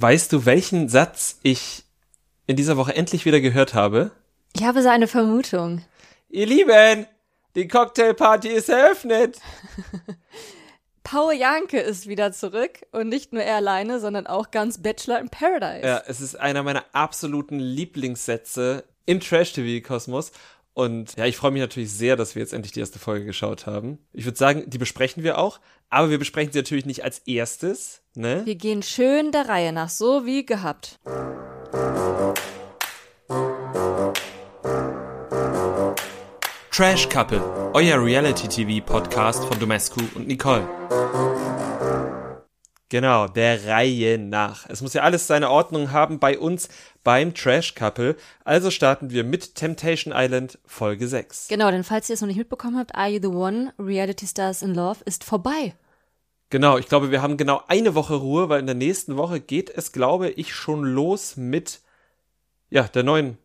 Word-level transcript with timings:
Weißt 0.00 0.32
du, 0.32 0.46
welchen 0.46 0.88
Satz 0.88 1.40
ich 1.42 1.82
in 2.46 2.54
dieser 2.54 2.76
Woche 2.76 2.94
endlich 2.94 3.24
wieder 3.24 3.40
gehört 3.40 3.74
habe? 3.74 4.12
Ich 4.54 4.62
habe 4.62 4.80
so 4.80 4.88
eine 4.88 5.08
Vermutung. 5.08 5.84
Ihr 6.28 6.46
Lieben, 6.46 7.04
die 7.56 7.66
Cocktailparty 7.66 8.46
ist 8.46 8.68
eröffnet. 8.68 9.40
Paul 11.02 11.34
Janke 11.34 11.80
ist 11.80 12.06
wieder 12.06 12.30
zurück 12.30 12.86
und 12.92 13.08
nicht 13.08 13.32
nur 13.32 13.42
er 13.42 13.56
alleine, 13.56 13.98
sondern 13.98 14.28
auch 14.28 14.52
ganz 14.52 14.80
Bachelor 14.80 15.18
in 15.18 15.30
Paradise. 15.30 15.84
Ja, 15.84 16.00
es 16.06 16.20
ist 16.20 16.36
einer 16.38 16.62
meiner 16.62 16.84
absoluten 16.92 17.58
Lieblingssätze 17.58 18.84
im 19.04 19.18
Trash-TV-Kosmos. 19.18 20.30
Und 20.78 21.16
ja, 21.16 21.26
ich 21.26 21.36
freue 21.36 21.50
mich 21.50 21.60
natürlich 21.60 21.90
sehr, 21.90 22.14
dass 22.14 22.36
wir 22.36 22.40
jetzt 22.40 22.52
endlich 22.52 22.70
die 22.70 22.78
erste 22.78 23.00
Folge 23.00 23.24
geschaut 23.24 23.66
haben. 23.66 23.98
Ich 24.12 24.26
würde 24.26 24.38
sagen, 24.38 24.62
die 24.70 24.78
besprechen 24.78 25.24
wir 25.24 25.36
auch, 25.38 25.58
aber 25.90 26.08
wir 26.08 26.20
besprechen 26.20 26.52
sie 26.52 26.60
natürlich 26.60 26.86
nicht 26.86 27.02
als 27.02 27.18
erstes, 27.26 28.02
ne? 28.14 28.42
Wir 28.44 28.54
gehen 28.54 28.84
schön 28.84 29.32
der 29.32 29.48
Reihe 29.48 29.72
nach, 29.72 29.88
so 29.88 30.24
wie 30.24 30.46
gehabt. 30.46 31.00
Trash 36.70 37.08
Couple, 37.08 37.42
euer 37.74 38.00
Reality-TV-Podcast 38.00 39.46
von 39.46 39.58
Domescu 39.58 40.00
und 40.14 40.28
Nicole. 40.28 40.68
Genau, 42.90 43.26
der 43.26 43.66
Reihe 43.66 44.16
nach. 44.16 44.64
Es 44.70 44.80
muss 44.80 44.94
ja 44.94 45.02
alles 45.02 45.26
seine 45.26 45.50
Ordnung 45.50 45.92
haben 45.92 46.20
bei 46.20 46.38
uns 46.38 46.70
beim 47.08 47.32
Trash 47.32 47.74
Couple. 47.74 48.16
Also 48.44 48.70
starten 48.70 49.08
wir 49.08 49.24
mit 49.24 49.54
Temptation 49.54 50.12
Island 50.14 50.58
Folge 50.66 51.08
6. 51.08 51.48
Genau, 51.48 51.70
denn 51.70 51.82
falls 51.82 52.10
ihr 52.10 52.12
es 52.12 52.20
noch 52.20 52.28
nicht 52.28 52.36
mitbekommen 52.36 52.76
habt, 52.76 52.94
Are 52.94 53.08
You 53.08 53.18
the 53.18 53.28
One? 53.28 53.72
Reality 53.78 54.26
Stars 54.26 54.60
in 54.60 54.74
Love 54.74 54.98
ist 55.06 55.24
vorbei. 55.24 55.74
Genau, 56.50 56.76
ich 56.76 56.86
glaube, 56.86 57.10
wir 57.10 57.22
haben 57.22 57.38
genau 57.38 57.62
eine 57.66 57.94
Woche 57.94 58.16
Ruhe, 58.16 58.50
weil 58.50 58.60
in 58.60 58.66
der 58.66 58.74
nächsten 58.74 59.16
Woche 59.16 59.40
geht 59.40 59.70
es, 59.70 59.92
glaube 59.92 60.28
ich, 60.28 60.52
schon 60.54 60.84
los 60.84 61.38
mit 61.38 61.80
ja, 62.68 62.82
der 62.82 63.04
neuen 63.04 63.38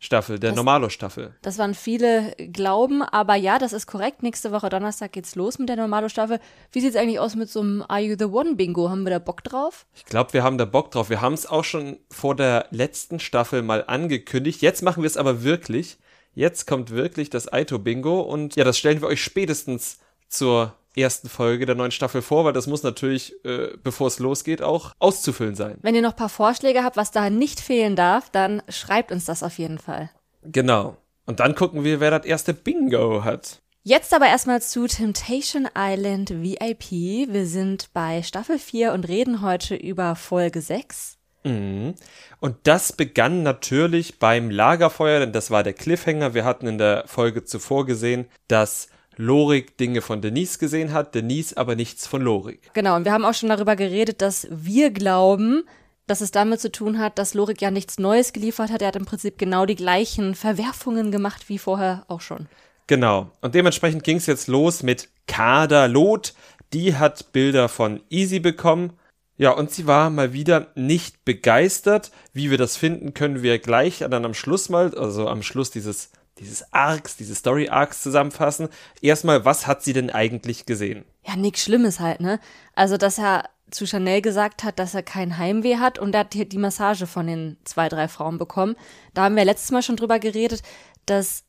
Staffel, 0.00 0.38
der 0.38 0.52
Normalo-Staffel. 0.52 1.34
Das 1.42 1.58
waren 1.58 1.74
viele 1.74 2.34
Glauben, 2.52 3.02
aber 3.02 3.34
ja, 3.34 3.58
das 3.58 3.72
ist 3.72 3.86
korrekt. 3.86 4.22
Nächste 4.22 4.52
Woche 4.52 4.68
Donnerstag 4.68 5.12
geht's 5.12 5.34
los 5.34 5.58
mit 5.58 5.68
der 5.68 5.76
Normalo-Staffel. 5.76 6.38
Wie 6.70 6.80
sieht's 6.80 6.94
eigentlich 6.94 7.18
aus 7.18 7.34
mit 7.34 7.50
so 7.50 7.60
einem 7.60 7.84
Are 7.88 8.00
You 8.00 8.14
the 8.16 8.26
One 8.26 8.54
Bingo? 8.54 8.90
Haben 8.90 9.02
wir 9.02 9.10
da 9.10 9.18
Bock 9.18 9.42
drauf? 9.42 9.86
Ich 9.96 10.04
glaube, 10.04 10.32
wir 10.34 10.44
haben 10.44 10.56
da 10.56 10.66
Bock 10.66 10.92
drauf. 10.92 11.10
Wir 11.10 11.20
haben 11.20 11.34
es 11.34 11.46
auch 11.46 11.64
schon 11.64 11.98
vor 12.12 12.36
der 12.36 12.66
letzten 12.70 13.18
Staffel 13.18 13.62
mal 13.62 13.84
angekündigt. 13.88 14.62
Jetzt 14.62 14.82
machen 14.82 15.02
wir 15.02 15.08
es 15.08 15.16
aber 15.16 15.42
wirklich. 15.42 15.98
Jetzt 16.32 16.68
kommt 16.68 16.90
wirklich 16.90 17.28
das 17.28 17.52
Aito 17.52 17.80
Bingo 17.80 18.20
und 18.20 18.54
ja, 18.54 18.62
das 18.62 18.78
stellen 18.78 19.00
wir 19.00 19.08
euch 19.08 19.22
spätestens 19.22 19.98
zur 20.28 20.74
ersten 21.00 21.28
Folge 21.28 21.66
der 21.66 21.74
neuen 21.74 21.90
Staffel 21.90 22.22
vor, 22.22 22.44
weil 22.44 22.52
das 22.52 22.66
muss 22.66 22.82
natürlich, 22.82 23.34
äh, 23.44 23.76
bevor 23.82 24.08
es 24.08 24.18
losgeht, 24.18 24.62
auch 24.62 24.92
auszufüllen 24.98 25.54
sein. 25.54 25.78
Wenn 25.82 25.94
ihr 25.94 26.02
noch 26.02 26.12
ein 26.12 26.16
paar 26.16 26.28
Vorschläge 26.28 26.84
habt, 26.84 26.96
was 26.96 27.10
da 27.10 27.30
nicht 27.30 27.60
fehlen 27.60 27.96
darf, 27.96 28.30
dann 28.30 28.62
schreibt 28.68 29.12
uns 29.12 29.24
das 29.24 29.42
auf 29.42 29.58
jeden 29.58 29.78
Fall. 29.78 30.10
Genau. 30.42 30.96
Und 31.26 31.40
dann 31.40 31.54
gucken 31.54 31.84
wir, 31.84 32.00
wer 32.00 32.10
das 32.10 32.24
erste 32.24 32.54
Bingo 32.54 33.24
hat. 33.24 33.60
Jetzt 33.82 34.12
aber 34.12 34.26
erstmal 34.26 34.60
zu 34.60 34.86
Temptation 34.86 35.68
Island 35.76 36.30
VIP. 36.30 36.90
Wir 37.32 37.46
sind 37.46 37.90
bei 37.92 38.22
Staffel 38.22 38.58
4 38.58 38.92
und 38.92 39.08
reden 39.08 39.40
heute 39.40 39.74
über 39.76 40.14
Folge 40.14 40.60
6. 40.60 41.16
Mhm. 41.44 41.94
Und 42.40 42.56
das 42.64 42.92
begann 42.92 43.42
natürlich 43.42 44.18
beim 44.18 44.50
Lagerfeuer, 44.50 45.20
denn 45.20 45.32
das 45.32 45.50
war 45.50 45.62
der 45.62 45.72
Cliffhanger. 45.72 46.34
Wir 46.34 46.44
hatten 46.44 46.66
in 46.66 46.78
der 46.78 47.04
Folge 47.06 47.44
zuvor 47.44 47.86
gesehen, 47.86 48.26
dass 48.48 48.88
Lorik 49.18 49.76
Dinge 49.76 50.00
von 50.00 50.22
Denise 50.22 50.58
gesehen 50.58 50.92
hat, 50.92 51.14
Denise 51.14 51.56
aber 51.56 51.74
nichts 51.74 52.06
von 52.06 52.22
Lorik. 52.22 52.70
Genau, 52.72 52.96
und 52.96 53.04
wir 53.04 53.12
haben 53.12 53.24
auch 53.24 53.34
schon 53.34 53.48
darüber 53.48 53.76
geredet, 53.76 54.22
dass 54.22 54.46
wir 54.50 54.90
glauben, 54.90 55.64
dass 56.06 56.20
es 56.20 56.30
damit 56.30 56.60
zu 56.60 56.72
tun 56.72 56.98
hat, 56.98 57.18
dass 57.18 57.34
Lorik 57.34 57.60
ja 57.60 57.70
nichts 57.70 57.98
Neues 57.98 58.32
geliefert 58.32 58.70
hat. 58.70 58.80
Er 58.80 58.88
hat 58.88 58.96
im 58.96 59.04
Prinzip 59.04 59.36
genau 59.36 59.66
die 59.66 59.74
gleichen 59.74 60.34
Verwerfungen 60.34 61.12
gemacht 61.12 61.48
wie 61.48 61.58
vorher 61.58 62.04
auch 62.08 62.20
schon. 62.20 62.46
Genau. 62.86 63.30
Und 63.42 63.54
dementsprechend 63.54 64.04
ging 64.04 64.16
es 64.16 64.26
jetzt 64.26 64.48
los 64.48 64.82
mit 64.82 65.08
Kader 65.26 65.88
Lot. 65.88 66.32
Die 66.72 66.96
hat 66.96 67.32
Bilder 67.32 67.68
von 67.68 68.00
Easy 68.10 68.40
bekommen. 68.40 68.94
Ja, 69.36 69.50
und 69.50 69.70
sie 69.70 69.86
war 69.86 70.10
mal 70.10 70.32
wieder 70.32 70.68
nicht 70.74 71.24
begeistert. 71.24 72.10
Wie 72.32 72.50
wir 72.50 72.58
das 72.58 72.76
finden, 72.76 73.14
können 73.14 73.42
wir 73.42 73.58
gleich 73.58 73.98
dann 73.98 74.24
am 74.24 74.34
Schluss 74.34 74.68
mal, 74.68 74.94
also 74.96 75.28
am 75.28 75.42
Schluss 75.42 75.70
dieses 75.70 76.10
dieses 76.38 76.72
Arcs, 76.72 77.16
diese 77.16 77.34
Story 77.34 77.68
Arcs 77.68 78.02
zusammenfassen. 78.02 78.68
Erstmal, 79.00 79.44
was 79.44 79.66
hat 79.66 79.82
sie 79.82 79.92
denn 79.92 80.10
eigentlich 80.10 80.66
gesehen? 80.66 81.04
Ja, 81.26 81.36
nichts 81.36 81.62
Schlimmes 81.62 82.00
halt, 82.00 82.20
ne? 82.20 82.40
Also, 82.74 82.96
dass 82.96 83.18
er 83.18 83.44
zu 83.70 83.86
Chanel 83.86 84.22
gesagt 84.22 84.64
hat, 84.64 84.78
dass 84.78 84.94
er 84.94 85.02
kein 85.02 85.36
Heimweh 85.38 85.76
hat 85.76 85.98
und 85.98 86.14
er 86.14 86.20
hat 86.20 86.34
die 86.34 86.58
Massage 86.58 87.06
von 87.06 87.26
den 87.26 87.58
zwei, 87.64 87.88
drei 87.88 88.08
Frauen 88.08 88.38
bekommen. 88.38 88.76
Da 89.14 89.24
haben 89.24 89.36
wir 89.36 89.44
letztes 89.44 89.70
Mal 89.70 89.82
schon 89.82 89.96
drüber 89.96 90.18
geredet, 90.18 90.62
dass 91.06 91.44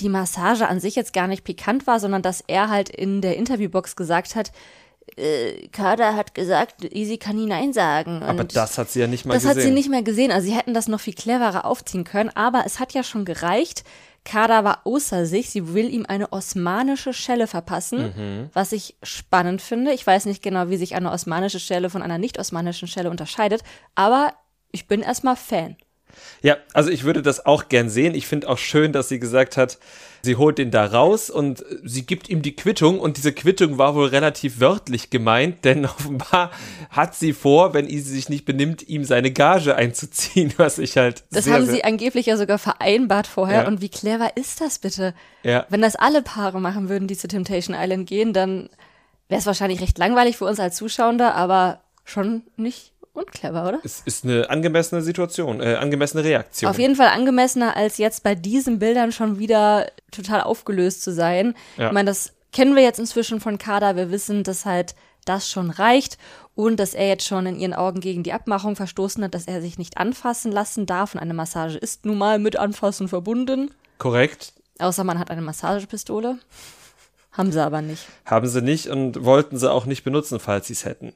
die 0.00 0.08
Massage 0.08 0.66
an 0.68 0.80
sich 0.80 0.94
jetzt 0.94 1.12
gar 1.12 1.26
nicht 1.26 1.44
pikant 1.44 1.86
war, 1.86 2.00
sondern 2.00 2.22
dass 2.22 2.42
er 2.46 2.68
halt 2.68 2.90
in 2.90 3.20
der 3.20 3.36
Interviewbox 3.36 3.96
gesagt 3.96 4.34
hat, 4.34 4.52
äh, 5.16 5.68
Kader 5.68 6.16
hat 6.16 6.34
gesagt, 6.34 6.84
Easy 6.92 7.18
kann 7.18 7.38
ihn 7.38 7.48
Nein 7.48 7.72
sagen. 7.72 8.16
Und 8.16 8.22
aber 8.24 8.44
das 8.44 8.78
hat 8.78 8.90
sie 8.90 9.00
ja 9.00 9.06
nicht 9.06 9.24
mal 9.24 9.34
das 9.34 9.42
gesehen. 9.42 9.56
Das 9.56 9.64
hat 9.64 9.68
sie 9.68 9.74
nicht 9.74 9.90
mehr 9.90 10.02
gesehen. 10.02 10.32
Also 10.32 10.48
sie 10.48 10.56
hätten 10.56 10.74
das 10.74 10.88
noch 10.88 11.00
viel 11.00 11.14
cleverer 11.14 11.64
aufziehen 11.64 12.04
können. 12.04 12.30
Aber 12.30 12.64
es 12.66 12.80
hat 12.80 12.94
ja 12.94 13.02
schon 13.02 13.24
gereicht, 13.24 13.84
Kader 14.24 14.64
war 14.64 14.80
außer 14.84 15.26
sich. 15.26 15.50
Sie 15.50 15.74
will 15.74 15.92
ihm 15.92 16.06
eine 16.06 16.32
osmanische 16.32 17.12
Schelle 17.12 17.46
verpassen, 17.46 18.14
mhm. 18.16 18.50
was 18.52 18.72
ich 18.72 18.96
spannend 19.02 19.62
finde. 19.62 19.92
Ich 19.92 20.06
weiß 20.06 20.26
nicht 20.26 20.42
genau, 20.42 20.70
wie 20.70 20.76
sich 20.76 20.94
eine 20.94 21.12
osmanische 21.12 21.60
Schelle 21.60 21.90
von 21.90 22.02
einer 22.02 22.18
nicht-osmanischen 22.18 22.88
Schelle 22.88 23.10
unterscheidet, 23.10 23.62
aber 23.94 24.32
ich 24.72 24.88
bin 24.88 25.02
erstmal 25.02 25.36
Fan. 25.36 25.76
Ja, 26.42 26.56
also 26.72 26.90
ich 26.90 27.04
würde 27.04 27.22
das 27.22 27.46
auch 27.46 27.68
gern 27.68 27.88
sehen. 27.88 28.14
Ich 28.14 28.26
finde 28.26 28.48
auch 28.48 28.58
schön, 28.58 28.92
dass 28.92 29.08
sie 29.08 29.18
gesagt 29.18 29.56
hat, 29.56 29.78
sie 30.22 30.36
holt 30.36 30.58
den 30.58 30.70
da 30.70 30.86
raus 30.86 31.30
und 31.30 31.64
sie 31.84 32.04
gibt 32.04 32.28
ihm 32.28 32.42
die 32.42 32.56
Quittung 32.56 32.98
und 32.98 33.16
diese 33.16 33.32
Quittung 33.32 33.78
war 33.78 33.94
wohl 33.94 34.08
relativ 34.08 34.60
wörtlich 34.60 35.10
gemeint, 35.10 35.64
denn 35.64 35.84
offenbar 35.86 36.50
hat 36.90 37.14
sie 37.14 37.32
vor, 37.32 37.74
wenn 37.74 37.86
sie 37.86 38.00
sich 38.00 38.28
nicht 38.28 38.44
benimmt, 38.44 38.88
ihm 38.88 39.04
seine 39.04 39.30
Gage 39.30 39.76
einzuziehen, 39.76 40.52
was 40.56 40.78
ich 40.78 40.96
halt. 40.96 41.24
Das 41.30 41.44
sehr, 41.44 41.54
haben 41.54 41.66
sie 41.66 41.84
angeblich 41.84 42.26
ja 42.26 42.36
sogar 42.36 42.58
vereinbart 42.58 43.26
vorher 43.26 43.62
ja. 43.62 43.68
und 43.68 43.80
wie 43.80 43.88
clever 43.88 44.36
ist 44.36 44.60
das 44.60 44.78
bitte? 44.78 45.14
Ja. 45.42 45.66
Wenn 45.68 45.82
das 45.82 45.96
alle 45.96 46.22
Paare 46.22 46.60
machen 46.60 46.88
würden, 46.88 47.08
die 47.08 47.16
zu 47.16 47.28
Temptation 47.28 47.76
Island 47.78 48.08
gehen, 48.08 48.32
dann 48.32 48.70
wäre 49.28 49.40
es 49.40 49.46
wahrscheinlich 49.46 49.80
recht 49.80 49.98
langweilig 49.98 50.36
für 50.36 50.46
uns 50.46 50.60
als 50.60 50.76
Zuschauer, 50.76 51.20
aber 51.20 51.80
schon 52.04 52.42
nicht 52.56 52.92
und 53.14 53.30
clever, 53.32 53.66
oder? 53.68 53.80
Es 53.84 54.02
ist 54.04 54.24
eine 54.24 54.50
angemessene 54.50 55.00
Situation, 55.00 55.60
äh, 55.60 55.76
angemessene 55.76 56.22
Reaktion. 56.24 56.70
Auf 56.70 56.78
jeden 56.78 56.96
Fall 56.96 57.08
angemessener, 57.08 57.76
als 57.76 57.96
jetzt 57.98 58.22
bei 58.22 58.34
diesen 58.34 58.78
Bildern 58.78 59.12
schon 59.12 59.38
wieder 59.38 59.90
total 60.10 60.42
aufgelöst 60.42 61.02
zu 61.02 61.12
sein. 61.12 61.54
Ja. 61.78 61.86
Ich 61.86 61.92
meine, 61.92 62.10
das 62.10 62.32
kennen 62.52 62.74
wir 62.74 62.82
jetzt 62.82 62.98
inzwischen 62.98 63.40
von 63.40 63.56
Kada. 63.56 63.96
Wir 63.96 64.10
wissen, 64.10 64.42
dass 64.42 64.66
halt 64.66 64.94
das 65.24 65.48
schon 65.48 65.70
reicht 65.70 66.18
und 66.54 66.78
dass 66.78 66.94
er 66.94 67.08
jetzt 67.08 67.26
schon 67.26 67.46
in 67.46 67.58
ihren 67.58 67.72
Augen 67.72 68.00
gegen 68.00 68.22
die 68.22 68.32
Abmachung 68.32 68.76
verstoßen 68.76 69.24
hat, 69.24 69.34
dass 69.34 69.46
er 69.46 69.62
sich 69.62 69.78
nicht 69.78 69.96
anfassen 69.96 70.52
lassen 70.52 70.84
darf 70.84 71.14
und 71.14 71.20
eine 71.20 71.34
Massage 71.34 71.78
ist 71.78 72.04
nun 72.04 72.18
mal 72.18 72.38
mit 72.38 72.56
Anfassen 72.56 73.08
verbunden. 73.08 73.70
Korrekt. 73.98 74.52
Außer 74.78 75.04
man 75.04 75.18
hat 75.18 75.30
eine 75.30 75.40
Massagepistole. 75.40 76.38
Haben 77.32 77.52
sie 77.52 77.62
aber 77.62 77.80
nicht. 77.80 78.06
Haben 78.26 78.46
sie 78.46 78.62
nicht 78.62 78.88
und 78.88 79.24
wollten 79.24 79.56
sie 79.56 79.70
auch 79.70 79.86
nicht 79.86 80.04
benutzen, 80.04 80.38
falls 80.40 80.66
sie 80.66 80.74
es 80.74 80.84
hätten. 80.84 81.12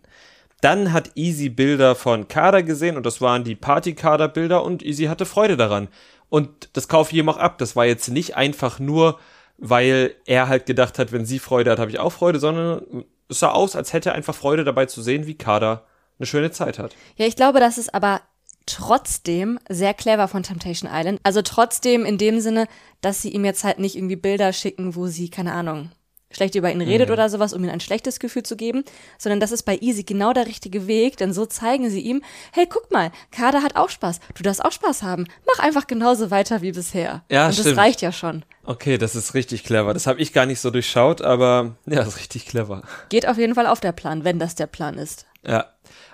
Dann 0.61 0.93
hat 0.93 1.13
Easy 1.15 1.49
Bilder 1.49 1.95
von 1.95 2.27
Kader 2.27 2.63
gesehen 2.63 2.97
und 2.97 3.07
das 3.07 3.21
waren 3.21 3.45
die 3.45 3.55
Party-Kader-Bilder 3.55 4.65
und 4.65 4.83
Easy 4.83 5.05
hatte 5.05 5.25
Freude 5.25 5.57
daran. 5.57 5.89
Und 6.29 6.69
das 6.73 6.89
kaufe 6.89 7.13
ich 7.13 7.19
ihm 7.19 7.29
auch 7.29 7.39
ab. 7.39 7.59
Das 7.59 7.77
war 7.77 7.87
jetzt 7.87 8.09
nicht 8.09 8.37
einfach 8.37 8.79
nur, 8.79 9.19
weil 9.57 10.15
er 10.27 10.49
halt 10.49 10.67
gedacht 10.67 10.99
hat, 10.99 11.13
wenn 11.13 11.25
sie 11.25 11.39
Freude 11.39 11.71
hat, 11.71 11.79
habe 11.79 11.91
ich 11.91 11.99
auch 11.99 12.13
Freude, 12.13 12.41
sondern 12.41 13.05
es 13.29 13.41
sah 13.41 13.51
aus, 13.51 13.77
als 13.77 13.93
hätte 13.93 14.11
er 14.11 14.15
einfach 14.15 14.35
Freude 14.35 14.65
dabei 14.65 14.87
zu 14.87 15.03
sehen, 15.03 15.27
wie 15.27 15.35
Kader 15.35 15.85
eine 16.19 16.27
schöne 16.27 16.51
Zeit 16.51 16.79
hat. 16.79 16.95
Ja, 17.17 17.27
ich 17.27 17.37
glaube, 17.37 17.61
das 17.61 17.79
ist 17.79 17.95
aber 17.95 18.21
trotzdem 18.67 19.59
sehr 19.69 19.95
clever 19.95 20.29
von 20.29 20.43
Temptation 20.43 20.91
Island. 20.93 21.21
Also 21.23 21.43
trotzdem 21.43 22.05
in 22.05 22.19
dem 22.19 22.41
Sinne, 22.41 22.67
dass 23.01 23.23
sie 23.23 23.31
ihm 23.31 23.45
jetzt 23.45 23.65
halt 23.65 23.79
nicht 23.79 23.97
irgendwie 23.97 24.17
Bilder 24.17 24.53
schicken, 24.53 24.95
wo 24.95 25.07
sie, 25.07 25.31
keine 25.31 25.53
Ahnung, 25.53 25.91
schlecht 26.31 26.55
über 26.55 26.71
ihn 26.71 26.81
redet 26.81 27.09
mhm. 27.09 27.15
oder 27.15 27.29
sowas, 27.29 27.53
um 27.53 27.65
ihm 27.65 27.71
ein 27.71 27.81
schlechtes 27.81 28.19
Gefühl 28.19 28.43
zu 28.43 28.57
geben, 28.57 28.85
sondern 29.17 29.41
das 29.41 29.53
ist 29.53 29.63
bei 29.63 29.79
Easy 29.81 30.03
genau 30.03 30.33
der 30.33 30.47
richtige 30.47 30.87
Weg, 30.87 31.17
denn 31.17 31.33
so 31.33 31.47
zeigen 31.47 31.91
sie 31.91 32.01
ihm, 32.01 32.23
hey, 32.53 32.67
guck 32.69 32.91
mal, 32.91 33.11
Kader 33.31 33.63
hat 33.63 33.77
auch 33.77 33.89
Spaß, 33.89 34.21
du 34.35 34.43
darfst 34.43 34.65
auch 34.65 34.73
Spaß 34.73 35.03
haben, 35.03 35.27
mach 35.47 35.63
einfach 35.65 35.87
genauso 35.87 36.31
weiter 36.31 36.63
wie 36.63 36.73
bisher. 36.73 37.23
Ja, 37.31 37.47
Und 37.47 37.55
stimmt. 37.55 37.69
das 37.69 37.77
reicht 37.77 38.03
ja 38.03 38.13
schon. 38.13 38.45
Okay, 38.65 38.99
das 38.99 39.15
ist 39.15 39.35
richtig 39.35 39.65
clever. 39.65 39.95
Das 39.95 40.07
habe 40.07 40.21
ich 40.21 40.33
gar 40.33 40.45
nicht 40.45 40.61
so 40.61 40.71
durchschaut, 40.71 41.23
aber 41.23 41.77
ja, 41.87 41.97
das 41.97 42.09
ist 42.09 42.19
richtig 42.19 42.47
clever. 42.47 42.83
Geht 43.09 43.27
auf 43.27 43.39
jeden 43.39 43.55
Fall 43.55 43.67
auf 43.67 43.81
der 43.81 43.93
Plan, 43.93 44.25
wenn 44.25 44.39
das 44.39 44.55
der 44.55 44.67
Plan 44.67 44.99
ist. 44.99 45.27
Ja. 45.47 45.67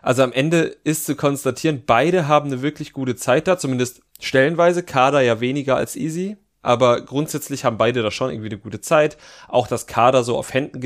Also 0.02 0.22
am 0.22 0.32
Ende 0.32 0.76
ist 0.84 1.06
zu 1.06 1.16
konstatieren, 1.16 1.82
beide 1.84 2.28
haben 2.28 2.52
eine 2.52 2.62
wirklich 2.62 2.92
gute 2.92 3.16
Zeit 3.16 3.48
da, 3.48 3.58
zumindest 3.58 4.02
stellenweise, 4.20 4.82
Kader 4.82 5.22
ja 5.22 5.40
weniger 5.40 5.76
als 5.76 5.96
Easy 5.96 6.36
aber 6.64 7.02
grundsätzlich 7.02 7.64
haben 7.64 7.78
beide 7.78 8.02
da 8.02 8.10
schon 8.10 8.30
irgendwie 8.30 8.50
eine 8.50 8.58
gute 8.58 8.80
Zeit. 8.80 9.16
Auch 9.48 9.66
das 9.66 9.86
Kader 9.86 10.24
so 10.24 10.36
auf 10.36 10.52
Händen 10.52 10.80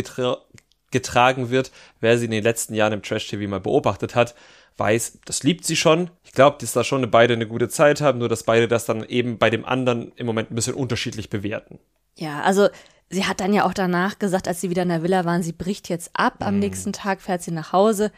getragen 0.91 1.51
wird. 1.51 1.71
Wer 2.01 2.19
sie 2.19 2.27
in 2.27 2.31
den 2.31 2.45
letzten 2.45 2.75
Jahren 2.75 2.93
im 2.93 3.03
Trash-TV 3.03 3.49
mal 3.49 3.61
beobachtet 3.61 4.15
hat, 4.15 4.35
weiß, 4.77 5.21
das 5.25 5.43
liebt 5.43 5.65
sie 5.65 5.77
schon. 5.77 6.11
Ich 6.25 6.33
glaube, 6.33 6.57
dass 6.61 6.73
da 6.73 6.85
schon 6.85 7.09
beide 7.11 7.35
eine 7.35 7.47
gute 7.47 7.69
Zeit 7.69 8.01
haben, 8.01 8.19
nur 8.19 8.29
dass 8.29 8.45
beide 8.45 8.69
das 8.69 8.85
dann 8.85 9.05
eben 9.05 9.39
bei 9.39 9.51
dem 9.51 9.65
anderen 9.65 10.13
im 10.17 10.27
Moment 10.27 10.51
ein 10.51 10.55
bisschen 10.55 10.75
unterschiedlich 10.75 11.31
bewerten. 11.31 11.79
Ja, 12.17 12.43
also 12.43 12.69
sie 13.11 13.25
hat 13.25 13.41
dann 13.41 13.53
ja 13.53 13.65
auch 13.65 13.75
danach 13.75 14.19
gesagt, 14.19 14.49
als 14.49 14.61
sie 14.61 14.71
wieder 14.71 14.83
in 14.83 14.89
der 14.89 15.03
Villa 15.03 15.25
waren, 15.25 15.43
sie 15.43 15.53
bricht 15.53 15.89
jetzt 15.89 16.11
ab. 16.15 16.37
Am 16.41 16.55
mhm. 16.55 16.61
nächsten 16.61 16.93
Tag 16.93 17.21
fährt 17.21 17.43
sie 17.43 17.53
nach 17.53 17.73
Hause. 17.73 18.13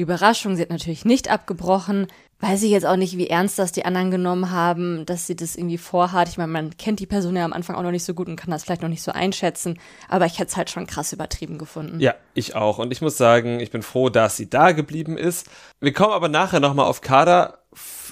Überraschung, 0.00 0.56
sie 0.56 0.62
hat 0.62 0.70
natürlich 0.70 1.04
nicht 1.04 1.30
abgebrochen. 1.30 2.06
Weiß 2.40 2.62
ich 2.62 2.70
jetzt 2.70 2.86
auch 2.86 2.96
nicht, 2.96 3.18
wie 3.18 3.28
ernst 3.28 3.58
das 3.58 3.70
die 3.70 3.84
anderen 3.84 4.10
genommen 4.10 4.50
haben, 4.50 5.04
dass 5.04 5.26
sie 5.26 5.36
das 5.36 5.56
irgendwie 5.56 5.76
vorhat. 5.76 6.28
Ich 6.28 6.38
meine, 6.38 6.50
man 6.50 6.76
kennt 6.78 6.98
die 6.98 7.06
Person 7.06 7.36
ja 7.36 7.44
am 7.44 7.52
Anfang 7.52 7.76
auch 7.76 7.82
noch 7.82 7.90
nicht 7.90 8.04
so 8.04 8.14
gut 8.14 8.28
und 8.28 8.36
kann 8.36 8.50
das 8.50 8.64
vielleicht 8.64 8.80
noch 8.80 8.88
nicht 8.88 9.02
so 9.02 9.12
einschätzen. 9.12 9.78
Aber 10.08 10.24
ich 10.24 10.38
hätte 10.38 10.50
es 10.50 10.56
halt 10.56 10.70
schon 10.70 10.86
krass 10.86 11.12
übertrieben 11.12 11.58
gefunden. 11.58 12.00
Ja, 12.00 12.14
ich 12.32 12.54
auch. 12.54 12.78
Und 12.78 12.92
ich 12.92 13.02
muss 13.02 13.18
sagen, 13.18 13.60
ich 13.60 13.70
bin 13.70 13.82
froh, 13.82 14.08
dass 14.08 14.38
sie 14.38 14.48
da 14.48 14.72
geblieben 14.72 15.18
ist. 15.18 15.48
Wir 15.80 15.92
kommen 15.92 16.14
aber 16.14 16.28
nachher 16.28 16.60
nochmal 16.60 16.86
auf 16.86 17.02
Kader 17.02 17.58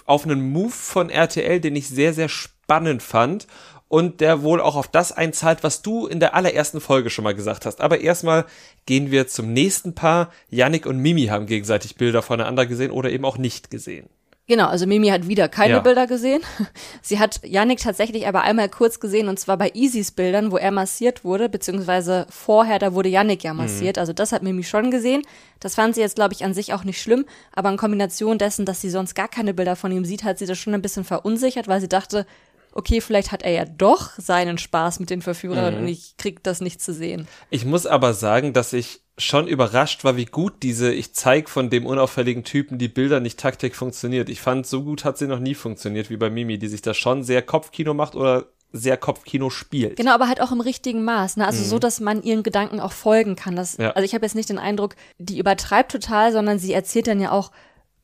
auf 0.05 0.25
einen 0.25 0.53
Move 0.53 0.71
von 0.71 1.11
RTL, 1.11 1.61
den 1.61 1.77
ich 1.77 1.89
sehr, 1.89 2.13
sehr 2.13 2.29
spannend 2.29 3.03
fand 3.03 3.47
und 3.89 4.21
der 4.21 4.43
wohl 4.43 4.61
auch 4.61 4.77
auf 4.77 4.89
das 4.89 5.13
einzahlt, 5.13 5.63
was 5.63 5.83
du 5.83 6.07
in 6.07 6.21
der 6.21 6.35
allerersten 6.35 6.81
Folge 6.81 7.11
schon 7.11 7.25
mal 7.25 7.35
gesagt 7.35 7.67
hast. 7.67 7.81
Aber 7.81 8.01
erstmal 8.01 8.45
gehen 8.87 9.11
wir 9.11 9.27
zum 9.29 9.53
nächsten 9.53 9.95
Paar. 9.95 10.31
Yannick 10.51 10.87
und 10.87 10.99
Mimi 10.99 11.27
haben 11.27 11.47
gegenseitig 11.47 11.97
Bilder 11.97 12.23
voneinander 12.23 12.67
gesehen 12.67 12.91
oder 12.91 13.11
eben 13.11 13.25
auch 13.25 13.39
nicht 13.39 13.71
gesehen. 13.71 14.09
Genau, 14.49 14.69
also 14.69 14.87
Mimi 14.87 15.09
hat 15.09 15.29
wieder 15.29 15.47
keine 15.51 15.75
ja. 15.75 15.81
Bilder 15.81 16.07
gesehen. 16.07 16.41
Sie 17.03 17.19
hat 17.19 17.41
Yannick 17.45 17.81
tatsächlich 17.81 18.27
aber 18.27 18.41
einmal 18.41 18.71
kurz 18.71 18.99
gesehen 18.99 19.29
und 19.29 19.39
zwar 19.39 19.59
bei 19.59 19.71
Easys 19.75 20.11
Bildern, 20.11 20.51
wo 20.51 20.57
er 20.57 20.71
massiert 20.71 21.23
wurde, 21.23 21.51
beziehungsweise 21.51 22.27
vorher, 22.31 22.79
da 22.79 22.95
wurde 22.95 23.11
Yannick 23.11 23.45
ja 23.45 23.53
massiert. 23.53 23.97
Mhm. 23.97 24.01
Also 24.01 24.15
das 24.15 24.33
hat 24.33 24.43
Mimi 24.43 24.65
schon 24.65 24.91
gesehen. 24.91 25.23
Das 25.61 25.75
fand 25.75 25.95
sie 25.95 26.01
jetzt, 26.01 26.15
glaube 26.15 26.33
ich, 26.33 26.47
an 26.47 26.55
sich 26.55 26.73
auch 26.73 26.85
nicht 26.85 27.01
schlimm, 27.01 27.27
aber 27.53 27.69
in 27.69 27.77
Kombination 27.77 28.39
dessen, 28.39 28.65
dass 28.65 28.81
sie 28.81 28.89
sonst 28.89 29.15
gar 29.15 29.29
keine 29.29 29.53
Bilder 29.53 29.77
von 29.77 29.93
ihm 29.93 30.07
sieht, 30.07 30.25
hat 30.25 30.39
sie 30.39 30.47
das 30.47 30.57
schon 30.57 30.73
ein 30.73 30.83
bisschen 30.83 31.05
verunsichert, 31.05 31.69
weil 31.69 31.83
sie 31.83 31.89
dachte, 31.89 32.25
okay, 32.73 33.01
vielleicht 33.01 33.33
hat 33.33 33.43
er 33.43 33.53
ja 33.53 33.65
doch 33.65 34.11
seinen 34.19 34.59
Spaß 34.59 35.01
mit 35.01 35.11
den 35.11 35.23
Verführern 35.23 35.75
mhm. 35.75 35.81
und 35.81 35.89
ich 35.89 36.17
krieg 36.17 36.43
das 36.43 36.61
nicht 36.61 36.81
zu 36.81 36.93
sehen. 36.93 37.27
Ich 37.51 37.65
muss 37.65 37.87
aber 37.87 38.15
sagen, 38.15 38.53
dass 38.53 38.73
ich 38.73 39.01
schon 39.19 39.49
überrascht 39.49 40.05
war, 40.05 40.17
wie 40.17 40.27
gut 40.27 40.63
diese 40.63 40.93
ich 40.93 41.13
zeig 41.13 41.51
von 41.51 41.71
dem 41.71 41.87
unauffälligen 41.87 42.45
Typen 42.45 42.79
die 42.79 42.89
Bilder 42.89 43.21
nicht 43.21 43.39
Taktik 43.39 43.75
funktioniert. 43.75 44.29
Ich 44.29 44.41
fand, 44.41 44.67
so 44.67 44.85
gut 44.85 45.05
hat 45.05 45.19
sie 45.19 45.27
noch 45.27 45.41
nie 45.41 45.55
funktioniert 45.55 46.09
wie 46.09 46.17
bei 46.17 46.31
Mimi, 46.31 46.59
die 46.59 46.69
sich 46.69 46.83
da 46.83 46.95
schon 46.95 47.25
sehr 47.25 47.43
Kopfkino 47.43 47.95
macht 47.95 48.15
oder 48.15 48.47
sehr 48.73 48.97
Kopfkino 48.97 49.51
spielt. 49.51 49.97
Genau, 49.97 50.13
aber 50.13 50.29
halt 50.29 50.41
auch 50.41 50.53
im 50.53 50.61
richtigen 50.61 51.03
Maß. 51.03 51.39
Ne? 51.39 51.47
Also 51.47 51.63
mhm. 51.63 51.69
so, 51.69 51.79
dass 51.79 52.01
man 52.01 52.23
ihren 52.23 52.43
Gedanken 52.43 52.81
auch 52.81 52.93
folgen 52.93 53.35
kann. 53.35 53.57
Das, 53.57 53.79
ja. 53.79 53.93
Also 53.93 54.05
ich 54.05 54.15
habe 54.15 54.27
jetzt 54.27 54.35
nicht 54.35 54.51
den 54.51 54.59
Eindruck, 54.59 54.95
die 55.19 55.39
übertreibt 55.39 55.91
total, 55.91 56.33
sondern 56.33 56.59
sie 56.59 56.73
erzählt 56.73 57.07
dann 57.07 57.21
ja 57.21 57.33
auch 57.33 57.51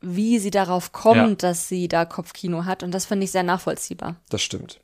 wie 0.05 0.39
sie 0.39 0.51
darauf 0.51 0.93
kommt, 0.93 1.43
ja. 1.43 1.49
dass 1.49 1.69
sie 1.69 1.89
da 1.89 2.05
Kopfkino 2.05 2.65
hat. 2.65 2.83
Und 2.83 2.93
das 2.93 3.07
finde 3.07 3.25
ich 3.25 3.31
sehr 3.31 3.43
nachvollziehbar. 3.43 4.17
Das 4.29 4.43
stimmt. 4.43 4.81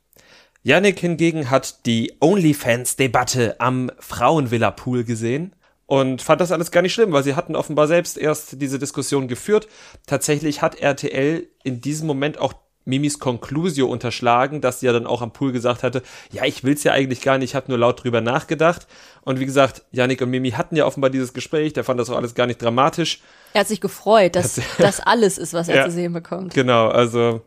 Yannick 0.63 0.99
hingegen 0.99 1.49
hat 1.49 1.85
die 1.85 2.13
OnlyFans-Debatte 2.19 3.59
am 3.59 3.91
Frauenvilla-Pool 3.99 5.03
gesehen 5.03 5.55
und 5.87 6.21
fand 6.21 6.39
das 6.39 6.51
alles 6.51 6.71
gar 6.71 6.81
nicht 6.81 6.93
schlimm, 6.93 7.11
weil 7.11 7.23
sie 7.23 7.35
hatten 7.35 7.55
offenbar 7.55 7.87
selbst 7.87 8.17
erst 8.17 8.61
diese 8.61 8.77
Diskussion 8.77 9.27
geführt. 9.27 9.67
Tatsächlich 10.05 10.61
hat 10.61 10.75
RTL 10.75 11.47
in 11.63 11.81
diesem 11.81 12.07
Moment 12.07 12.37
auch 12.37 12.53
Mimis 12.85 13.19
Conclusio 13.19 13.87
unterschlagen, 13.87 14.61
dass 14.61 14.79
sie 14.79 14.87
ja 14.87 14.93
dann 14.93 15.05
auch 15.05 15.21
am 15.21 15.31
Pool 15.31 15.51
gesagt 15.51 15.83
hatte, 15.83 16.01
ja, 16.31 16.45
ich 16.45 16.63
will's 16.63 16.83
ja 16.83 16.93
eigentlich 16.93 17.21
gar 17.21 17.37
nicht, 17.37 17.51
ich 17.51 17.55
habe 17.55 17.67
nur 17.69 17.77
laut 17.77 18.03
drüber 18.03 18.21
nachgedacht. 18.21 18.87
Und 19.23 19.39
wie 19.39 19.45
gesagt, 19.45 19.83
Yannick 19.91 20.21
und 20.21 20.29
Mimi 20.29 20.51
hatten 20.51 20.75
ja 20.75 20.85
offenbar 20.85 21.09
dieses 21.09 21.33
Gespräch, 21.33 21.73
der 21.73 21.83
fand 21.83 21.99
das 21.99 22.09
auch 22.09 22.17
alles 22.17 22.33
gar 22.33 22.47
nicht 22.47 22.61
dramatisch. 22.61 23.21
Er 23.53 23.61
hat 23.61 23.67
sich 23.67 23.81
gefreut, 23.81 24.35
dass 24.35 24.59
das 24.79 24.99
alles 24.99 25.37
ist, 25.37 25.53
was 25.53 25.67
er 25.67 25.77
ja, 25.77 25.85
zu 25.85 25.91
sehen 25.91 26.13
bekommt. 26.13 26.53
Genau, 26.53 26.87
also 26.87 27.41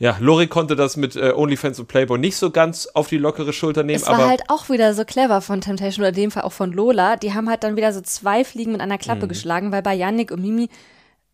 ja, 0.00 0.16
Lori 0.20 0.46
konnte 0.46 0.76
das 0.76 0.96
mit 0.96 1.16
äh, 1.16 1.32
OnlyFans 1.34 1.80
und 1.80 1.88
Playboy 1.88 2.18
nicht 2.18 2.36
so 2.36 2.50
ganz 2.50 2.86
auf 2.86 3.08
die 3.08 3.18
lockere 3.18 3.52
Schulter 3.52 3.82
nehmen. 3.82 3.96
Es 3.96 4.06
war 4.06 4.14
aber 4.14 4.28
halt 4.28 4.42
auch 4.46 4.68
wieder 4.68 4.94
so 4.94 5.04
clever 5.04 5.40
von 5.40 5.60
Temptation 5.60 6.04
oder 6.04 6.10
in 6.10 6.14
dem 6.14 6.30
Fall 6.30 6.44
auch 6.44 6.52
von 6.52 6.72
Lola. 6.72 7.16
Die 7.16 7.34
haben 7.34 7.50
halt 7.50 7.64
dann 7.64 7.76
wieder 7.76 7.92
so 7.92 8.00
zwei 8.00 8.44
Fliegen 8.44 8.72
mit 8.72 8.80
einer 8.80 8.96
Klappe 8.96 9.24
mhm. 9.24 9.28
geschlagen, 9.28 9.72
weil 9.72 9.82
bei 9.82 9.94
Yannick 9.94 10.30
und 10.30 10.40
Mimi 10.40 10.68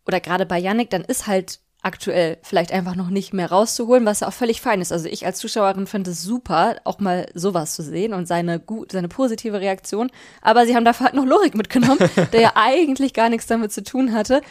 oder 0.07 0.19
gerade 0.19 0.47
bei 0.47 0.57
Yannick, 0.57 0.89
dann 0.89 1.03
ist 1.03 1.27
halt 1.27 1.59
aktuell 1.85 2.37
vielleicht 2.41 2.71
einfach 2.71 2.95
noch 2.95 3.09
nicht 3.09 3.31
mehr 3.33 3.51
rauszuholen, 3.51 4.05
was 4.05 4.21
ja 4.21 4.27
auch 4.27 4.33
völlig 4.33 4.59
fein 4.59 4.81
ist. 4.81 4.91
Also 4.91 5.07
ich 5.07 5.25
als 5.25 5.37
Zuschauerin 5.37 5.85
finde 5.85 6.11
es 6.11 6.23
super, 6.23 6.77
auch 6.83 6.99
mal 6.99 7.27
sowas 7.35 7.75
zu 7.75 7.83
sehen 7.83 8.13
und 8.13 8.27
seine 8.27 8.59
gut, 8.59 8.91
seine 8.91 9.07
positive 9.07 9.61
Reaktion. 9.61 10.09
Aber 10.41 10.65
sie 10.65 10.75
haben 10.75 10.83
dafür 10.83 11.05
halt 11.05 11.15
noch 11.15 11.25
Lorik 11.25 11.53
mitgenommen, 11.53 11.99
der 12.33 12.41
ja 12.41 12.51
eigentlich 12.55 13.13
gar 13.13 13.29
nichts 13.29 13.45
damit 13.45 13.71
zu 13.71 13.83
tun 13.83 14.13
hatte. 14.13 14.41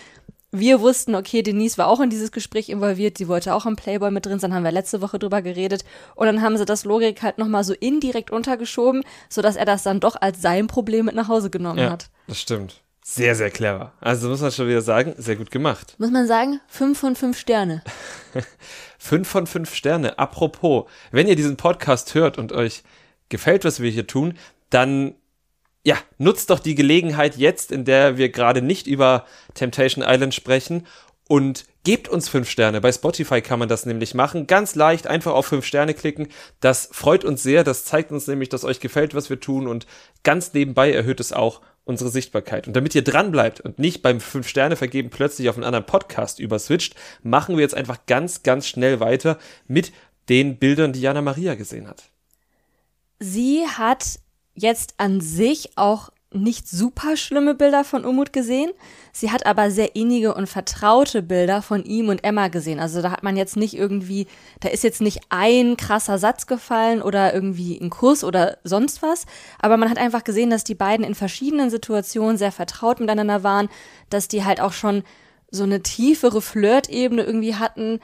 Wir 0.52 0.80
wussten, 0.80 1.16
okay, 1.16 1.42
Denise 1.42 1.76
war 1.76 1.88
auch 1.88 1.98
in 1.98 2.10
dieses 2.10 2.30
Gespräch 2.30 2.68
involviert, 2.68 3.18
sie 3.18 3.26
wollte 3.26 3.52
auch 3.56 3.66
im 3.66 3.74
Playboy 3.74 4.12
mit 4.12 4.24
drin 4.24 4.38
sein, 4.38 4.54
haben 4.54 4.62
wir 4.62 4.70
letzte 4.70 5.02
Woche 5.02 5.18
drüber 5.18 5.42
geredet. 5.42 5.84
Und 6.14 6.26
dann 6.26 6.40
haben 6.40 6.56
sie 6.56 6.64
das 6.64 6.84
Lorik 6.84 7.22
halt 7.22 7.38
nochmal 7.38 7.64
so 7.64 7.74
indirekt 7.74 8.30
untergeschoben, 8.30 9.02
sodass 9.28 9.56
er 9.56 9.64
das 9.64 9.82
dann 9.82 9.98
doch 9.98 10.14
als 10.14 10.40
sein 10.40 10.68
Problem 10.68 11.06
mit 11.06 11.16
nach 11.16 11.26
Hause 11.26 11.50
genommen 11.50 11.80
ja, 11.80 11.90
hat. 11.90 12.10
Das 12.28 12.38
stimmt. 12.38 12.83
Sehr, 13.06 13.34
sehr 13.34 13.50
clever. 13.50 13.92
Also 14.00 14.30
muss 14.30 14.40
man 14.40 14.50
schon 14.50 14.66
wieder 14.66 14.80
sagen, 14.80 15.14
sehr 15.18 15.36
gut 15.36 15.50
gemacht. 15.50 15.94
Muss 15.98 16.10
man 16.10 16.26
sagen, 16.26 16.60
fünf 16.66 16.98
von 16.98 17.14
fünf 17.14 17.38
Sterne. 17.38 17.84
fünf 18.98 19.28
von 19.28 19.46
fünf 19.46 19.74
Sterne. 19.74 20.18
Apropos, 20.18 20.86
wenn 21.12 21.28
ihr 21.28 21.36
diesen 21.36 21.58
Podcast 21.58 22.14
hört 22.14 22.38
und 22.38 22.52
euch 22.52 22.82
gefällt, 23.28 23.66
was 23.66 23.80
wir 23.80 23.90
hier 23.90 24.06
tun, 24.06 24.38
dann 24.70 25.14
ja, 25.84 25.98
nutzt 26.16 26.48
doch 26.48 26.58
die 26.58 26.74
Gelegenheit 26.74 27.36
jetzt, 27.36 27.72
in 27.72 27.84
der 27.84 28.16
wir 28.16 28.30
gerade 28.30 28.62
nicht 28.62 28.86
über 28.86 29.26
Temptation 29.52 30.02
Island 30.02 30.32
sprechen 30.32 30.86
und 31.28 31.66
gebt 31.84 32.08
uns 32.08 32.30
fünf 32.30 32.48
Sterne. 32.48 32.80
Bei 32.80 32.90
Spotify 32.90 33.42
kann 33.42 33.58
man 33.58 33.68
das 33.68 33.84
nämlich 33.84 34.14
machen. 34.14 34.46
Ganz 34.46 34.76
leicht, 34.76 35.06
einfach 35.06 35.34
auf 35.34 35.44
fünf 35.44 35.66
Sterne 35.66 35.92
klicken. 35.92 36.28
Das 36.60 36.88
freut 36.90 37.22
uns 37.22 37.42
sehr. 37.42 37.64
Das 37.64 37.84
zeigt 37.84 38.12
uns 38.12 38.26
nämlich, 38.26 38.48
dass 38.48 38.64
euch 38.64 38.80
gefällt, 38.80 39.14
was 39.14 39.28
wir 39.28 39.40
tun. 39.40 39.66
Und 39.66 39.86
ganz 40.22 40.54
nebenbei 40.54 40.90
erhöht 40.90 41.20
es 41.20 41.34
auch 41.34 41.60
unsere 41.84 42.10
Sichtbarkeit. 42.10 42.66
Und 42.66 42.74
damit 42.74 42.94
ihr 42.94 43.04
dran 43.04 43.30
bleibt 43.30 43.60
und 43.60 43.78
nicht 43.78 44.02
beim 44.02 44.20
fünf 44.20 44.48
Sterne 44.48 44.76
vergeben 44.76 45.10
plötzlich 45.10 45.48
auf 45.48 45.56
einen 45.56 45.64
anderen 45.64 45.86
Podcast 45.86 46.40
überswitcht, 46.40 46.94
machen 47.22 47.56
wir 47.56 47.62
jetzt 47.62 47.74
einfach 47.74 48.06
ganz, 48.06 48.42
ganz 48.42 48.66
schnell 48.66 49.00
weiter 49.00 49.38
mit 49.66 49.92
den 50.28 50.56
Bildern, 50.56 50.92
die 50.92 51.00
Jana 51.00 51.20
Maria 51.20 51.54
gesehen 51.54 51.86
hat. 51.88 52.04
Sie 53.18 53.66
hat 53.66 54.18
jetzt 54.54 54.94
an 54.96 55.20
sich 55.20 55.76
auch 55.76 56.10
nicht 56.34 56.68
super 56.68 57.16
schlimme 57.16 57.54
Bilder 57.54 57.84
von 57.84 58.04
Umut 58.04 58.32
gesehen. 58.32 58.70
Sie 59.12 59.30
hat 59.30 59.46
aber 59.46 59.70
sehr 59.70 59.94
innige 59.96 60.34
und 60.34 60.48
vertraute 60.48 61.22
Bilder 61.22 61.62
von 61.62 61.84
ihm 61.84 62.08
und 62.08 62.24
Emma 62.24 62.48
gesehen. 62.48 62.80
Also 62.80 63.00
da 63.00 63.10
hat 63.10 63.22
man 63.22 63.36
jetzt 63.36 63.56
nicht 63.56 63.74
irgendwie, 63.74 64.26
da 64.60 64.68
ist 64.68 64.84
jetzt 64.84 65.00
nicht 65.00 65.20
ein 65.28 65.76
krasser 65.76 66.18
Satz 66.18 66.46
gefallen 66.46 67.02
oder 67.02 67.32
irgendwie 67.32 67.78
ein 67.80 67.90
Kuss 67.90 68.24
oder 68.24 68.58
sonst 68.64 69.02
was. 69.02 69.26
Aber 69.60 69.76
man 69.76 69.88
hat 69.88 69.98
einfach 69.98 70.24
gesehen, 70.24 70.50
dass 70.50 70.64
die 70.64 70.74
beiden 70.74 71.06
in 71.06 71.14
verschiedenen 71.14 71.70
Situationen 71.70 72.36
sehr 72.36 72.52
vertraut 72.52 73.00
miteinander 73.00 73.42
waren, 73.42 73.68
dass 74.10 74.28
die 74.28 74.44
halt 74.44 74.60
auch 74.60 74.72
schon 74.72 75.04
so 75.50 75.62
eine 75.62 75.82
tiefere 75.82 76.42
Flirtebene 76.42 77.22
irgendwie 77.22 77.54
hatten, 77.54 78.00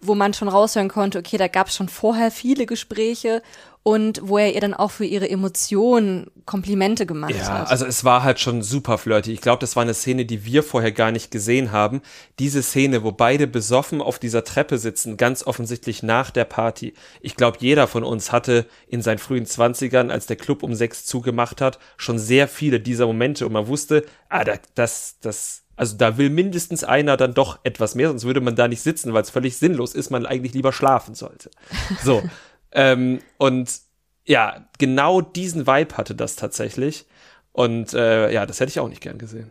wo 0.00 0.14
man 0.14 0.34
schon 0.34 0.48
raushören 0.48 0.88
konnte, 0.88 1.18
okay, 1.18 1.36
da 1.36 1.48
gab 1.48 1.68
es 1.68 1.74
schon 1.74 1.88
vorher 1.88 2.30
viele 2.30 2.66
Gespräche 2.66 3.42
und 3.86 4.20
wo 4.24 4.36
er 4.36 4.52
ihr 4.52 4.60
dann 4.60 4.74
auch 4.74 4.90
für 4.90 5.04
ihre 5.04 5.30
Emotionen 5.30 6.32
Komplimente 6.44 7.06
gemacht 7.06 7.36
ja, 7.36 7.46
hat. 7.46 7.46
Ja, 7.46 7.70
also 7.70 7.86
es 7.86 8.02
war 8.02 8.24
halt 8.24 8.40
schon 8.40 8.62
super 8.62 8.98
flirty. 8.98 9.32
Ich 9.32 9.40
glaube, 9.40 9.60
das 9.60 9.76
war 9.76 9.84
eine 9.84 9.94
Szene, 9.94 10.24
die 10.24 10.44
wir 10.44 10.64
vorher 10.64 10.90
gar 10.90 11.12
nicht 11.12 11.30
gesehen 11.30 11.70
haben. 11.70 12.02
Diese 12.40 12.64
Szene, 12.64 13.04
wo 13.04 13.12
beide 13.12 13.46
besoffen 13.46 14.02
auf 14.02 14.18
dieser 14.18 14.42
Treppe 14.42 14.78
sitzen, 14.78 15.16
ganz 15.16 15.46
offensichtlich 15.46 16.02
nach 16.02 16.32
der 16.32 16.46
Party. 16.46 16.94
Ich 17.20 17.36
glaube, 17.36 17.58
jeder 17.60 17.86
von 17.86 18.02
uns 18.02 18.32
hatte 18.32 18.66
in 18.88 19.02
seinen 19.02 19.18
frühen 19.18 19.46
Zwanzigern, 19.46 20.10
als 20.10 20.26
der 20.26 20.34
Club 20.34 20.64
um 20.64 20.74
sechs 20.74 21.04
zugemacht 21.04 21.60
hat, 21.60 21.78
schon 21.96 22.18
sehr 22.18 22.48
viele 22.48 22.80
dieser 22.80 23.06
Momente 23.06 23.46
und 23.46 23.52
man 23.52 23.68
wusste, 23.68 24.04
ah, 24.28 24.42
das, 24.74 25.20
das, 25.20 25.62
also 25.76 25.96
da 25.96 26.16
will 26.16 26.30
mindestens 26.30 26.84
einer 26.84 27.16
dann 27.16 27.34
doch 27.34 27.58
etwas 27.62 27.94
mehr, 27.94 28.08
sonst 28.08 28.24
würde 28.24 28.40
man 28.40 28.56
da 28.56 28.66
nicht 28.66 28.80
sitzen, 28.80 29.12
weil 29.12 29.22
es 29.22 29.30
völlig 29.30 29.58
sinnlos 29.58 29.94
ist, 29.94 30.10
man 30.10 30.26
eigentlich 30.26 30.54
lieber 30.54 30.72
schlafen 30.72 31.14
sollte. 31.14 31.50
So. 32.02 32.22
Ähm, 32.72 33.20
und 33.38 33.72
ja, 34.26 34.68
genau 34.78 35.22
diesen 35.22 35.66
Vibe 35.66 35.96
hatte 35.96 36.14
das 36.14 36.36
tatsächlich. 36.36 37.06
Und 37.52 37.94
äh, 37.94 38.30
ja, 38.30 38.44
das 38.44 38.60
hätte 38.60 38.68
ich 38.68 38.80
auch 38.80 38.88
nicht 38.88 39.00
gern 39.00 39.16
gesehen. 39.16 39.50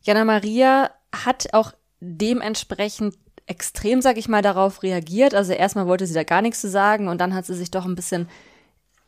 Jana 0.00 0.24
Maria 0.24 0.90
hat 1.12 1.52
auch 1.52 1.72
dementsprechend 2.00 3.14
extrem, 3.46 4.00
sag 4.00 4.16
ich 4.16 4.28
mal, 4.28 4.42
darauf 4.42 4.82
reagiert. 4.82 5.34
Also 5.34 5.52
erstmal 5.52 5.86
wollte 5.86 6.06
sie 6.06 6.14
da 6.14 6.24
gar 6.24 6.40
nichts 6.40 6.60
zu 6.60 6.70
sagen 6.70 7.08
und 7.08 7.20
dann 7.20 7.34
hat 7.34 7.44
sie 7.46 7.54
sich 7.54 7.70
doch 7.70 7.84
ein 7.84 7.94
bisschen 7.94 8.28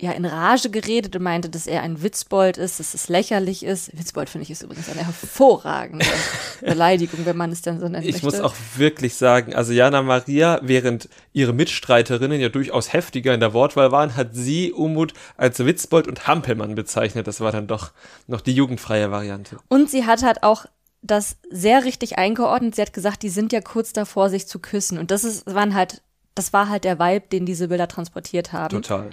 ja 0.01 0.13
in 0.13 0.25
Rage 0.25 0.71
geredet 0.71 1.17
und 1.17 1.23
meinte, 1.23 1.51
dass 1.51 1.67
er 1.67 1.83
ein 1.83 2.03
Witzbold 2.03 2.57
ist, 2.57 2.79
dass 2.79 2.95
es 2.95 3.09
lächerlich 3.09 3.65
ist. 3.65 3.97
Witzbold 3.99 4.31
finde 4.31 4.45
ich 4.45 4.51
ist 4.51 4.63
übrigens 4.63 4.89
eine 4.89 5.05
hervorragende 5.05 6.07
Beleidigung, 6.61 7.27
wenn 7.27 7.37
man 7.37 7.51
es 7.51 7.63
dann 7.63 7.81
so 7.81 7.89
nennt. 7.89 8.05
Ich 8.05 8.23
möchte. 8.23 8.27
muss 8.27 8.41
auch 8.41 8.55
wirklich 8.77 9.17
sagen, 9.17 9.55
also 9.55 9.73
Jana 9.73 10.03
Maria, 10.03 10.61
während 10.63 11.09
ihre 11.33 11.53
Mitstreiterinnen 11.53 12.41
ja 12.41 12.49
durchaus 12.49 12.93
heftiger 12.93 13.35
in 13.35 13.41
der 13.41 13.53
Wortwahl 13.53 13.91
waren, 13.91 14.15
hat 14.17 14.35
sie 14.35 14.73
Umut 14.73 15.15
als 15.37 15.59
Witzbold 15.59 16.07
und 16.07 16.29
Hampelmann 16.29 16.77
bezeichnet. 16.77 17.27
Das 17.27 17.41
war 17.41 17.51
dann 17.51 17.67
doch 17.67 17.91
noch 18.29 18.41
die 18.41 18.53
jugendfreie 18.53 19.11
Variante. 19.11 19.59
Und 19.69 19.91
sie 19.91 20.07
hat 20.07 20.23
halt 20.23 20.45
auch 20.45 20.67
das 21.03 21.39
sehr 21.51 21.85
richtig 21.85 22.19
eingeordnet. 22.19 22.77
Sie 22.77 22.83
hat 22.83 22.93
gesagt, 22.93 23.23
die 23.25 23.31
sind 23.31 23.53
ja 23.53 23.61
kurz 23.61 23.93
davor, 23.93 24.31
sich 24.31 24.47
zu 24.47 24.61
küssen. 24.61 24.99
Und 24.99 25.11
das 25.11 25.25
ist, 25.25 25.53
waren 25.53 25.75
halt, 25.75 26.03
das 26.37 26.53
war 26.53 26.69
halt 26.69 26.85
der 26.85 27.01
Vibe, 27.01 27.27
den 27.33 27.47
diese 27.47 27.69
Bilder 27.69 27.89
transportiert 27.89 28.53
haben. 28.53 28.71
Total. 28.71 29.11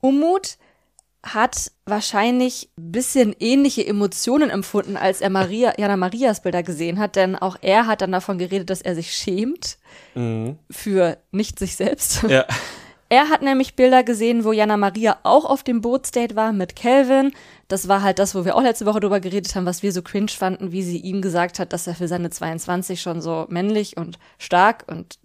Umut 0.00 0.58
hat 1.22 1.72
wahrscheinlich 1.84 2.70
ein 2.78 2.92
bisschen 2.92 3.34
ähnliche 3.40 3.84
Emotionen 3.84 4.50
empfunden, 4.50 4.96
als 4.96 5.20
er 5.20 5.30
Maria, 5.30 5.74
Jana 5.76 5.96
Marias 5.96 6.42
Bilder 6.42 6.62
gesehen 6.62 6.98
hat, 6.98 7.16
denn 7.16 7.34
auch 7.34 7.56
er 7.60 7.86
hat 7.86 8.02
dann 8.02 8.12
davon 8.12 8.38
geredet, 8.38 8.70
dass 8.70 8.82
er 8.82 8.94
sich 8.94 9.12
schämt 9.12 9.78
Mhm. 10.14 10.58
für 10.70 11.18
nicht 11.32 11.58
sich 11.58 11.76
selbst. 11.76 12.22
Ja. 12.28 12.44
Er 13.10 13.30
hat 13.30 13.40
nämlich 13.40 13.74
Bilder 13.74 14.04
gesehen, 14.04 14.44
wo 14.44 14.52
Jana 14.52 14.76
Maria 14.76 15.18
auch 15.22 15.46
auf 15.46 15.62
dem 15.62 15.80
Bootsdate 15.80 16.36
war 16.36 16.52
mit 16.52 16.76
Calvin. 16.76 17.32
Das 17.66 17.88
war 17.88 18.02
halt 18.02 18.18
das, 18.18 18.34
wo 18.34 18.44
wir 18.44 18.54
auch 18.54 18.62
letzte 18.62 18.84
Woche 18.84 19.00
drüber 19.00 19.18
geredet 19.18 19.54
haben, 19.54 19.64
was 19.64 19.82
wir 19.82 19.92
so 19.92 20.02
cringe 20.02 20.28
fanden, 20.28 20.72
wie 20.72 20.82
sie 20.82 20.98
ihm 20.98 21.22
gesagt 21.22 21.58
hat, 21.58 21.72
dass 21.72 21.86
er 21.86 21.94
für 21.94 22.06
seine 22.06 22.28
22 22.28 23.00
schon 23.00 23.22
so 23.22 23.46
männlich 23.48 23.96
und 23.96 24.18
stark 24.38 24.84
und 24.88 25.18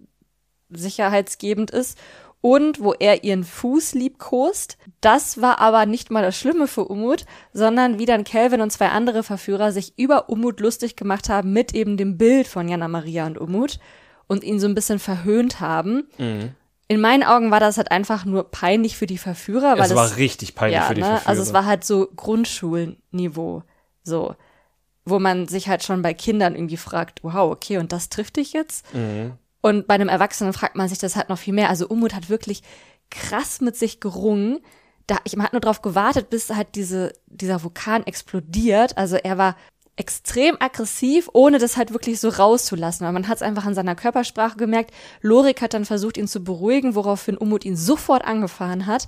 sicherheitsgebend 0.70 1.72
ist. 1.72 1.98
Und 2.46 2.84
wo 2.84 2.92
er 2.92 3.24
ihren 3.24 3.46
Fuß 3.46 3.94
liebkost. 3.94 4.78
Das 5.00 5.42
war 5.42 5.60
aber 5.60 5.86
nicht 5.86 6.12
mal 6.12 6.24
das 6.24 6.38
Schlimme 6.38 6.68
für 6.68 6.84
Umut, 6.84 7.26
sondern 7.54 8.00
wie 8.00 8.06
dann 8.06 8.26
Calvin 8.26 8.60
und 8.60 8.70
zwei 8.70 8.90
andere 8.90 9.24
Verführer 9.24 9.72
sich 9.72 9.98
über 9.98 10.28
Umut 10.28 10.60
lustig 10.60 10.98
gemacht 10.98 11.30
haben 11.30 11.54
mit 11.54 11.74
eben 11.74 11.96
dem 11.96 12.18
Bild 12.18 12.48
von 12.50 12.68
Jana 12.68 12.90
Maria 12.90 13.26
und 13.28 13.38
Umut 13.38 13.80
und 14.28 14.44
ihn 14.44 14.60
so 14.60 14.68
ein 14.68 14.76
bisschen 14.76 15.00
verhöhnt 15.00 15.62
haben. 15.62 16.10
In 16.90 17.00
meinen 17.00 17.24
Augen 17.24 17.50
war 17.50 17.62
das 17.62 17.78
halt 17.78 17.92
einfach 17.92 18.26
nur 18.26 18.52
peinlich 18.52 18.98
für 18.98 19.08
die 19.08 19.18
Verführer, 19.18 19.78
weil 19.78 19.86
Es 19.86 19.96
war 19.96 20.18
richtig 20.18 20.54
peinlich 20.54 20.82
ja, 20.82 20.88
für 20.88 20.96
die 20.96 21.02
ne? 21.02 21.08
Verführer. 21.08 21.30
Also 21.30 21.42
es 21.44 21.54
war 21.54 21.66
halt 21.66 21.86
so 21.86 22.10
Grundschulniveau, 22.14 23.64
so, 24.04 24.36
wo 25.06 25.18
man 25.18 25.48
sich 25.48 25.70
halt 25.70 25.84
schon 25.84 26.02
bei 26.02 26.14
Kindern 26.14 26.56
irgendwie 26.56 26.76
fragt, 26.76 27.24
wow, 27.24 27.52
okay, 27.54 27.78
und 27.78 27.94
das 27.94 28.10
trifft 28.10 28.36
dich 28.36 28.52
jetzt? 28.52 28.94
Mhm. 28.94 29.34
Und 29.64 29.88
bei 29.88 29.94
einem 29.94 30.10
Erwachsenen 30.10 30.52
fragt 30.52 30.76
man 30.76 30.90
sich 30.90 30.98
das 30.98 31.16
halt 31.16 31.30
noch 31.30 31.38
viel 31.38 31.54
mehr. 31.54 31.70
Also 31.70 31.88
Umut 31.88 32.14
hat 32.14 32.28
wirklich 32.28 32.64
krass 33.10 33.62
mit 33.62 33.78
sich 33.78 34.02
gerungen. 34.02 34.60
Da, 35.08 35.16
ich, 35.24 35.38
man 35.38 35.46
hat 35.46 35.54
nur 35.54 35.62
darauf 35.62 35.82
gewartet, 35.82 36.30
bis 36.30 36.50
halt 36.50 36.76
diese, 36.76 37.14
dieser 37.28 37.64
Vulkan 37.64 38.06
explodiert. 38.06 38.98
Also 38.98 39.16
er 39.16 39.38
war 39.38 39.56
extrem 39.96 40.58
aggressiv, 40.60 41.30
ohne 41.32 41.60
das 41.60 41.78
halt 41.78 41.94
wirklich 41.94 42.20
so 42.20 42.28
rauszulassen. 42.28 43.06
Weil 43.06 43.14
man 43.14 43.30
hat 43.30 43.38
es 43.38 43.42
einfach 43.42 43.66
an 43.66 43.74
seiner 43.74 43.96
Körpersprache 43.96 44.58
gemerkt. 44.58 44.92
Lorik 45.22 45.62
hat 45.62 45.74
dann 45.74 45.86
versucht, 45.86 46.18
ihn 46.18 46.28
zu 46.28 46.44
beruhigen, 46.44 46.94
woraufhin 46.94 47.38
Umut 47.38 47.64
ihn 47.64 47.78
sofort 47.78 48.26
angefahren 48.26 48.86
hat. 48.86 49.08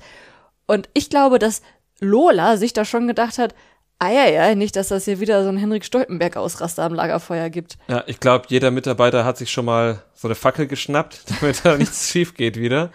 Und 0.67 0.87
ich 0.93 1.09
glaube, 1.09 1.37
dass 1.37 1.63
Lola 1.99 2.55
sich 2.55 2.71
da 2.71 2.85
schon 2.85 3.07
gedacht 3.07 3.39
hat, 3.39 3.53
Eieiei, 3.99 4.55
nicht, 4.55 4.75
dass 4.75 4.89
das 4.89 5.05
hier 5.05 5.19
wieder 5.19 5.43
so 5.43 5.49
ein 5.49 5.57
Henrik 5.57 5.85
Stoltenberg-Ausraster 5.85 6.83
am 6.83 6.93
Lagerfeuer 6.93 7.49
gibt. 7.49 7.77
Ja, 7.87 8.03
ich 8.07 8.19
glaube, 8.19 8.45
jeder 8.49 8.69
Mitarbeiter 8.69 9.23
hat 9.23 9.37
sich 9.37 9.51
schon 9.51 9.65
mal 9.65 10.01
so 10.13 10.27
eine 10.27 10.35
Fackel 10.35 10.67
geschnappt, 10.67 11.23
damit 11.39 11.63
da 11.63 11.77
nichts 11.77 12.09
schief 12.11 12.33
geht 12.33 12.57
wieder. 12.57 12.91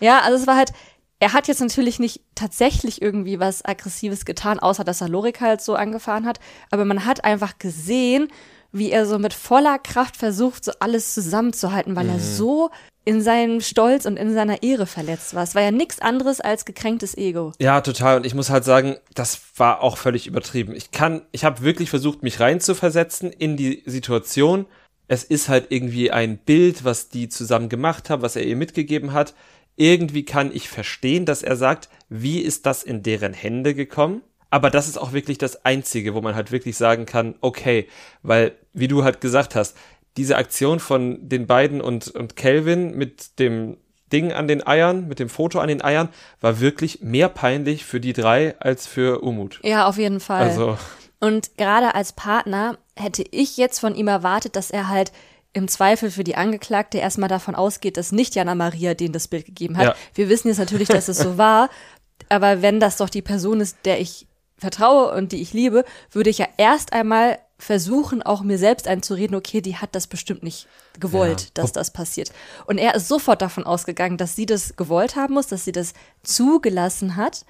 Ja, 0.00 0.20
also 0.20 0.38
es 0.38 0.46
war 0.46 0.56
halt, 0.56 0.72
er 1.18 1.32
hat 1.32 1.48
jetzt 1.48 1.60
natürlich 1.60 1.98
nicht 1.98 2.20
tatsächlich 2.34 3.02
irgendwie 3.02 3.40
was 3.40 3.64
Aggressives 3.64 4.24
getan, 4.24 4.60
außer 4.60 4.84
dass 4.84 5.00
er 5.00 5.08
Lorik 5.08 5.40
halt 5.40 5.62
so 5.62 5.74
angefahren 5.74 6.26
hat. 6.26 6.38
Aber 6.70 6.84
man 6.84 7.04
hat 7.04 7.24
einfach 7.24 7.58
gesehen, 7.58 8.28
wie 8.72 8.90
er 8.90 9.06
so 9.06 9.18
mit 9.18 9.34
voller 9.34 9.78
Kraft 9.78 10.16
versucht, 10.16 10.64
so 10.64 10.72
alles 10.80 11.14
zusammenzuhalten, 11.14 11.96
weil 11.96 12.08
er 12.08 12.20
so 12.20 12.70
in 13.06 13.22
seinem 13.22 13.60
Stolz 13.60 14.04
und 14.04 14.16
in 14.16 14.34
seiner 14.34 14.64
Ehre 14.64 14.84
verletzt 14.84 15.34
war. 15.34 15.44
Es 15.44 15.54
war 15.54 15.62
ja 15.62 15.70
nichts 15.70 16.00
anderes 16.00 16.40
als 16.40 16.64
gekränktes 16.64 17.16
Ego. 17.16 17.52
Ja, 17.60 17.80
total. 17.80 18.16
Und 18.16 18.26
ich 18.26 18.34
muss 18.34 18.50
halt 18.50 18.64
sagen, 18.64 18.96
das 19.14 19.40
war 19.56 19.80
auch 19.80 19.96
völlig 19.96 20.26
übertrieben. 20.26 20.74
Ich 20.74 20.90
kann, 20.90 21.22
ich 21.30 21.44
habe 21.44 21.62
wirklich 21.62 21.88
versucht, 21.88 22.24
mich 22.24 22.40
reinzuversetzen 22.40 23.30
in 23.30 23.56
die 23.56 23.84
Situation. 23.86 24.66
Es 25.06 25.22
ist 25.22 25.48
halt 25.48 25.66
irgendwie 25.70 26.10
ein 26.10 26.36
Bild, 26.36 26.84
was 26.84 27.08
die 27.08 27.28
zusammen 27.28 27.68
gemacht 27.68 28.10
haben, 28.10 28.22
was 28.22 28.34
er 28.34 28.44
ihr 28.44 28.56
mitgegeben 28.56 29.12
hat. 29.12 29.34
Irgendwie 29.76 30.24
kann 30.24 30.50
ich 30.52 30.68
verstehen, 30.68 31.26
dass 31.26 31.44
er 31.44 31.54
sagt, 31.54 31.88
wie 32.08 32.40
ist 32.40 32.66
das 32.66 32.82
in 32.82 33.04
deren 33.04 33.34
Hände 33.34 33.74
gekommen? 33.74 34.22
Aber 34.50 34.70
das 34.70 34.88
ist 34.88 34.98
auch 34.98 35.12
wirklich 35.12 35.38
das 35.38 35.64
Einzige, 35.64 36.14
wo 36.14 36.20
man 36.20 36.34
halt 36.34 36.52
wirklich 36.52 36.76
sagen 36.76 37.06
kann, 37.06 37.34
okay, 37.40 37.88
weil, 38.22 38.52
wie 38.72 38.88
du 38.88 39.04
halt 39.04 39.20
gesagt 39.20 39.54
hast, 39.54 39.76
diese 40.16 40.36
Aktion 40.36 40.80
von 40.80 41.28
den 41.28 41.46
beiden 41.46 41.80
und, 41.80 42.08
und 42.08 42.36
Calvin 42.36 42.96
mit 42.96 43.38
dem 43.38 43.76
Ding 44.12 44.32
an 44.32 44.48
den 44.48 44.66
Eiern, 44.66 45.08
mit 45.08 45.18
dem 45.18 45.28
Foto 45.28 45.58
an 45.58 45.68
den 45.68 45.82
Eiern, 45.82 46.08
war 46.40 46.60
wirklich 46.60 47.00
mehr 47.02 47.28
peinlich 47.28 47.84
für 47.84 48.00
die 48.00 48.12
drei 48.12 48.58
als 48.60 48.86
für 48.86 49.22
Umut. 49.22 49.60
Ja, 49.62 49.86
auf 49.86 49.98
jeden 49.98 50.20
Fall. 50.20 50.42
Also, 50.42 50.78
Und 51.20 51.56
gerade 51.56 51.94
als 51.94 52.12
Partner 52.12 52.78
hätte 52.94 53.24
ich 53.30 53.56
jetzt 53.56 53.80
von 53.80 53.94
ihm 53.94 54.08
erwartet, 54.08 54.56
dass 54.56 54.70
er 54.70 54.88
halt 54.88 55.12
im 55.52 55.68
Zweifel 55.68 56.10
für 56.10 56.22
die 56.22 56.36
Angeklagte 56.36 56.98
erstmal 56.98 57.28
davon 57.28 57.54
ausgeht, 57.54 57.96
dass 57.96 58.12
nicht 58.12 58.34
Jana 58.34 58.54
Maria 58.54 58.94
denen 58.94 59.12
das 59.12 59.26
Bild 59.26 59.46
gegeben 59.46 59.78
hat. 59.78 59.84
Ja. 59.84 59.94
Wir 60.14 60.28
wissen 60.28 60.48
jetzt 60.48 60.58
natürlich, 60.58 60.88
dass 60.88 61.08
es 61.08 61.18
so 61.18 61.38
war, 61.38 61.70
aber 62.28 62.62
wenn 62.62 62.78
das 62.78 62.98
doch 62.98 63.08
die 63.08 63.22
Person 63.22 63.60
ist, 63.60 63.78
der 63.84 64.00
ich 64.00 64.26
vertraue 64.58 65.12
und 65.14 65.32
die 65.32 65.42
ich 65.42 65.52
liebe, 65.52 65.84
würde 66.12 66.30
ich 66.30 66.38
ja 66.38 66.46
erst 66.56 66.92
einmal 66.92 67.38
versuchen, 67.58 68.22
auch 68.22 68.42
mir 68.42 68.58
selbst 68.58 68.86
einzureden, 68.86 69.34
okay, 69.34 69.60
die 69.62 69.76
hat 69.76 69.94
das 69.94 70.06
bestimmt 70.06 70.42
nicht 70.42 70.66
gewollt, 71.00 71.40
Ja. 71.42 71.48
dass 71.54 71.72
das 71.72 71.90
passiert. 71.90 72.30
Und 72.66 72.76
er 72.78 72.94
ist 72.94 73.08
sofort 73.08 73.40
davon 73.40 73.64
ausgegangen, 73.64 74.18
dass 74.18 74.36
sie 74.36 74.44
das 74.46 74.76
gewollt 74.76 75.16
haben 75.16 75.34
muss, 75.34 75.46
dass 75.46 75.64
sie 75.64 75.72
das 75.72 75.94
zugelassen 76.22 77.16
hat 77.16 77.44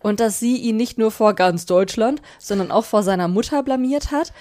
und 0.00 0.18
dass 0.20 0.40
sie 0.40 0.56
ihn 0.56 0.76
nicht 0.76 0.98
nur 0.98 1.10
vor 1.12 1.34
ganz 1.34 1.64
Deutschland, 1.66 2.20
sondern 2.38 2.70
auch 2.72 2.84
vor 2.84 3.02
seiner 3.04 3.28
Mutter 3.28 3.62
blamiert 3.62 4.10
hat. 4.10 4.32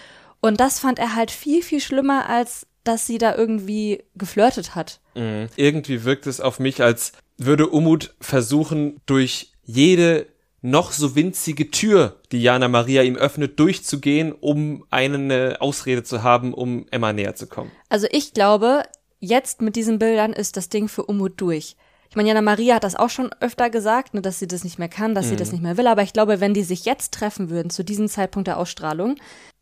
Und 0.42 0.60
das 0.60 0.80
fand 0.80 0.98
er 0.98 1.16
halt 1.16 1.30
viel, 1.30 1.62
viel 1.62 1.80
schlimmer, 1.80 2.28
als 2.28 2.66
dass 2.84 3.06
sie 3.06 3.20
da 3.20 3.36
irgendwie 3.36 4.04
geflirtet 4.16 4.74
hat. 4.74 5.00
mh, 5.14 5.50
irgendwie 5.56 6.04
wirkt 6.04 6.26
es 6.26 6.42
auf 6.42 6.60
mich, 6.60 6.82
als 6.82 7.12
würde 7.38 7.68
Umut 7.68 8.16
versuchen, 8.20 9.00
durch 9.06 9.54
jede 9.64 10.26
noch 10.62 10.92
so 10.92 11.16
winzige 11.16 11.72
Tür, 11.72 12.18
die 12.32 12.42
Jana 12.42 12.68
Maria 12.68 13.02
ihm 13.02 13.16
öffnet, 13.16 13.60
durchzugehen, 13.60 14.32
um 14.32 14.86
eine 14.92 15.58
Ausrede 15.60 16.04
zu 16.04 16.24
haben, 16.24 16.54
um 16.54 16.86
Emma 16.92 17.14
näher 17.14 17.36
zu 17.36 17.48
kommen. 17.48 17.72
Also 17.90 18.08
ich 18.12 18.34
glaube, 18.34 18.84
jetzt 19.20 19.62
mit 19.62 19.76
diesen 19.76 20.00
Bildern 20.00 20.34
ist 20.34 20.58
das 20.58 20.70
Ding 20.70 20.88
für 20.88 21.04
Umut 21.04 21.34
durch. 21.38 21.76
Ich 22.10 22.16
meine, 22.18 22.28
Jana 22.28 22.42
Maria 22.42 22.76
hat 22.76 22.84
das 22.84 22.98
auch 22.98 23.10
schon 23.10 23.32
öfter 23.40 23.70
gesagt, 23.70 24.14
ne, 24.14 24.22
dass 24.22 24.38
sie 24.38 24.48
das 24.48 24.66
nicht 24.66 24.78
mehr 24.78 24.90
kann, 24.90 25.16
dass 25.16 25.30
sie 25.30 25.38
das 25.38 25.54
nicht 25.54 25.64
mehr 25.64 25.78
will. 25.78 25.88
Aber 25.88 26.04
ich 26.04 26.12
glaube, 26.12 26.42
wenn 26.42 26.54
die 26.54 26.64
sich 26.64 26.84
jetzt 26.84 27.14
treffen 27.14 27.50
würden, 27.50 27.70
zu 27.70 27.86
diesem 27.86 28.10
Zeitpunkt 28.10 28.48
der 28.48 28.58
Ausstrahlung, 28.58 29.16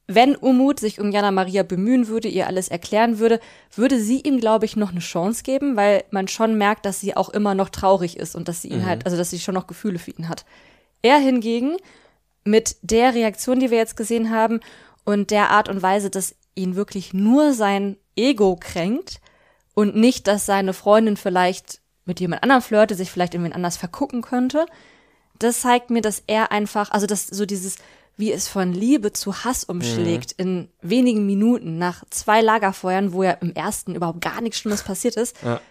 wenn 0.08 0.36
Umut 0.36 0.79
sich 0.79 1.00
um 1.00 1.12
Jana 1.12 1.29
Maria 1.29 1.62
bemühen 1.62 2.08
würde, 2.08 2.27
ihr 2.27 2.48
alles 2.48 2.68
erklären 2.68 3.20
würde, 3.20 3.39
würde 3.75 4.00
sie 4.00 4.22
ihm, 4.22 4.39
glaube 4.39 4.65
ich, 4.65 4.75
noch 4.75 4.89
eine 4.89 5.00
Chance 5.00 5.44
geben, 5.44 5.75
weil 5.75 6.03
man 6.10 6.27
schon 6.27 6.58
merkt, 6.58 6.88
dass 6.88 7.00
sie 7.00 7.15
auch 7.15 7.29
immer 7.29 7.53
noch 7.53 7.70
traurig 7.70 8.18
ist 8.18 8.34
und 8.34 8.48
dass 8.48 8.63
sie 8.63 8.70
ihn 8.70 8.88
halt, 8.88 9.06
also 9.06 9.15
dass 9.15 9.29
sie 9.29 9.38
schon 9.38 9.53
noch 9.53 9.68
Gefühle 9.68 10.00
für 10.00 10.10
ihn 10.10 10.27
hat. 10.27 10.46
Er 11.01 11.18
hingegen, 11.18 11.77
mit 12.44 12.77
der 12.82 13.13
Reaktion, 13.13 13.60
die 13.60 13.70
wir 13.70 13.77
jetzt 13.77 13.98
gesehen 13.98 14.32
haben 14.32 14.60
und 15.06 15.32
der 15.32 15.50
Art 15.51 15.70
und 15.70 15.82
Weise, 15.82 16.10
dass 16.10 16.36
ihn 16.56 16.75
wirklich 16.75 17.13
nur 17.13 17.53
sein 17.53 17.98
Ego 18.15 18.58
kränkt 18.60 19.22
und 19.75 19.96
nicht, 19.96 20.27
dass 20.27 20.46
seine 20.46 20.74
Freundin 20.74 21.15
vielleicht 21.18 21.82
mit 22.06 22.20
jemand 22.20 22.44
anderem 22.44 22.62
flirte, 22.62 22.96
sich 22.96 23.12
vielleicht 23.12 23.34
irgendwen 23.34 23.53
anders 23.53 23.77
vergucken 23.77 24.22
könnte, 24.22 24.65
das 25.38 25.62
zeigt 25.62 25.89
mir, 25.89 26.01
dass 26.01 26.24
er 26.27 26.51
einfach, 26.51 26.91
also 26.91 27.06
dass 27.06 27.27
so 27.27 27.46
dieses, 27.46 27.77
wie 28.18 28.32
es 28.32 28.48
von 28.48 28.74
Liebe 28.74 29.13
zu 29.13 29.44
Hass 29.46 29.63
umschlägt 29.63 30.34
in 30.34 30.70
wenigen 30.82 31.25
Minuten 31.25 31.77
nach 31.77 32.03
zwei 32.10 32.41
Lagerfeuern, 32.41 33.13
wo 33.13 33.24
ja 33.24 33.32
im 33.32 33.53
ersten 33.53 33.96
überhaupt 33.96 34.22
gar 34.22 34.41
nichts 34.41 34.58
Schlimmes 34.60 34.84
passiert 34.84 35.15
ist, 35.15 35.36
Ja. 35.44 35.62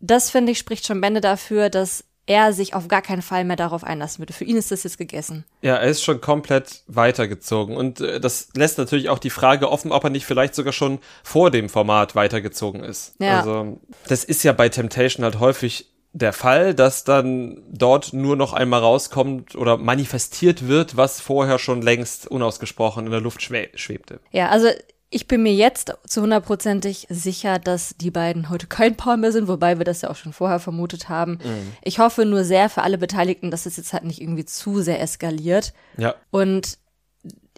das 0.00 0.30
finde 0.30 0.52
ich 0.52 0.58
spricht 0.58 0.86
schon 0.86 1.00
Bände 1.00 1.20
dafür, 1.20 1.68
dass 1.70 2.04
er 2.26 2.52
sich 2.52 2.74
auf 2.74 2.88
gar 2.88 3.02
keinen 3.02 3.22
Fall 3.22 3.44
mehr 3.44 3.56
darauf 3.56 3.84
einlassen 3.84 4.18
würde. 4.18 4.32
Für 4.32 4.44
ihn 4.44 4.56
ist 4.56 4.70
das 4.70 4.82
jetzt 4.82 4.98
gegessen. 4.98 5.44
Ja, 5.62 5.76
er 5.76 5.88
ist 5.88 6.02
schon 6.02 6.20
komplett 6.20 6.82
weitergezogen. 6.88 7.76
Und 7.76 8.00
äh, 8.00 8.20
das 8.20 8.48
lässt 8.54 8.78
natürlich 8.78 9.08
auch 9.08 9.18
die 9.18 9.30
Frage 9.30 9.70
offen, 9.70 9.92
ob 9.92 10.04
er 10.04 10.10
nicht 10.10 10.26
vielleicht 10.26 10.54
sogar 10.54 10.72
schon 10.72 10.98
vor 11.22 11.50
dem 11.50 11.68
Format 11.68 12.14
weitergezogen 12.14 12.82
ist. 12.82 13.14
Ja. 13.20 13.38
Also, 13.38 13.80
das 14.08 14.24
ist 14.24 14.42
ja 14.42 14.52
bei 14.52 14.68
Temptation 14.68 15.24
halt 15.24 15.38
häufig 15.38 15.92
der 16.12 16.32
Fall, 16.32 16.74
dass 16.74 17.04
dann 17.04 17.62
dort 17.70 18.14
nur 18.14 18.36
noch 18.36 18.54
einmal 18.54 18.80
rauskommt 18.80 19.54
oder 19.54 19.76
manifestiert 19.76 20.66
wird, 20.66 20.96
was 20.96 21.20
vorher 21.20 21.58
schon 21.58 21.82
längst 21.82 22.26
unausgesprochen 22.26 23.04
in 23.04 23.12
der 23.12 23.20
Luft 23.20 23.42
schwe 23.42 23.68
schwebte. 23.74 24.20
Ja, 24.32 24.48
also 24.48 24.68
Ich 25.08 25.28
bin 25.28 25.42
mir 25.42 25.54
jetzt 25.54 25.94
zu 26.04 26.22
hundertprozentig 26.22 27.06
sicher, 27.08 27.60
dass 27.60 27.96
die 27.96 28.10
beiden 28.10 28.50
heute 28.50 28.66
kein 28.66 28.96
Paar 28.96 29.16
mehr 29.16 29.30
sind, 29.30 29.46
wobei 29.46 29.78
wir 29.78 29.84
das 29.84 30.02
ja 30.02 30.10
auch 30.10 30.16
schon 30.16 30.32
vorher 30.32 30.58
vermutet 30.58 31.08
haben. 31.08 31.38
Mhm. 31.42 31.72
Ich 31.82 32.00
hoffe 32.00 32.24
nur 32.24 32.42
sehr 32.42 32.68
für 32.68 32.82
alle 32.82 32.98
Beteiligten, 32.98 33.52
dass 33.52 33.66
es 33.66 33.76
jetzt 33.76 33.92
halt 33.92 34.04
nicht 34.04 34.20
irgendwie 34.20 34.44
zu 34.44 34.82
sehr 34.82 35.00
eskaliert. 35.00 35.74
Ja. 35.96 36.16
Und 36.30 36.78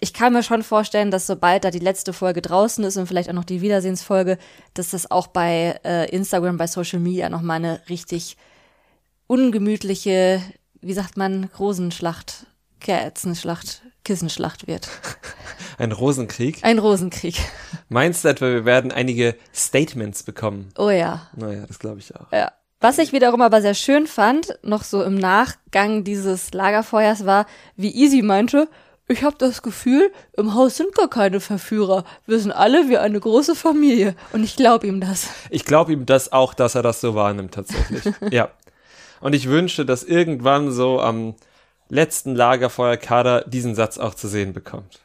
ich 0.00 0.12
kann 0.12 0.32
mir 0.32 0.42
schon 0.42 0.62
vorstellen, 0.62 1.10
dass 1.10 1.26
sobald 1.26 1.64
da 1.64 1.70
die 1.70 1.78
letzte 1.78 2.12
Folge 2.12 2.42
draußen 2.42 2.84
ist 2.84 2.96
und 2.96 3.06
vielleicht 3.06 3.28
auch 3.30 3.34
noch 3.34 3.44
die 3.44 3.62
Wiedersehensfolge, 3.62 4.38
dass 4.74 4.90
das 4.90 5.10
auch 5.10 5.26
bei 5.28 5.80
äh, 5.84 6.08
Instagram, 6.10 6.56
bei 6.56 6.66
Social 6.66 7.00
Media 7.00 7.28
nochmal 7.28 7.56
eine 7.56 7.80
richtig 7.88 8.36
ungemütliche, 9.26 10.42
wie 10.80 10.92
sagt 10.92 11.16
man, 11.16 11.50
Rosenschlacht, 11.58 12.46
Kerzenschlacht, 12.80 13.82
Kissenschlacht 14.04 14.66
wird. 14.66 14.88
Ein 15.78 15.92
Rosenkrieg. 15.92 16.58
Ein 16.62 16.78
Rosenkrieg. 16.78 17.36
Meinst 17.88 18.24
du 18.24 18.28
etwa, 18.28 18.46
wir 18.46 18.64
werden 18.64 18.90
einige 18.90 19.36
Statements 19.54 20.22
bekommen? 20.22 20.70
Oh 20.76 20.90
ja. 20.90 21.28
Naja, 21.36 21.64
das 21.66 21.78
glaube 21.78 22.00
ich 22.00 22.14
auch. 22.16 22.32
Ja. 22.32 22.52
Was 22.80 22.98
ich 22.98 23.12
wiederum 23.12 23.42
aber 23.42 23.60
sehr 23.60 23.74
schön 23.74 24.06
fand, 24.06 24.56
noch 24.62 24.84
so 24.84 25.02
im 25.02 25.16
Nachgang 25.16 26.04
dieses 26.04 26.52
Lagerfeuers 26.52 27.26
war, 27.26 27.46
wie 27.76 27.92
Easy 27.92 28.22
meinte, 28.22 28.68
ich 29.08 29.22
habe 29.22 29.36
das 29.38 29.62
Gefühl, 29.62 30.12
im 30.36 30.54
Haus 30.54 30.76
sind 30.76 30.94
gar 30.94 31.08
keine 31.08 31.40
Verführer. 31.40 32.04
Wir 32.26 32.38
sind 32.38 32.52
alle 32.52 32.90
wie 32.90 32.98
eine 32.98 33.18
große 33.18 33.54
Familie. 33.54 34.14
Und 34.32 34.44
ich 34.44 34.54
glaube 34.54 34.86
ihm 34.86 35.00
das. 35.00 35.28
Ich 35.48 35.64
glaube 35.64 35.92
ihm 35.92 36.04
das 36.04 36.30
auch, 36.30 36.52
dass 36.52 36.74
er 36.74 36.82
das 36.82 37.00
so 37.00 37.14
wahrnimmt 37.14 37.54
tatsächlich. 37.54 38.04
ja. 38.30 38.50
Und 39.20 39.34
ich 39.34 39.48
wünschte, 39.48 39.86
dass 39.86 40.04
irgendwann 40.04 40.70
so 40.70 41.00
am 41.00 41.34
letzten 41.88 42.34
Lagerfeuerkader 42.34 43.44
diesen 43.46 43.74
Satz 43.74 43.98
auch 43.98 44.14
zu 44.14 44.28
sehen 44.28 44.52
bekommt. 44.52 45.00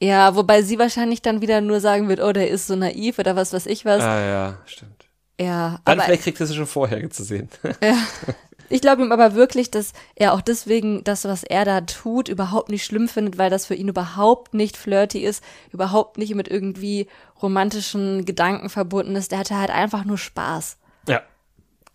Ja, 0.00 0.34
wobei 0.34 0.62
sie 0.62 0.78
wahrscheinlich 0.78 1.22
dann 1.22 1.42
wieder 1.42 1.60
nur 1.60 1.80
sagen 1.80 2.08
wird, 2.08 2.20
oh, 2.20 2.32
der 2.32 2.50
ist 2.50 2.66
so 2.66 2.74
naiv 2.74 3.18
oder 3.18 3.36
was 3.36 3.52
weiß 3.52 3.66
ich 3.66 3.84
was. 3.84 4.02
Ah 4.02 4.20
ja, 4.20 4.58
stimmt. 4.66 5.06
Ja, 5.40 5.80
Dann 5.84 5.98
aber 5.98 6.02
vielleicht 6.02 6.24
kriegt 6.24 6.40
er 6.40 6.44
es 6.44 6.54
schon 6.54 6.66
vorher 6.66 7.08
zu 7.10 7.22
sehen. 7.24 7.48
ich 8.68 8.80
glaube 8.80 9.02
ihm 9.02 9.12
aber 9.12 9.34
wirklich, 9.34 9.70
dass 9.70 9.92
er 10.14 10.34
auch 10.34 10.40
deswegen 10.40 11.04
das, 11.04 11.24
was 11.24 11.44
er 11.44 11.64
da 11.64 11.80
tut, 11.82 12.28
überhaupt 12.28 12.68
nicht 12.68 12.84
schlimm 12.84 13.08
findet, 13.08 13.38
weil 13.38 13.50
das 13.50 13.66
für 13.66 13.74
ihn 13.74 13.88
überhaupt 13.88 14.54
nicht 14.54 14.76
flirty 14.76 15.20
ist, 15.20 15.42
überhaupt 15.70 16.18
nicht 16.18 16.34
mit 16.34 16.48
irgendwie 16.48 17.06
romantischen 17.40 18.24
Gedanken 18.24 18.70
verbunden 18.70 19.16
ist. 19.16 19.30
Der 19.32 19.38
hatte 19.38 19.58
halt 19.58 19.70
einfach 19.70 20.04
nur 20.04 20.18
Spaß. 20.18 20.78
ja, 21.08 21.22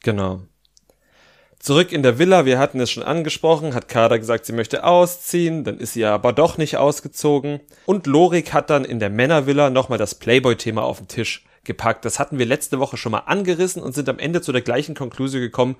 genau. 0.01 0.41
Zurück 1.59 1.91
in 1.91 2.03
der 2.03 2.19
Villa, 2.19 2.45
wir 2.45 2.59
hatten 2.59 2.79
es 2.79 2.91
schon 2.91 3.03
angesprochen, 3.03 3.73
hat 3.73 3.89
Kader 3.89 4.19
gesagt, 4.19 4.45
sie 4.45 4.53
möchte 4.53 4.83
ausziehen, 4.83 5.63
dann 5.63 5.79
ist 5.79 5.93
sie 5.93 6.05
aber 6.05 6.31
doch 6.31 6.57
nicht 6.57 6.77
ausgezogen. 6.77 7.59
Und 7.85 8.07
Lorik 8.07 8.53
hat 8.53 8.69
dann 8.69 8.85
in 8.85 8.99
der 8.99 9.09
Männervilla 9.09 9.69
nochmal 9.69 9.97
das 9.97 10.15
Playboy-Thema 10.15 10.83
auf 10.83 10.99
den 10.99 11.07
Tisch 11.07 11.45
gepackt. 11.63 12.05
Das 12.05 12.19
hatten 12.19 12.37
wir 12.39 12.45
letzte 12.45 12.79
Woche 12.79 12.97
schon 12.97 13.11
mal 13.11 13.23
angerissen 13.25 13.81
und 13.81 13.93
sind 13.93 14.07
am 14.07 14.19
Ende 14.19 14.41
zu 14.41 14.51
der 14.51 14.61
gleichen 14.61 14.95
Konklusion 14.95 15.41
gekommen, 15.41 15.75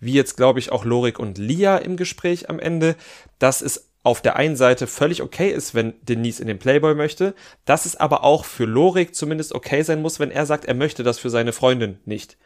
wie 0.00 0.12
jetzt, 0.12 0.36
glaube 0.36 0.58
ich, 0.58 0.72
auch 0.72 0.84
Lorik 0.84 1.18
und 1.18 1.38
Lia 1.38 1.76
im 1.76 1.96
Gespräch 1.96 2.48
am 2.48 2.58
Ende, 2.58 2.96
dass 3.38 3.62
es 3.62 3.88
auf 4.04 4.22
der 4.22 4.36
einen 4.36 4.56
Seite 4.56 4.86
völlig 4.86 5.22
okay 5.22 5.50
ist, 5.50 5.74
wenn 5.74 5.94
Denise 6.02 6.40
in 6.40 6.46
den 6.46 6.58
Playboy 6.58 6.94
möchte, 6.94 7.34
dass 7.64 7.84
es 7.84 7.96
aber 7.96 8.24
auch 8.24 8.44
für 8.44 8.64
Lorik 8.64 9.14
zumindest 9.14 9.54
okay 9.54 9.82
sein 9.82 10.00
muss, 10.00 10.20
wenn 10.20 10.30
er 10.30 10.46
sagt, 10.46 10.64
er 10.64 10.74
möchte 10.74 11.02
das 11.02 11.18
für 11.18 11.30
seine 11.30 11.52
Freundin 11.52 11.98
nicht. 12.04 12.38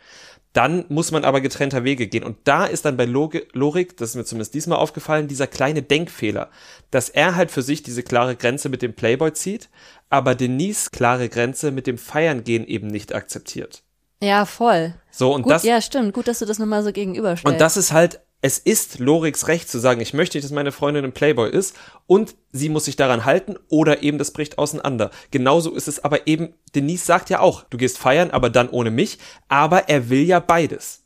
Dann 0.52 0.84
muss 0.88 1.10
man 1.12 1.24
aber 1.24 1.40
getrennter 1.40 1.82
Wege 1.84 2.06
gehen. 2.06 2.24
Und 2.24 2.36
da 2.44 2.66
ist 2.66 2.84
dann 2.84 2.96
bei 2.96 3.06
Lorik, 3.06 3.96
das 3.96 4.10
ist 4.10 4.16
mir 4.16 4.24
zumindest 4.24 4.54
diesmal 4.54 4.78
aufgefallen, 4.78 5.28
dieser 5.28 5.46
kleine 5.46 5.82
Denkfehler, 5.82 6.50
dass 6.90 7.08
er 7.08 7.36
halt 7.36 7.50
für 7.50 7.62
sich 7.62 7.82
diese 7.82 8.02
klare 8.02 8.36
Grenze 8.36 8.68
mit 8.68 8.82
dem 8.82 8.92
Playboy 8.94 9.32
zieht, 9.32 9.70
aber 10.10 10.34
Denise 10.34 10.90
klare 10.90 11.30
Grenze 11.30 11.70
mit 11.70 11.86
dem 11.86 11.96
Feiern 11.96 12.44
gehen 12.44 12.66
eben 12.66 12.88
nicht 12.88 13.14
akzeptiert. 13.14 13.82
Ja, 14.22 14.44
voll. 14.44 14.94
So, 15.10 15.34
und 15.34 15.42
Gut, 15.42 15.52
das, 15.52 15.62
ja, 15.64 15.80
stimmt. 15.80 16.12
Gut, 16.14 16.28
dass 16.28 16.38
du 16.38 16.44
das 16.44 16.58
nochmal 16.58 16.84
so 16.84 16.92
gegenüberstellst. 16.92 17.52
und 17.52 17.60
das 17.60 17.76
ist 17.76 17.92
halt, 17.92 18.20
es 18.42 18.58
ist 18.58 18.98
Loriks 18.98 19.46
Recht 19.46 19.70
zu 19.70 19.78
sagen, 19.78 20.00
ich 20.00 20.14
möchte 20.14 20.36
nicht, 20.36 20.44
dass 20.44 20.52
meine 20.52 20.72
Freundin 20.72 21.04
ein 21.04 21.12
Playboy 21.12 21.48
ist 21.48 21.76
und 22.08 22.34
sie 22.50 22.68
muss 22.68 22.84
sich 22.84 22.96
daran 22.96 23.24
halten 23.24 23.56
oder 23.68 24.02
eben 24.02 24.18
das 24.18 24.32
bricht 24.32 24.58
auseinander. 24.58 25.10
Genauso 25.30 25.70
ist 25.70 25.86
es 25.86 26.02
aber 26.04 26.26
eben, 26.26 26.52
Denise 26.74 27.06
sagt 27.06 27.30
ja 27.30 27.38
auch, 27.38 27.62
du 27.70 27.78
gehst 27.78 27.98
feiern, 27.98 28.32
aber 28.32 28.50
dann 28.50 28.68
ohne 28.68 28.90
mich, 28.90 29.18
aber 29.48 29.88
er 29.88 30.10
will 30.10 30.24
ja 30.24 30.40
beides. 30.40 31.04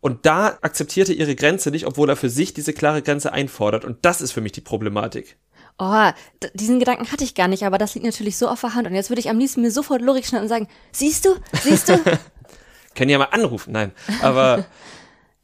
Und 0.00 0.24
da 0.24 0.56
akzeptiert 0.62 1.08
er 1.08 1.16
ihre 1.16 1.34
Grenze 1.34 1.72
nicht, 1.72 1.84
obwohl 1.84 2.08
er 2.08 2.16
für 2.16 2.30
sich 2.30 2.54
diese 2.54 2.72
klare 2.72 3.02
Grenze 3.02 3.32
einfordert. 3.32 3.84
Und 3.84 4.04
das 4.04 4.20
ist 4.20 4.30
für 4.30 4.40
mich 4.40 4.52
die 4.52 4.60
Problematik. 4.60 5.36
Oh, 5.80 6.10
diesen 6.54 6.78
Gedanken 6.78 7.10
hatte 7.10 7.24
ich 7.24 7.34
gar 7.34 7.48
nicht, 7.48 7.64
aber 7.64 7.78
das 7.78 7.94
liegt 7.94 8.06
natürlich 8.06 8.36
so 8.36 8.48
auf 8.48 8.60
der 8.60 8.74
Hand. 8.74 8.86
Und 8.86 8.94
jetzt 8.94 9.10
würde 9.10 9.20
ich 9.20 9.28
am 9.28 9.38
liebsten 9.38 9.62
mir 9.62 9.72
sofort 9.72 10.00
Lorik 10.00 10.26
schnappen 10.26 10.44
und 10.44 10.48
sagen, 10.48 10.68
siehst 10.92 11.24
du, 11.24 11.30
siehst 11.62 11.88
du? 11.88 11.98
Können 12.94 13.10
ja 13.10 13.18
mal 13.18 13.28
anrufen, 13.32 13.72
nein. 13.72 13.92
Aber 14.22 14.64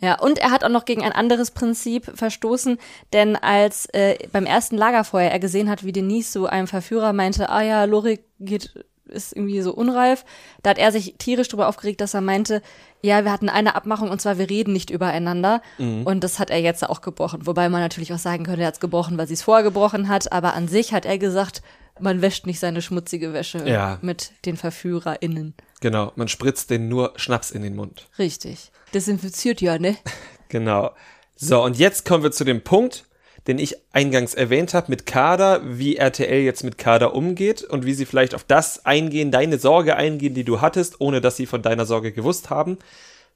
ja, 0.05 0.21
und 0.21 0.39
er 0.39 0.51
hat 0.51 0.65
auch 0.65 0.69
noch 0.69 0.85
gegen 0.85 1.03
ein 1.03 1.13
anderes 1.13 1.51
Prinzip 1.51 2.13
verstoßen, 2.15 2.79
denn 3.15 3.37
als 3.37 3.87
äh, 3.95 4.19
beim 4.31 4.45
ersten 4.45 4.77
Lagerfeuer 4.77 5.31
er 5.31 5.39
gesehen 5.39 5.71
hat, 5.71 5.83
wie 5.83 5.93
Denise 5.93 6.31
so 6.31 6.47
einem 6.47 6.67
Verführer 6.67 7.15
meinte, 7.15 7.49
ah 7.49 7.63
ja, 7.63 7.85
Lorik 7.85 8.25
geht, 8.39 8.85
ist 9.07 9.35
irgendwie 9.37 9.61
so 9.61 9.73
unreif, 9.75 10.25
da 10.63 10.71
hat 10.71 10.79
er 10.79 10.91
sich 10.93 11.15
tierisch 11.19 11.49
drüber 11.49 11.69
aufgeregt, 11.69 12.01
dass 12.01 12.15
er 12.15 12.21
meinte, 12.21 12.63
ja, 13.03 13.25
wir 13.25 13.33
hatten 13.33 13.49
eine 13.49 13.75
Abmachung 13.75 14.11
und 14.11 14.21
zwar, 14.21 14.39
wir 14.39 14.49
reden 14.49 14.73
nicht 14.73 14.89
übereinander. 14.91 15.61
Und 15.79 16.25
das 16.25 16.39
hat 16.39 16.49
er 16.51 16.59
jetzt 16.61 16.89
auch 16.89 17.03
gebrochen. 17.03 17.47
Wobei 17.47 17.69
man 17.69 17.81
natürlich 17.83 18.13
auch 18.15 18.19
sagen 18.19 18.45
könnte, 18.45 18.63
er 18.63 18.69
hat 18.69 18.75
es 18.75 18.81
gebrochen, 18.81 19.19
weil 19.19 19.27
sie 19.27 19.35
es 19.35 19.43
vorher 19.43 19.63
gebrochen 19.63 20.09
hat, 20.09 20.33
aber 20.33 20.55
an 20.55 20.69
sich 20.69 20.93
hat 20.95 21.05
er 21.05 21.19
gesagt, 21.19 21.61
man 22.01 22.23
wäscht 22.23 22.47
nicht 22.47 22.59
seine 22.61 22.81
schmutzige 22.83 23.33
Wäsche 23.33 23.69
Ja. 23.69 23.99
mit 24.01 24.33
den 24.47 24.57
VerführerInnen. 24.57 25.55
genau, 25.81 26.13
man 26.17 26.29
spritzt 26.29 26.71
denen 26.71 26.89
nur 26.89 27.13
Schnaps 27.17 27.51
in 27.51 27.63
den 27.63 27.77
Mund. 27.77 28.09
Richtig. 28.19 28.73
Desinfiziert 28.95 29.61
ja, 29.61 29.79
ne? 29.79 29.97
Genau. 30.49 30.91
So, 31.37 31.63
und 31.63 31.79
jetzt 31.79 32.05
kommen 32.07 32.23
wir 32.23 32.31
zu 32.31 32.45
dem 32.45 32.63
Punkt, 32.63 33.05
den 33.47 33.59
ich 33.59 33.77
eingangs 33.93 34.35
erwähnt 34.35 34.75
habe 34.75 34.91
mit 34.91 35.07
Kader, 35.07 35.61
wie 35.65 35.97
RTL 35.97 36.43
jetzt 36.43 36.65
mit 36.65 36.79
Kader 36.79 37.15
umgeht 37.15 37.63
und 37.63 37.85
wie 37.85 37.95
sie 37.95 38.07
vielleicht 38.07 38.35
auf 38.35 38.45
das 38.45 38.87
eingehen, 38.87 39.31
deine 39.31 39.59
Sorge 39.59 39.97
eingehen, 39.97 40.35
die 40.35 40.45
du 40.45 40.61
hattest, 40.61 41.01
ohne 41.01 41.21
dass 41.21 41.37
sie 41.37 41.47
von 41.47 41.63
deiner 41.63 41.87
Sorge 41.87 42.13
gewusst 42.13 42.51
haben. 42.51 42.79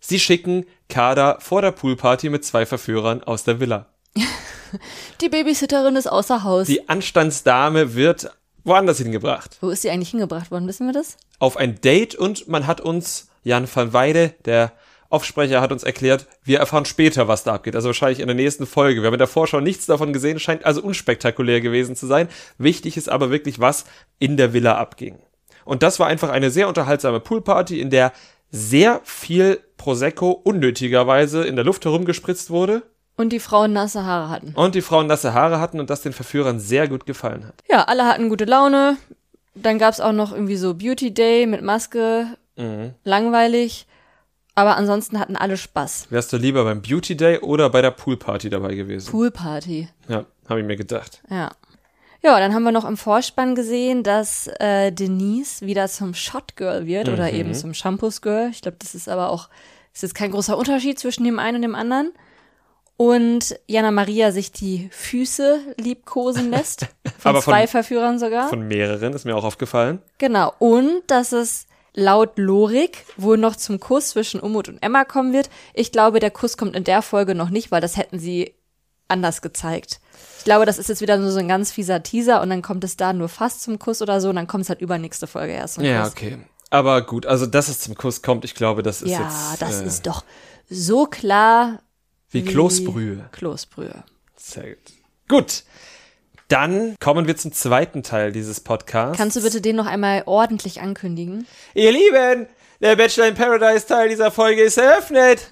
Sie 0.00 0.18
schicken 0.18 0.64
Kader 0.88 1.38
vor 1.40 1.60
der 1.60 1.72
Poolparty 1.72 2.30
mit 2.30 2.44
zwei 2.44 2.64
Verführern 2.64 3.22
aus 3.22 3.44
der 3.44 3.60
Villa. 3.60 3.86
Die 5.20 5.28
Babysitterin 5.28 5.96
ist 5.96 6.06
außer 6.06 6.44
Haus. 6.44 6.66
Die 6.66 6.88
Anstandsdame 6.88 7.94
wird 7.94 8.30
woanders 8.64 8.98
hingebracht. 8.98 9.56
Wo 9.60 9.70
ist 9.70 9.82
sie 9.82 9.90
eigentlich 9.90 10.10
hingebracht 10.10 10.50
worden? 10.50 10.68
Wissen 10.68 10.86
wir 10.86 10.92
das? 10.92 11.16
Auf 11.38 11.56
ein 11.56 11.80
Date 11.80 12.14
und 12.14 12.48
man 12.48 12.66
hat 12.66 12.80
uns, 12.80 13.28
Jan 13.44 13.68
van 13.72 13.92
Weide, 13.92 14.34
der 14.44 14.72
Aufsprecher, 15.10 15.60
hat 15.60 15.72
uns 15.72 15.82
erklärt, 15.84 16.26
wir 16.44 16.58
erfahren 16.58 16.84
später, 16.84 17.28
was 17.28 17.42
da 17.44 17.54
abgeht. 17.54 17.74
Also 17.74 17.88
wahrscheinlich 17.88 18.20
in 18.20 18.26
der 18.26 18.36
nächsten 18.36 18.66
Folge. 18.66 19.00
Wir 19.00 19.06
haben 19.06 19.14
in 19.14 19.18
der 19.18 19.26
Vorschau 19.26 19.60
nichts 19.60 19.86
davon 19.86 20.12
gesehen, 20.12 20.38
scheint 20.38 20.66
also 20.66 20.82
unspektakulär 20.82 21.60
gewesen 21.60 21.96
zu 21.96 22.06
sein. 22.06 22.28
Wichtig 22.58 22.96
ist 22.96 23.08
aber 23.08 23.30
wirklich, 23.30 23.58
was 23.58 23.84
in 24.18 24.36
der 24.36 24.52
Villa 24.52 24.76
abging. 24.76 25.18
Und 25.64 25.82
das 25.82 25.98
war 25.98 26.06
einfach 26.08 26.28
eine 26.30 26.50
sehr 26.50 26.68
unterhaltsame 26.68 27.20
Poolparty, 27.20 27.80
in 27.80 27.90
der 27.90 28.12
sehr 28.50 29.00
viel 29.04 29.60
Prosecco 29.76 30.30
unnötigerweise 30.30 31.44
in 31.44 31.56
der 31.56 31.64
Luft 31.64 31.84
herumgespritzt 31.84 32.50
wurde 32.50 32.82
Und 33.16 33.30
die 33.32 33.40
Frauen 33.40 33.72
nasse 33.74 34.04
Haare 34.04 34.30
hatten. 34.30 34.52
und 34.54 34.74
die 34.74 34.80
Frauen 34.82 35.06
nasse 35.06 35.34
Haare 35.34 35.60
hatten 35.60 35.80
und 35.80 35.90
das 35.90 36.02
den 36.02 36.12
Verführern 36.14 36.58
sehr 36.60 36.88
gut 36.88 37.04
gefallen 37.06 37.46
hat. 37.46 37.54
Ja, 37.70 37.84
alle 37.84 38.06
hatten 38.06 38.28
gute 38.28 38.44
Laune. 38.46 38.96
Dann 39.54 39.78
gab's 39.78 40.00
auch 40.00 40.12
noch 40.12 40.32
irgendwie 40.32 40.56
so 40.56 40.74
Beauty 40.74 41.12
Day 41.12 41.46
mit 41.46 41.62
Maske. 41.62 42.26
Langweilig. 43.04 43.86
Aber 44.58 44.76
ansonsten 44.76 45.20
hatten 45.20 45.36
alle 45.36 45.56
Spaß. 45.56 46.08
Wärst 46.10 46.32
du 46.32 46.36
lieber 46.36 46.64
beim 46.64 46.82
Beauty 46.82 47.16
Day 47.16 47.38
oder 47.38 47.70
bei 47.70 47.80
der 47.80 47.92
Poolparty 47.92 48.50
dabei 48.50 48.74
gewesen? 48.74 49.08
Poolparty. 49.08 49.88
Ja, 50.08 50.24
habe 50.48 50.58
ich 50.60 50.66
mir 50.66 50.74
gedacht. 50.74 51.22
Ja. 51.30 51.50
Ja, 52.24 52.40
dann 52.40 52.52
haben 52.52 52.64
wir 52.64 52.72
noch 52.72 52.84
im 52.84 52.96
Vorspann 52.96 53.54
gesehen, 53.54 54.02
dass 54.02 54.48
äh, 54.58 54.90
Denise 54.90 55.64
wieder 55.64 55.86
zum 55.86 56.12
Shot 56.12 56.56
Girl 56.56 56.86
wird 56.88 57.08
oder 57.08 57.32
eben 57.32 57.54
zum 57.54 57.72
Shampoos 57.72 58.20
Girl. 58.20 58.48
Ich 58.50 58.60
glaube, 58.60 58.78
das 58.80 58.96
ist 58.96 59.08
aber 59.08 59.30
auch, 59.30 59.48
ist 59.94 60.02
jetzt 60.02 60.16
kein 60.16 60.32
großer 60.32 60.58
Unterschied 60.58 60.98
zwischen 60.98 61.22
dem 61.22 61.38
einen 61.38 61.58
und 61.58 61.62
dem 61.62 61.76
anderen. 61.76 62.10
Und 62.96 63.56
Jana 63.68 63.92
Maria 63.92 64.32
sich 64.32 64.50
die 64.50 64.88
Füße 64.90 65.60
liebkosen 65.76 66.50
lässt. 66.50 66.88
Von 67.20 67.34
von- 67.34 67.42
zwei 67.42 67.68
Verführern 67.68 68.18
sogar. 68.18 68.48
Von 68.48 68.66
mehreren 68.66 69.12
ist 69.12 69.24
mir 69.24 69.36
auch 69.36 69.44
aufgefallen. 69.44 70.00
Genau. 70.18 70.52
Und 70.58 71.02
dass 71.06 71.30
es 71.30 71.67
laut 71.98 72.38
Lorik 72.38 73.04
wohl 73.16 73.36
noch 73.36 73.56
zum 73.56 73.80
Kuss 73.80 74.10
zwischen 74.10 74.38
Umut 74.40 74.68
und 74.68 74.80
Emma 74.82 75.04
kommen 75.04 75.32
wird. 75.32 75.50
Ich 75.74 75.90
glaube, 75.90 76.20
der 76.20 76.30
Kuss 76.30 76.56
kommt 76.56 76.76
in 76.76 76.84
der 76.84 77.02
Folge 77.02 77.34
noch 77.34 77.50
nicht, 77.50 77.70
weil 77.72 77.80
das 77.80 77.96
hätten 77.96 78.18
sie 78.20 78.54
anders 79.08 79.42
gezeigt. 79.42 80.00
Ich 80.38 80.44
glaube, 80.44 80.64
das 80.64 80.78
ist 80.78 80.88
jetzt 80.88 81.00
wieder 81.00 81.16
nur 81.16 81.32
so 81.32 81.38
ein 81.40 81.48
ganz 81.48 81.72
fieser 81.72 82.02
Teaser 82.02 82.40
und 82.40 82.50
dann 82.50 82.62
kommt 82.62 82.84
es 82.84 82.96
da 82.96 83.12
nur 83.12 83.28
fast 83.28 83.62
zum 83.62 83.78
Kuss 83.80 84.00
oder 84.00 84.20
so 84.20 84.28
und 84.28 84.36
dann 84.36 84.46
kommt 84.46 84.62
es 84.64 84.68
halt 84.70 84.80
übernächste 84.80 85.26
Folge 85.26 85.54
erst 85.54 85.74
zum 85.74 85.84
Ja, 85.84 86.02
Kuss. 86.04 86.12
okay. 86.12 86.38
Aber 86.70 87.02
gut, 87.02 87.26
also 87.26 87.46
dass 87.46 87.68
es 87.68 87.80
zum 87.80 87.94
Kuss 87.96 88.22
kommt, 88.22 88.44
ich 88.44 88.54
glaube, 88.54 88.82
das 88.82 89.02
ist 89.02 89.10
Ja, 89.10 89.22
jetzt 89.22 89.62
das 89.62 89.80
äh, 89.80 89.86
ist 89.86 90.06
doch 90.06 90.22
so 90.70 91.06
klar 91.06 91.80
wie 92.30 92.44
Kloßbrühe. 92.44 93.28
Kloßbrühe. 93.32 94.04
Sehr 94.36 94.68
gut. 94.76 94.78
Gut. 95.28 95.64
Dann 96.48 96.96
kommen 96.98 97.26
wir 97.26 97.36
zum 97.36 97.52
zweiten 97.52 98.02
Teil 98.02 98.32
dieses 98.32 98.60
Podcasts. 98.60 99.18
Kannst 99.18 99.36
du 99.36 99.42
bitte 99.42 99.60
den 99.60 99.76
noch 99.76 99.86
einmal 99.86 100.22
ordentlich 100.24 100.80
ankündigen? 100.80 101.46
Ihr 101.74 101.92
Lieben, 101.92 102.46
der 102.80 102.96
Bachelor 102.96 103.26
in 103.28 103.34
Paradise 103.34 103.86
Teil 103.86 104.08
dieser 104.08 104.30
Folge 104.30 104.62
ist 104.62 104.78
eröffnet. 104.78 105.46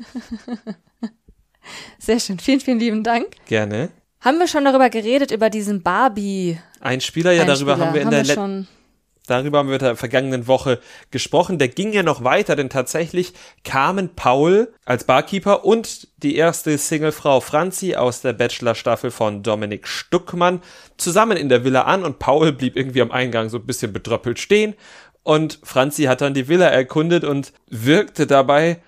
Sehr 1.98 2.20
schön. 2.20 2.38
Vielen, 2.38 2.60
vielen 2.60 2.78
lieben 2.78 3.02
Dank. 3.02 3.26
Gerne. 3.46 3.90
Haben 4.20 4.38
wir 4.38 4.48
schon 4.48 4.64
darüber 4.64 4.88
geredet, 4.88 5.30
über 5.32 5.50
diesen 5.50 5.82
Barbie? 5.82 6.58
Ein 6.80 7.00
Spieler, 7.00 7.32
ja, 7.32 7.44
darüber 7.44 7.72
Einspieler? 7.74 7.86
haben 7.86 7.94
wir 7.94 8.00
in 8.00 8.06
haben 8.06 8.10
der 8.12 8.22
wir 8.24 8.28
Le- 8.28 8.34
schon. 8.34 8.66
Darüber 9.26 9.58
haben 9.58 9.68
wir 9.68 9.76
in 9.76 9.80
der 9.80 9.96
vergangenen 9.96 10.46
Woche 10.46 10.78
gesprochen. 11.10 11.58
Der 11.58 11.68
ging 11.68 11.92
ja 11.92 12.02
noch 12.02 12.24
weiter, 12.24 12.56
denn 12.56 12.70
tatsächlich 12.70 13.32
kamen 13.64 14.14
Paul 14.14 14.72
als 14.84 15.04
Barkeeper 15.04 15.64
und 15.64 16.08
die 16.22 16.36
erste 16.36 16.76
Singlefrau 16.78 17.40
Franzi 17.40 17.96
aus 17.96 18.20
der 18.20 18.32
Bachelor-Staffel 18.32 19.10
von 19.10 19.42
Dominik 19.42 19.86
Stuckmann 19.88 20.62
zusammen 20.96 21.36
in 21.36 21.48
der 21.48 21.64
Villa 21.64 21.82
an 21.82 22.04
und 22.04 22.18
Paul 22.18 22.52
blieb 22.52 22.76
irgendwie 22.76 23.02
am 23.02 23.10
Eingang 23.10 23.48
so 23.48 23.58
ein 23.58 23.66
bisschen 23.66 23.92
bedröppelt 23.92 24.38
stehen 24.38 24.74
und 25.22 25.58
Franzi 25.64 26.04
hat 26.04 26.20
dann 26.20 26.34
die 26.34 26.48
Villa 26.48 26.66
erkundet 26.68 27.24
und 27.24 27.52
wirkte 27.68 28.28
dabei 28.28 28.80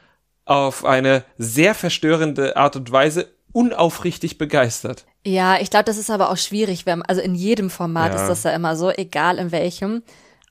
auf 0.44 0.84
eine 0.84 1.24
sehr 1.36 1.74
verstörende 1.74 2.56
Art 2.56 2.76
und 2.76 2.90
Weise 2.92 3.28
unaufrichtig 3.52 4.38
begeistert. 4.38 5.04
Ja, 5.26 5.60
ich 5.60 5.68
glaube, 5.68 5.84
das 5.84 5.98
ist 5.98 6.10
aber 6.10 6.30
auch 6.30 6.36
schwierig, 6.36 6.86
wenn, 6.86 7.02
also 7.02 7.20
in 7.20 7.34
jedem 7.34 7.70
Format 7.70 8.14
Ja. 8.14 8.20
ist 8.20 8.28
das 8.28 8.44
ja 8.44 8.52
immer 8.52 8.76
so, 8.76 8.90
egal 8.90 9.38
in 9.38 9.52
welchem. 9.52 10.02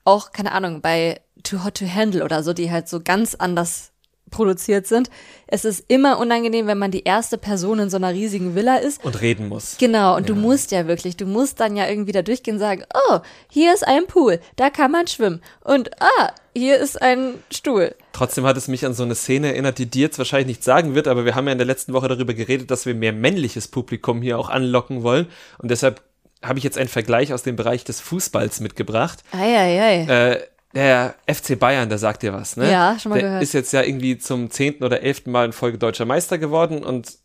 Auch, 0.08 0.32
keine 0.32 0.52
Ahnung, 0.52 0.80
bei 0.80 1.20
Too 1.42 1.64
Hot 1.64 1.74
to 1.74 1.86
Handle 1.86 2.24
oder 2.24 2.42
so, 2.42 2.54
die 2.54 2.70
halt 2.70 2.88
so 2.88 2.98
ganz 2.98 3.34
anders 3.34 3.92
produziert 4.30 4.86
sind. 4.86 5.10
Es 5.46 5.66
ist 5.66 5.84
immer 5.88 6.18
unangenehm, 6.18 6.66
wenn 6.66 6.78
man 6.78 6.90
die 6.90 7.04
erste 7.04 7.36
Person 7.36 7.78
in 7.78 7.90
so 7.90 7.98
einer 7.98 8.14
riesigen 8.14 8.54
Villa 8.54 8.76
ist. 8.76 9.04
Und 9.04 9.20
reden 9.20 9.48
muss. 9.48 9.76
Genau, 9.76 10.16
und 10.16 10.30
du 10.30 10.34
musst 10.34 10.72
ja 10.72 10.86
wirklich, 10.86 11.18
du 11.18 11.26
musst 11.26 11.60
dann 11.60 11.76
ja 11.76 11.86
irgendwie 11.86 12.12
da 12.12 12.22
durchgehen 12.22 12.54
und 12.54 12.60
sagen, 12.60 12.84
oh, 13.10 13.18
hier 13.50 13.74
ist 13.74 13.86
ein 13.86 14.06
Pool, 14.06 14.40
da 14.56 14.70
kann 14.70 14.90
man 14.92 15.06
schwimmen. 15.08 15.42
Und 15.62 15.90
ah, 16.00 16.32
hier 16.56 16.78
ist 16.78 17.02
ein 17.02 17.34
Stuhl. 17.52 17.94
Trotzdem 18.14 18.46
hat 18.46 18.56
es 18.56 18.66
mich 18.66 18.86
an 18.86 18.94
so 18.94 19.02
eine 19.02 19.14
Szene 19.14 19.48
erinnert, 19.48 19.76
die 19.76 19.90
dir 19.90 20.06
jetzt 20.06 20.16
wahrscheinlich 20.16 20.48
nicht 20.48 20.64
sagen 20.64 20.94
wird, 20.94 21.06
aber 21.06 21.26
wir 21.26 21.34
haben 21.34 21.44
ja 21.44 21.52
in 21.52 21.58
der 21.58 21.66
letzten 21.66 21.92
Woche 21.92 22.08
darüber 22.08 22.32
geredet, 22.32 22.70
dass 22.70 22.86
wir 22.86 22.94
mehr 22.94 23.12
männliches 23.12 23.68
Publikum 23.68 24.22
hier 24.22 24.38
auch 24.38 24.48
anlocken 24.48 25.02
wollen. 25.02 25.26
Und 25.58 25.70
deshalb 25.70 26.00
habe 26.42 26.58
ich 26.58 26.64
jetzt 26.64 26.78
einen 26.78 26.88
Vergleich 26.88 27.32
aus 27.32 27.42
dem 27.42 27.56
Bereich 27.56 27.84
des 27.84 28.00
Fußballs 28.00 28.60
mitgebracht. 28.60 29.22
Eieiei. 29.32 30.02
Äh, 30.02 30.40
der 30.74 31.14
FC 31.26 31.58
Bayern, 31.58 31.88
der 31.88 31.98
sagt 31.98 32.22
dir 32.22 32.32
was, 32.32 32.56
ne? 32.56 32.70
Ja, 32.70 32.96
schon 33.00 33.10
mal 33.10 33.16
der 33.18 33.28
gehört. 33.28 33.42
ist 33.42 33.54
jetzt 33.54 33.72
ja 33.72 33.82
irgendwie 33.82 34.18
zum 34.18 34.50
zehnten 34.50 34.84
oder 34.84 35.02
elften 35.02 35.30
Mal 35.30 35.46
in 35.46 35.52
Folge 35.52 35.78
deutscher 35.78 36.04
Meister 36.04 36.38
geworden 36.38 36.84
und 36.84 37.18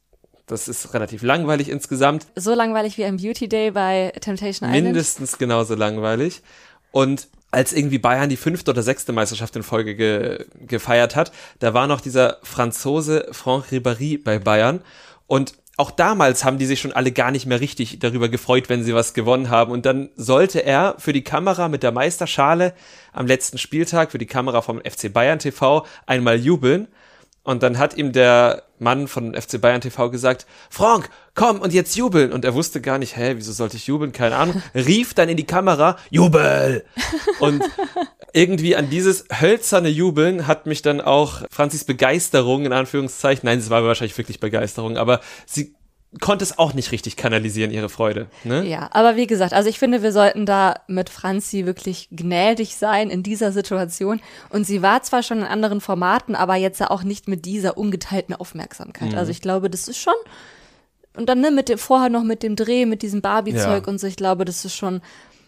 das 0.48 0.68
ist 0.68 0.94
relativ 0.94 1.24
langweilig 1.24 1.70
insgesamt. 1.70 2.26
So 2.36 2.54
langweilig 2.54 2.98
wie 2.98 3.06
ein 3.06 3.18
Beauty 3.18 3.48
Day 3.48 3.72
bei 3.72 4.12
Temptation 4.20 4.70
Island. 4.70 4.86
mindestens 4.86 5.38
genauso 5.38 5.76
langweilig. 5.76 6.42
Und 6.92 7.28
als 7.52 7.72
irgendwie 7.72 8.00
Bayern 8.00 8.30
die 8.30 8.38
fünfte 8.38 8.72
oder 8.72 8.82
sechste 8.82 9.14
Meisterschaft 9.14 9.56
in 9.56 9.64
Folge 9.64 9.96
ge 9.96 10.46
gefeiert 10.68 11.16
hat, 11.16 11.32
da 11.60 11.74
war 11.74 11.88
noch 11.88 12.02
dieser 12.02 12.38
Franzose 12.44 13.28
Franck 13.32 13.68
Ribéry 13.72 14.22
bei 14.24 14.40
Bayern. 14.40 14.82
Und 15.28 15.54
auch 15.76 15.90
damals 15.90 16.44
haben 16.44 16.60
die 16.60 16.68
sich 16.68 16.82
schon 16.82 16.94
alle 16.94 17.12
gar 17.12 17.32
nicht 17.32 17.48
mehr 17.48 17.60
richtig 17.60 17.98
darüber 18.00 18.30
gefreut, 18.30 18.70
wenn 18.70 18.84
sie 18.84 18.94
was 18.94 19.14
gewonnen 19.14 19.50
haben. 19.50 19.72
Und 19.72 19.86
dann 19.86 20.10
sollte 20.16 20.64
er 20.64 20.96
für 21.00 21.14
die 21.14 21.24
Kamera 21.24 21.68
mit 21.68 21.82
der 21.82 21.92
Meisterschale 21.92 22.74
am 23.12 23.26
letzten 23.26 23.58
Spieltag, 23.58 24.12
für 24.12 24.20
die 24.20 24.28
Kamera 24.28 24.62
vom 24.62 24.80
FC 24.80 25.12
Bayern 25.12 25.40
TV, 25.40 25.86
einmal 26.06 26.40
jubeln. 26.40 26.88
Und 27.44 27.62
dann 27.62 27.78
hat 27.78 27.98
ihm 27.98 28.14
der 28.14 28.64
Mann 28.80 29.08
von 29.08 29.34
FC 29.34 29.60
Bayern 29.60 29.82
TV 29.82 30.10
gesagt, 30.10 30.46
Frank, 30.70 31.10
komm 31.36 31.60
und 31.60 31.74
jetzt 31.74 31.96
jubeln. 31.96 32.32
Und 32.32 32.46
er 32.46 32.54
wusste 32.54 32.80
gar 32.80 32.98
nicht, 32.98 33.18
hä, 33.18 33.34
wieso 33.36 33.52
sollte 33.52 33.76
ich 33.76 33.88
jubeln? 33.88 34.14
Keine 34.14 34.38
Ahnung. 34.38 34.62
Rief 34.76 35.14
dann 35.14 35.30
in 35.30 35.38
die 35.38 35.46
Kamera, 35.46 35.98
Jubel! 36.10 36.86
Und 37.40 37.64
irgendwie 38.34 38.76
an 38.76 38.90
dieses 38.90 39.26
hölzerne 39.30 39.90
Jubeln 39.90 40.48
hat 40.48 40.66
mich 40.66 40.82
dann 40.82 41.02
auch 41.02 41.44
Franzis 41.52 41.84
Begeisterung, 41.84 42.66
in 42.66 42.74
Anführungszeichen, 42.74 43.46
nein, 43.46 43.60
es 43.60 43.70
war 43.70 43.84
wahrscheinlich 43.84 44.18
wirklich 44.18 44.40
Begeisterung, 44.40 44.98
aber 44.98 45.20
sie 45.46 45.76
konnte 46.22 46.44
es 46.44 46.58
auch 46.58 46.74
nicht 46.74 46.92
richtig 46.92 47.16
kanalisieren, 47.16 47.72
ihre 47.72 47.90
Freude. 47.90 48.28
Ne? 48.44 48.66
Ja, 48.66 48.90
aber 48.92 49.16
wie 49.16 49.28
gesagt, 49.28 49.54
also 49.54 49.70
ich 49.70 49.80
finde, 49.80 50.04
wir 50.04 50.12
sollten 50.12 50.46
da 50.46 50.76
mit 50.88 51.10
Franzi 51.10 51.66
wirklich 51.66 52.08
gnädig 52.12 52.76
sein 52.76 53.10
in 53.10 53.24
dieser 53.24 53.52
Situation. 53.52 54.22
Und 54.50 54.66
sie 54.66 54.82
war 54.82 55.02
zwar 55.04 55.24
schon 55.24 55.40
in 55.40 55.46
anderen 55.46 55.82
Formaten, 55.82 56.36
aber 56.36 56.56
jetzt 56.56 56.80
ja 56.80 56.90
auch 56.92 57.04
nicht 57.04 57.28
mit 57.28 57.46
dieser 57.46 57.78
ungeteilten 57.78 58.36
Aufmerksamkeit. 58.36 59.12
Mhm. 59.12 59.18
Also 59.18 59.32
ich 59.32 59.42
glaube, 59.42 59.70
das 59.70 59.88
ist 59.88 59.98
schon. 59.98 60.14
Und 61.16 61.28
dann 61.30 61.42
ne, 61.42 61.52
mit 61.52 61.70
dem 61.70 61.78
vorher 61.78 62.10
noch 62.10 62.24
mit 62.24 62.44
dem 62.44 62.56
Dreh, 62.56 62.86
mit 62.86 63.02
diesem 63.02 63.22
Barbie-Zeug 63.22 63.84
Ja. 63.86 63.92
und 63.92 64.00
so, 64.00 64.08
ich 64.08 64.16
glaube, 64.16 64.46
das 64.46 64.66
ist 64.66 64.76
schon 64.76 65.02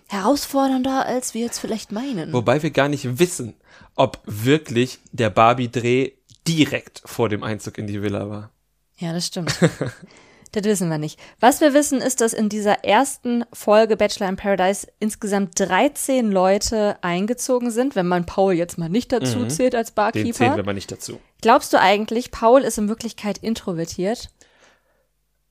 herausfordernder, 0.07 1.05
als 1.05 1.33
wir 1.33 1.41
jetzt 1.41 1.59
vielleicht 1.59 1.91
meinen. 1.91 2.31
Wobei 2.33 2.61
wir 2.61 2.71
gar 2.71 2.89
nicht 2.89 3.19
wissen, 3.19 3.55
ob 3.95 4.21
wirklich 4.25 4.99
der 5.11 5.29
Barbie-Dreh 5.29 6.11
direkt 6.47 7.01
vor 7.05 7.29
dem 7.29 7.43
Einzug 7.43 7.77
in 7.77 7.87
die 7.87 8.01
Villa 8.01 8.29
war. 8.29 8.51
Ja, 8.97 9.13
das 9.13 9.27
stimmt. 9.27 9.53
das 10.55 10.63
wissen 10.65 10.89
wir 10.89 10.97
nicht. 10.97 11.19
Was 11.39 11.61
wir 11.61 11.73
wissen, 11.73 12.01
ist, 12.01 12.21
dass 12.21 12.33
in 12.33 12.49
dieser 12.49 12.83
ersten 12.83 13.43
Folge 13.53 13.97
Bachelor 13.97 14.29
in 14.29 14.35
Paradise 14.35 14.87
insgesamt 14.99 15.59
13 15.59 16.31
Leute 16.31 16.97
eingezogen 17.01 17.71
sind, 17.71 17.95
wenn 17.95 18.07
man 18.07 18.25
Paul 18.25 18.53
jetzt 18.53 18.77
mal 18.77 18.89
nicht 18.89 19.11
dazu 19.11 19.45
zählt 19.47 19.75
als 19.75 19.91
Mhm. 19.91 19.95
Den 19.95 20.13
zählen 20.13 20.33
Barkeeper. 20.33 20.55
wir 20.57 20.63
mal 20.65 20.73
nicht 20.73 20.91
dazu. 20.91 21.19
Glaubst 21.41 21.73
du 21.73 21.79
eigentlich, 21.79 22.31
Paul 22.31 22.61
ist 22.61 22.77
in 22.77 22.89
Wirklichkeit 22.89 23.37
introvertiert? 23.37 24.29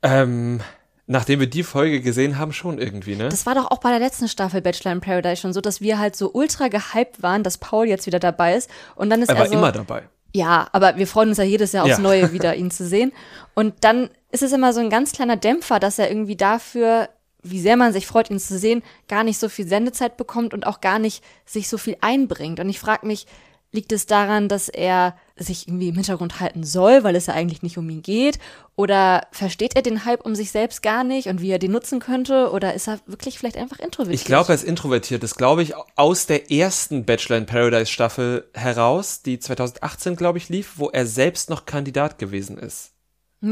Ähm, 0.03 0.61
nachdem 1.07 1.40
wir 1.40 1.49
die 1.49 1.62
Folge 1.62 2.01
gesehen 2.01 2.38
haben, 2.38 2.53
schon 2.53 2.79
irgendwie, 2.79 3.17
ne? 3.17 3.29
Das 3.29 3.47
war 3.47 3.55
doch 3.55 3.71
auch 3.71 3.79
bei 3.79 3.90
der 3.90 3.99
letzten 3.99 4.29
Staffel 4.29 4.61
Bachelor 4.61 4.93
in 4.93 5.01
Paradise 5.01 5.40
schon 5.40 5.53
so, 5.53 5.61
dass 5.61 5.81
wir 5.81 5.99
halt 5.99 6.17
so 6.17 6.33
ultra 6.33 6.69
gehypt 6.69 7.23
waren, 7.23 7.43
dass 7.43 7.59
Paul 7.59 7.87
jetzt 7.87 8.07
wieder 8.07 8.19
dabei 8.19 8.55
ist. 8.55 8.71
Und 8.97 9.11
dann 9.11 9.23
ist 9.23 9.29
er 9.29 9.37
er, 9.37 9.40
war 9.40 9.47
so, 9.49 9.55
immer 9.55 9.73
dabei. 9.73 10.05
Ja, 10.35 10.66
aber 10.73 10.97
wir 10.97 11.07
freuen 11.07 11.29
uns 11.29 11.38
ja 11.38 11.44
jedes 11.44 11.73
Jahr 11.73 11.85
aufs 11.85 11.97
Ja. 11.97 11.99
Neue 11.99 12.33
wieder, 12.33 12.57
ihn 12.57 12.70
zu 12.70 12.87
sehen. 12.87 13.12
Und 13.55 13.75
dann 13.83 14.11
ist 14.33 14.42
es 14.42 14.53
immer 14.53 14.73
so 14.73 14.81
ein 14.81 14.90
ganz 14.90 15.12
kleiner 15.12 15.37
Dämpfer, 15.37 15.79
dass 15.79 15.99
er 15.99 16.11
irgendwie 16.11 16.37
dafür, 16.37 17.09
wie 17.42 17.61
sehr 17.61 17.77
man 17.77 17.92
sich 17.92 18.07
freut, 18.07 18.31
ihn 18.31 18.40
zu 18.40 18.59
sehen, 18.59 18.83
gar 19.09 19.23
nicht 19.23 19.38
so 19.38 19.49
viel 19.49 19.68
Sendezeit 19.68 20.16
bekommt 20.16 20.53
und 20.53 20.66
auch 20.66 20.81
gar 20.81 20.99
nicht 20.99 21.23
sich 21.47 21.68
so 21.68 21.79
viel 21.79 21.97
einbringt. 22.01 22.59
Und 22.59 22.68
ich 22.68 22.81
frage 22.81 23.07
mich, 23.07 23.27
liegt 23.75 23.93
es 23.93 24.07
daran, 24.07 24.49
dass 24.49 24.69
er 24.69 25.17
sich 25.37 25.67
irgendwie 25.67 25.89
im 25.89 25.97
Hintergrund 25.97 26.39
halten 26.41 26.63
soll, 26.63 27.03
weil 27.03 27.17
es 27.17 27.27
ja 27.27 27.35
eigentlich 27.35 27.63
nicht 27.63 27.77
um 27.77 27.91
ihn 27.91 28.03
geht? 28.03 28.39
Oder 28.77 29.27
versteht 29.33 29.75
er 29.77 29.83
den 29.83 30.05
Hype 30.05 30.25
um 30.25 30.35
sich 30.35 30.53
selbst 30.53 30.83
gar 30.83 31.05
nicht 31.05 31.29
und 31.29 31.41
wie 31.41 31.51
er 31.51 31.59
den 31.59 31.73
nutzen 31.73 31.99
könnte? 31.99 32.51
Oder 32.53 32.73
ist 32.75 32.89
er 32.89 33.01
wirklich 33.07 33.39
vielleicht 33.39 33.57
einfach 33.57 33.81
introvertiert? 33.81 34.21
Ich 34.21 34.25
glaube, 34.25 34.51
er 34.51 34.55
ist 34.55 34.65
introvertiert. 34.65 35.23
Das 35.23 35.35
glaube 35.35 35.63
ich 35.63 35.75
aus 35.97 36.27
der 36.27 36.51
ersten 36.51 37.05
Bachelor 37.05 37.37
in 37.37 37.47
Paradise 37.47 37.91
Staffel 37.91 38.49
heraus, 38.55 39.23
die 39.23 39.39
2018, 39.39 40.17
glaube 40.17 40.39
ich, 40.39 40.49
lief, 40.49 40.75
wo 40.77 40.89
er 40.89 41.05
selbst 41.05 41.51
noch 41.51 41.67
Kandidat 41.67 42.19
gewesen 42.19 42.57
ist. 42.57 42.94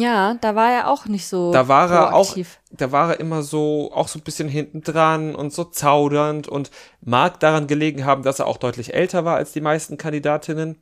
Ja, 0.00 0.34
da 0.40 0.54
war 0.54 0.70
er 0.70 0.88
auch 0.88 1.06
nicht 1.06 1.26
so 1.26 1.52
Da 1.52 1.68
war 1.68 1.90
er 1.90 2.14
auch, 2.14 2.36
da 2.70 2.92
war 2.92 3.10
er 3.10 3.20
immer 3.20 3.42
so, 3.42 3.92
auch 3.92 4.08
so 4.08 4.18
ein 4.18 4.22
bisschen 4.22 4.48
hinten 4.48 4.80
dran 4.80 5.34
und 5.34 5.52
so 5.52 5.64
zaudernd 5.64 6.48
und 6.48 6.70
mag 7.02 7.38
daran 7.40 7.66
gelegen 7.66 8.04
haben, 8.06 8.22
dass 8.22 8.38
er 8.38 8.46
auch 8.46 8.56
deutlich 8.56 8.94
älter 8.94 9.24
war 9.24 9.36
als 9.36 9.52
die 9.52 9.60
meisten 9.60 9.98
Kandidatinnen. 9.98 10.78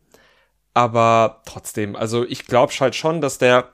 Aber 0.75 1.43
trotzdem, 1.47 1.97
also 1.97 2.25
ich 2.25 2.47
glaube 2.47 2.73
halt 2.79 2.95
schon, 2.95 3.21
dass 3.21 3.39
der 3.39 3.71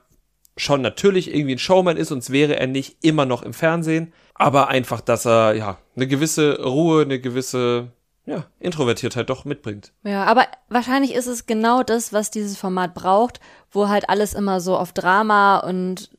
schon 0.57 0.81
natürlich 0.81 1.33
irgendwie 1.33 1.55
ein 1.55 1.59
Showman 1.59 1.97
ist, 1.97 2.07
sonst 2.07 2.31
wäre 2.31 2.57
er 2.59 2.67
nicht 2.67 3.03
immer 3.03 3.25
noch 3.25 3.43
im 3.43 3.53
Fernsehen. 3.53 4.13
Aber 4.33 4.69
einfach, 4.69 5.01
dass 5.01 5.25
er, 5.25 5.53
ja, 5.53 5.77
eine 5.95 6.07
gewisse 6.07 6.63
Ruhe, 6.63 7.03
eine 7.03 7.19
gewisse, 7.19 7.91
ja, 8.27 8.45
Introvertiertheit 8.59 9.29
doch 9.29 9.43
mitbringt. 9.45 9.93
Ja, 10.03 10.25
aber 10.25 10.45
wahrscheinlich 10.69 11.15
ist 11.15 11.25
es 11.27 11.47
genau 11.47 11.81
das, 11.81 12.13
was 12.13 12.29
dieses 12.29 12.57
Format 12.57 12.93
braucht, 12.93 13.39
wo 13.71 13.87
halt 13.87 14.09
alles 14.09 14.33
immer 14.35 14.59
so 14.61 14.77
auf 14.77 14.93
Drama 14.93 15.57
und 15.57 16.11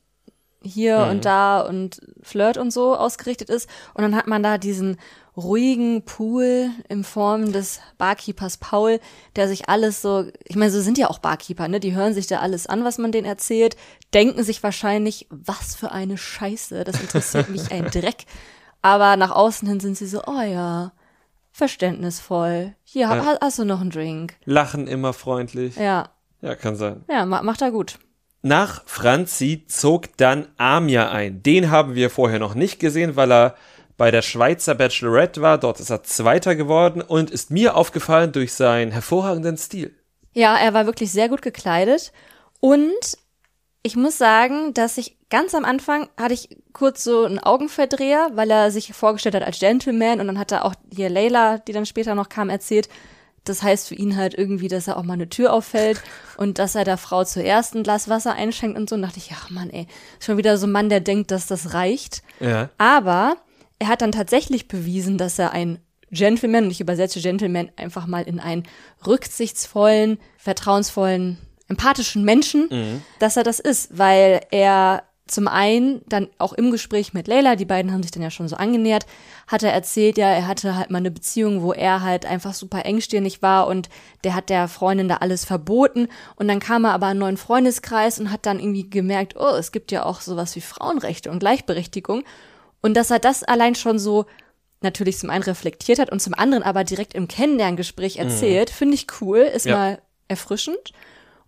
hier 0.60 1.04
Mhm. 1.04 1.10
und 1.10 1.24
da 1.24 1.60
und 1.60 2.00
Flirt 2.22 2.56
und 2.58 2.72
so 2.72 2.96
ausgerichtet 2.96 3.48
ist. 3.48 3.68
Und 3.94 4.02
dann 4.02 4.16
hat 4.16 4.26
man 4.26 4.42
da 4.42 4.58
diesen 4.58 4.96
ruhigen 5.36 6.02
Pool 6.04 6.70
in 6.88 7.04
Form 7.04 7.52
des 7.52 7.78
Barkeepers 7.96 8.56
Paul, 8.56 8.98
der 9.36 9.46
sich 9.46 9.68
alles 9.68 10.02
so, 10.02 10.24
ich 10.46 10.56
meine, 10.56 10.72
so 10.72 10.80
sind 10.80 10.98
ja 10.98 11.10
auch 11.10 11.20
Barkeeper, 11.20 11.68
ne? 11.68 11.78
Die 11.78 11.94
hören 11.94 12.12
sich 12.14 12.26
da 12.26 12.40
alles 12.40 12.66
an, 12.66 12.82
was 12.84 12.98
man 12.98 13.12
denen 13.12 13.26
erzählt, 13.26 13.76
denken 14.14 14.42
sich 14.42 14.62
wahrscheinlich, 14.64 15.28
was 15.30 15.76
für 15.76 15.92
eine 15.92 16.18
Scheiße, 16.18 16.82
das 16.82 17.00
interessiert 17.00 17.50
mich 17.50 17.70
ein 17.70 17.84
Dreck. 17.92 18.24
Aber 18.82 19.16
nach 19.16 19.30
außen 19.30 19.68
hin 19.68 19.78
sind 19.78 19.96
sie 19.96 20.06
so, 20.08 20.22
oh 20.26 20.40
ja, 20.40 20.90
verständnisvoll. 21.58 22.74
Hier, 22.84 23.02
Ja. 23.02 23.24
ha- 23.24 23.38
hast 23.40 23.58
du 23.58 23.64
noch 23.64 23.80
einen 23.80 23.90
Drink? 23.90 24.34
Lachen 24.44 24.86
immer 24.86 25.12
freundlich. 25.12 25.76
Ja, 25.76 26.10
Ja, 26.40 26.54
kann 26.54 26.76
sein. 26.76 27.04
ja, 27.10 27.26
ma 27.26 27.42
macht 27.42 27.60
er 27.62 27.70
gut. 27.70 27.98
Nach 28.42 28.82
Franzi 28.86 29.64
zog 29.66 30.16
dann 30.16 30.46
Amir 30.56 31.10
ein. 31.10 31.42
Den 31.42 31.70
haben 31.70 31.94
wir 31.96 32.08
vorher 32.08 32.38
noch 32.38 32.54
nicht 32.54 32.78
gesehen, 32.78 33.16
weil 33.16 33.32
er 33.32 33.56
bei 33.96 34.12
der 34.12 34.22
Schweizer 34.22 34.76
Bachelorette 34.76 35.42
war. 35.42 35.58
Dort 35.58 35.80
ist 35.80 35.90
er 35.90 36.04
Zweiter 36.04 36.54
geworden 36.54 37.02
und 37.02 37.30
ist 37.32 37.50
mir 37.50 37.74
aufgefallen 37.76 38.30
durch 38.30 38.52
seinen 38.52 38.92
hervorragenden 38.92 39.56
Stil. 39.56 39.92
Ja, 40.32 40.56
er 40.56 40.72
war 40.72 40.86
wirklich 40.86 41.10
sehr 41.10 41.28
gut 41.28 41.42
gekleidet 41.42 42.12
und 42.60 43.18
ich 43.82 43.96
muss 43.96 44.16
sagen, 44.18 44.72
dass 44.72 44.98
ich 44.98 45.16
ganz 45.30 45.54
am 45.54 45.64
Anfang 45.64 46.08
hatte 46.16 46.34
ich 46.34 46.48
kurz 46.72 47.04
so 47.04 47.24
einen 47.24 47.38
Augenverdreher, 47.38 48.30
weil 48.34 48.50
er 48.50 48.70
sich 48.70 48.92
vorgestellt 48.94 49.34
hat 49.34 49.42
als 49.42 49.58
Gentleman 49.58 50.20
und 50.20 50.26
dann 50.26 50.38
hat 50.38 50.52
er 50.52 50.64
auch 50.64 50.74
hier 50.94 51.10
Layla, 51.10 51.58
die 51.58 51.72
dann 51.72 51.86
später 51.86 52.14
noch 52.14 52.28
kam, 52.28 52.48
erzählt, 52.50 52.88
das 53.44 53.62
heißt 53.62 53.88
für 53.88 53.94
ihn 53.94 54.16
halt 54.16 54.34
irgendwie, 54.34 54.68
dass 54.68 54.88
er 54.88 54.96
auch 54.98 55.02
mal 55.02 55.14
eine 55.14 55.28
Tür 55.28 55.52
auffällt 55.52 56.02
und 56.36 56.58
dass 56.58 56.74
er 56.74 56.84
der 56.84 56.98
Frau 56.98 57.24
zuerst 57.24 57.74
ein 57.74 57.82
Glas 57.82 58.08
Wasser 58.08 58.34
einschenkt 58.34 58.76
und 58.78 58.88
so. 58.88 58.94
Und 58.96 59.02
dachte 59.02 59.18
ich, 59.18 59.30
ach 59.34 59.48
Mann, 59.50 59.70
ey, 59.70 59.86
schon 60.20 60.36
wieder 60.36 60.56
so 60.58 60.66
ein 60.66 60.72
Mann, 60.72 60.88
der 60.90 61.00
denkt, 61.00 61.30
dass 61.30 61.46
das 61.46 61.72
reicht. 61.72 62.22
Ja. 62.40 62.68
Aber 62.78 63.36
er 63.78 63.88
hat 63.88 64.02
dann 64.02 64.12
tatsächlich 64.12 64.68
bewiesen, 64.68 65.16
dass 65.18 65.38
er 65.38 65.52
ein 65.52 65.78
Gentleman, 66.10 66.64
und 66.64 66.70
ich 66.70 66.80
übersetze 66.80 67.20
Gentleman 67.20 67.70
einfach 67.76 68.06
mal 68.06 68.22
in 68.22 68.40
einen 68.40 68.64
rücksichtsvollen, 69.06 70.18
vertrauensvollen, 70.38 71.38
empathischen 71.68 72.24
Menschen, 72.24 72.68
Mhm. 72.70 73.02
dass 73.18 73.36
er 73.36 73.42
das 73.44 73.60
ist, 73.60 73.96
weil 73.98 74.40
er 74.50 75.02
zum 75.28 75.48
einen 75.48 76.02
dann 76.08 76.28
auch 76.38 76.52
im 76.52 76.70
Gespräch 76.70 77.14
mit 77.14 77.28
Leila, 77.28 77.56
die 77.56 77.64
beiden 77.64 77.92
haben 77.92 78.02
sich 78.02 78.10
dann 78.10 78.22
ja 78.22 78.30
schon 78.30 78.48
so 78.48 78.56
angenähert, 78.56 79.06
hat 79.46 79.62
er 79.62 79.72
erzählt, 79.72 80.18
ja, 80.18 80.28
er 80.28 80.46
hatte 80.46 80.76
halt 80.76 80.90
mal 80.90 80.98
eine 80.98 81.10
Beziehung, 81.10 81.62
wo 81.62 81.72
er 81.72 82.02
halt 82.02 82.26
einfach 82.26 82.54
super 82.54 82.84
engstirnig 82.84 83.42
war 83.42 83.66
und 83.66 83.88
der 84.24 84.34
hat 84.34 84.50
der 84.50 84.68
Freundin 84.68 85.08
da 85.08 85.16
alles 85.16 85.44
verboten 85.44 86.08
und 86.36 86.48
dann 86.48 86.60
kam 86.60 86.84
er 86.84 86.92
aber 86.92 87.06
in 87.06 87.10
einen 87.12 87.20
neuen 87.20 87.36
Freundeskreis 87.36 88.18
und 88.18 88.30
hat 88.32 88.46
dann 88.46 88.60
irgendwie 88.60 88.88
gemerkt, 88.88 89.36
oh, 89.36 89.54
es 89.56 89.72
gibt 89.72 89.92
ja 89.92 90.04
auch 90.04 90.20
sowas 90.20 90.56
wie 90.56 90.60
Frauenrechte 90.60 91.30
und 91.30 91.38
Gleichberechtigung 91.38 92.24
und 92.80 92.96
dass 92.96 93.10
er 93.10 93.18
das 93.18 93.44
allein 93.44 93.74
schon 93.74 93.98
so 93.98 94.26
natürlich 94.80 95.18
zum 95.18 95.30
einen 95.30 95.42
reflektiert 95.42 95.98
hat 95.98 96.10
und 96.10 96.20
zum 96.20 96.34
anderen 96.34 96.62
aber 96.62 96.84
direkt 96.84 97.14
im 97.14 97.28
Kennenlerngespräch 97.28 98.16
erzählt, 98.16 98.70
finde 98.70 98.94
ich 98.94 99.06
cool, 99.20 99.38
ist 99.38 99.66
Ja. 99.66 99.76
mal 99.76 100.02
erfrischend. 100.28 100.92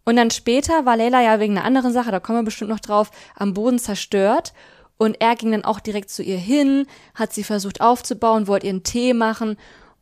Und 0.05 0.17
dann 0.17 0.31
später 0.31 0.87
war 0.87 0.97
Leila 0.97 1.23
ja 1.23 1.41
wegen 1.41 1.57
einer 1.57 1.67
anderen 1.67 1.93
Sache, 1.93 2.11
da 2.11 2.21
kommen 2.21 2.39
wir 2.39 2.45
bestimmt 2.45 2.71
noch 2.71 2.81
drauf, 2.81 3.11
am 3.37 3.55
Boden 3.55 3.79
zerstört. 3.79 4.53
Und 4.97 5.21
er 5.21 5.35
ging 5.35 5.53
dann 5.53 5.65
auch 5.65 5.81
direkt 5.81 6.11
zu 6.11 6.23
ihr 6.23 6.37
hin, 6.37 6.87
hat 7.15 7.33
sie 7.33 7.45
versucht 7.45 7.81
aufzubauen, 7.81 8.47
wollte 8.47 8.67
ihr 8.67 8.73
einen 8.73 8.83
Tee 8.83 9.15
machen. 9.15 9.57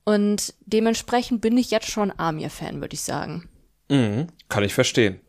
Und 0.05 0.55
dementsprechend 0.67 1.41
bin 1.41 1.57
ich 1.57 1.71
jetzt 1.71 1.91
schon 1.91 2.13
Amir-Fan, 2.17 2.81
würde 2.81 2.95
ich 2.95 3.03
sagen. 3.03 3.49
Mhm. 3.89 4.29
Kann 4.49 4.65
ich 4.65 4.75
verstehen. 4.75 5.21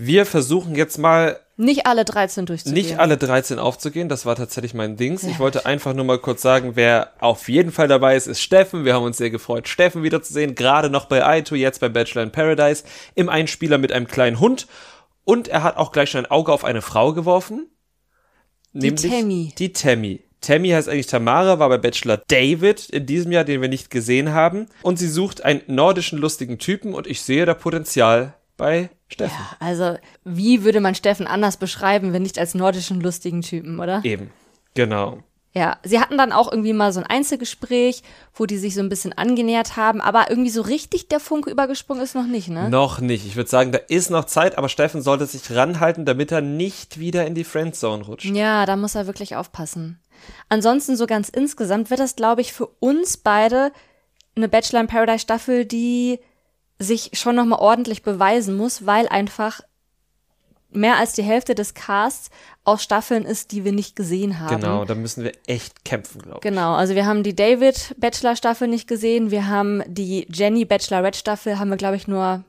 Wir 0.00 0.26
versuchen 0.26 0.76
jetzt 0.76 0.96
mal 0.96 1.40
Nicht 1.56 1.86
alle 1.86 2.04
13 2.04 2.46
durchzugehen. 2.46 2.74
nicht 2.74 3.00
alle 3.00 3.16
13 3.16 3.58
aufzugehen. 3.58 4.08
Das 4.08 4.24
war 4.24 4.36
tatsächlich 4.36 4.72
mein 4.72 4.96
Dings. 4.96 5.22
Sehr 5.22 5.30
Ich 5.32 5.40
wollte 5.40 5.66
einfach 5.66 5.92
nur 5.92 6.04
mal 6.04 6.20
kurz 6.20 6.40
sagen, 6.40 6.76
wer 6.76 7.10
auf 7.18 7.48
jeden 7.48 7.72
Fall 7.72 7.88
dabei 7.88 8.14
ist, 8.14 8.28
ist 8.28 8.40
Steffen. 8.40 8.84
Wir 8.84 8.94
haben 8.94 9.02
uns 9.02 9.16
sehr 9.16 9.30
gefreut, 9.30 9.66
Steffen 9.66 10.04
wiederzusehen. 10.04 10.54
Gerade 10.54 10.88
noch 10.88 11.06
bei 11.06 11.26
Aito, 11.26 11.56
jetzt 11.56 11.80
bei 11.80 11.88
Bachelor 11.88 12.22
in 12.22 12.30
Paradise. 12.30 12.84
Im 13.16 13.28
Einspieler 13.28 13.76
mit 13.76 13.90
einem 13.90 14.06
kleinen 14.06 14.38
Hund. 14.38 14.68
Und 15.24 15.48
er 15.48 15.64
hat 15.64 15.76
auch 15.76 15.90
gleich 15.90 16.10
schon 16.10 16.24
ein 16.24 16.30
Auge 16.30 16.52
auf 16.52 16.64
eine 16.64 16.80
Frau 16.80 17.12
geworfen. 17.12 17.66
Die 18.72 18.94
Tammy. 18.94 19.52
Die 19.58 19.72
Tammy. 19.72 20.22
Tammy 20.40 20.68
heißt 20.68 20.88
eigentlich 20.88 21.08
Tamara, 21.08 21.58
war 21.58 21.68
bei 21.68 21.78
Bachelor 21.78 22.22
David 22.28 22.88
in 22.90 23.04
diesem 23.06 23.32
Jahr, 23.32 23.42
den 23.42 23.60
wir 23.60 23.68
nicht 23.68 23.90
gesehen 23.90 24.32
haben. 24.32 24.66
Und 24.82 25.00
sie 25.00 25.08
sucht 25.08 25.44
einen 25.44 25.62
nordischen 25.66 26.20
lustigen 26.20 26.58
Typen 26.58 26.94
und 26.94 27.08
ich 27.08 27.22
sehe 27.22 27.44
da 27.46 27.54
Potenzial 27.54 28.34
bei 28.58 28.90
Steffen. 29.08 29.38
Ja, 29.38 29.56
also, 29.66 29.96
wie 30.24 30.64
würde 30.64 30.80
man 30.80 30.94
Steffen 30.94 31.26
anders 31.26 31.56
beschreiben, 31.56 32.12
wenn 32.12 32.22
nicht 32.22 32.38
als 32.38 32.54
nordischen 32.54 33.00
lustigen 33.00 33.40
Typen, 33.40 33.80
oder? 33.80 34.02
Eben. 34.04 34.30
Genau. 34.74 35.22
Ja, 35.54 35.78
sie 35.82 35.98
hatten 35.98 36.18
dann 36.18 36.30
auch 36.30 36.52
irgendwie 36.52 36.74
mal 36.74 36.92
so 36.92 37.00
ein 37.00 37.06
Einzelgespräch, 37.06 38.02
wo 38.34 38.44
die 38.44 38.58
sich 38.58 38.74
so 38.74 38.80
ein 38.80 38.90
bisschen 38.90 39.14
angenähert 39.14 39.76
haben, 39.76 40.02
aber 40.02 40.28
irgendwie 40.28 40.50
so 40.50 40.60
richtig 40.60 41.08
der 41.08 41.20
Funke 41.20 41.50
übergesprungen 41.50 42.02
ist 42.02 42.14
noch 42.14 42.26
nicht, 42.26 42.48
ne? 42.48 42.68
Noch 42.68 43.00
nicht. 43.00 43.26
Ich 43.26 43.34
würde 43.34 43.48
sagen, 43.48 43.72
da 43.72 43.78
ist 43.88 44.10
noch 44.10 44.26
Zeit, 44.26 44.58
aber 44.58 44.68
Steffen 44.68 45.00
sollte 45.00 45.24
sich 45.24 45.50
ranhalten, 45.50 46.04
damit 46.04 46.30
er 46.32 46.42
nicht 46.42 47.00
wieder 47.00 47.26
in 47.26 47.34
die 47.34 47.44
Friendzone 47.44 48.04
rutscht. 48.04 48.26
Ja, 48.26 48.66
da 48.66 48.76
muss 48.76 48.94
er 48.94 49.06
wirklich 49.06 49.36
aufpassen. 49.36 49.98
Ansonsten 50.48 50.96
so 50.96 51.06
ganz 51.06 51.28
insgesamt 51.28 51.90
wird 51.90 52.00
das, 52.00 52.14
glaube 52.14 52.42
ich, 52.42 52.52
für 52.52 52.66
uns 52.66 53.16
beide 53.16 53.72
eine 54.36 54.48
Bachelor 54.48 54.80
in 54.80 54.86
Paradise 54.86 55.20
Staffel, 55.20 55.64
die 55.64 56.20
sich 56.78 57.10
schon 57.14 57.36
noch 57.36 57.44
mal 57.44 57.58
ordentlich 57.58 58.02
beweisen 58.02 58.56
muss, 58.56 58.86
weil 58.86 59.08
einfach 59.08 59.60
mehr 60.70 60.98
als 60.98 61.14
die 61.14 61.22
Hälfte 61.22 61.54
des 61.54 61.74
Casts 61.74 62.30
aus 62.64 62.82
Staffeln 62.82 63.24
ist, 63.24 63.52
die 63.52 63.64
wir 63.64 63.72
nicht 63.72 63.96
gesehen 63.96 64.38
haben. 64.38 64.60
Genau, 64.60 64.84
da 64.84 64.94
müssen 64.94 65.24
wir 65.24 65.32
echt 65.46 65.84
kämpfen, 65.84 66.20
glaube 66.20 66.38
ich. 66.38 66.42
Genau, 66.42 66.74
also 66.74 66.94
wir 66.94 67.06
haben 67.06 67.22
die 67.22 67.34
David 67.34 67.94
Bachelor 67.98 68.36
Staffel 68.36 68.68
nicht 68.68 68.86
gesehen, 68.86 69.30
wir 69.30 69.48
haben 69.48 69.82
die 69.86 70.26
Jenny 70.30 70.64
Bachelorette 70.64 71.18
Staffel, 71.18 71.58
haben 71.58 71.70
wir 71.70 71.78
glaube 71.78 71.96
ich 71.96 72.06
nur 72.06 72.44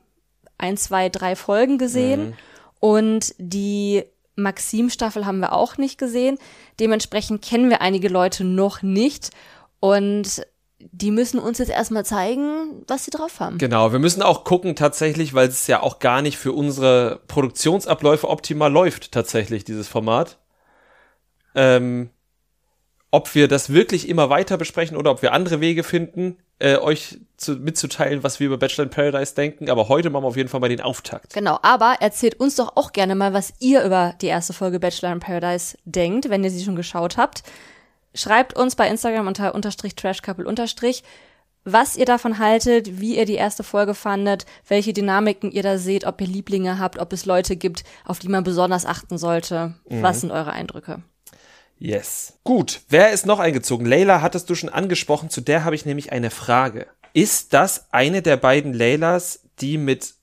ein, 0.58 0.76
zwei, 0.76 1.08
drei 1.08 1.34
Folgen 1.34 1.78
gesehen 1.78 2.34
und 2.78 3.34
die 3.38 4.04
Maxim 4.36 4.90
Staffel 4.90 5.26
haben 5.26 5.40
wir 5.40 5.52
auch 5.52 5.76
nicht 5.76 5.98
gesehen. 5.98 6.38
Dementsprechend 6.78 7.42
kennen 7.42 7.70
wir 7.70 7.80
einige 7.80 8.08
Leute 8.08 8.44
noch 8.44 8.82
nicht 8.82 9.30
und 9.80 10.46
die 10.92 11.10
müssen 11.10 11.38
uns 11.38 11.58
jetzt 11.58 11.70
erstmal 11.70 12.04
zeigen, 12.04 12.82
was 12.86 13.04
sie 13.04 13.10
drauf 13.10 13.40
haben. 13.40 13.58
Genau, 13.58 13.92
wir 13.92 13.98
müssen 13.98 14.22
auch 14.22 14.44
gucken 14.44 14.76
tatsächlich, 14.76 15.34
weil 15.34 15.48
es 15.48 15.66
ja 15.66 15.82
auch 15.82 15.98
gar 15.98 16.22
nicht 16.22 16.38
für 16.38 16.52
unsere 16.52 17.20
Produktionsabläufe 17.28 18.28
optimal 18.28 18.72
läuft, 18.72 19.12
tatsächlich, 19.12 19.64
dieses 19.64 19.88
Format. 19.88 20.38
Ähm, 21.54 22.10
ob 23.10 23.34
wir 23.34 23.48
das 23.48 23.72
wirklich 23.72 24.08
immer 24.08 24.30
weiter 24.30 24.56
besprechen 24.56 24.96
oder 24.96 25.10
ob 25.10 25.22
wir 25.22 25.32
andere 25.32 25.60
Wege 25.60 25.82
finden, 25.82 26.36
äh, 26.60 26.76
euch 26.76 27.18
zu, 27.36 27.56
mitzuteilen, 27.56 28.22
was 28.22 28.38
wir 28.38 28.46
über 28.46 28.58
Bachelor 28.58 28.84
in 28.84 28.90
Paradise 28.90 29.34
denken. 29.34 29.68
Aber 29.68 29.88
heute 29.88 30.10
machen 30.10 30.24
wir 30.24 30.28
auf 30.28 30.36
jeden 30.36 30.48
Fall 30.48 30.60
mal 30.60 30.68
den 30.68 30.80
Auftakt. 30.80 31.32
Genau, 31.32 31.58
aber 31.62 31.96
erzählt 32.00 32.38
uns 32.38 32.56
doch 32.56 32.76
auch 32.76 32.92
gerne 32.92 33.14
mal, 33.14 33.32
was 33.32 33.52
ihr 33.58 33.82
über 33.82 34.14
die 34.20 34.26
erste 34.26 34.52
Folge 34.52 34.78
Bachelor 34.78 35.12
in 35.12 35.20
Paradise 35.20 35.76
denkt, 35.84 36.30
wenn 36.30 36.44
ihr 36.44 36.50
sie 36.50 36.62
schon 36.62 36.76
geschaut 36.76 37.16
habt. 37.16 37.42
Schreibt 38.14 38.56
uns 38.56 38.76
bei 38.76 38.88
Instagram 38.88 39.26
unter 39.26 39.54
unterstrich 39.54 39.94
trashcouple 39.94 40.46
unterstrich, 40.46 41.02
was 41.64 41.96
ihr 41.96 42.06
davon 42.06 42.38
haltet, 42.38 43.00
wie 43.00 43.16
ihr 43.18 43.26
die 43.26 43.34
erste 43.34 43.62
Folge 43.62 43.94
fandet, 43.94 44.46
welche 44.66 44.92
Dynamiken 44.92 45.52
ihr 45.52 45.62
da 45.62 45.78
seht, 45.78 46.06
ob 46.06 46.20
ihr 46.20 46.26
Lieblinge 46.26 46.78
habt, 46.78 46.98
ob 46.98 47.12
es 47.12 47.26
Leute 47.26 47.56
gibt, 47.56 47.84
auf 48.04 48.18
die 48.18 48.28
man 48.28 48.44
besonders 48.44 48.86
achten 48.86 49.18
sollte. 49.18 49.74
Was 49.84 50.22
sind 50.22 50.30
eure 50.30 50.52
Eindrücke? 50.52 51.02
Yes. 51.78 52.38
Gut, 52.44 52.80
wer 52.88 53.10
ist 53.10 53.26
noch 53.26 53.38
eingezogen? 53.38 53.86
Leila 53.86 54.20
hattest 54.20 54.50
du 54.50 54.54
schon 54.54 54.68
angesprochen, 54.68 55.30
zu 55.30 55.40
der 55.40 55.64
habe 55.64 55.74
ich 55.74 55.86
nämlich 55.86 56.12
eine 56.12 56.30
Frage. 56.30 56.86
Ist 57.12 57.52
das 57.52 57.92
eine 57.92 58.22
der 58.22 58.36
beiden 58.36 58.72
Leilas, 58.72 59.48
die 59.60 59.78
mit 59.78 60.14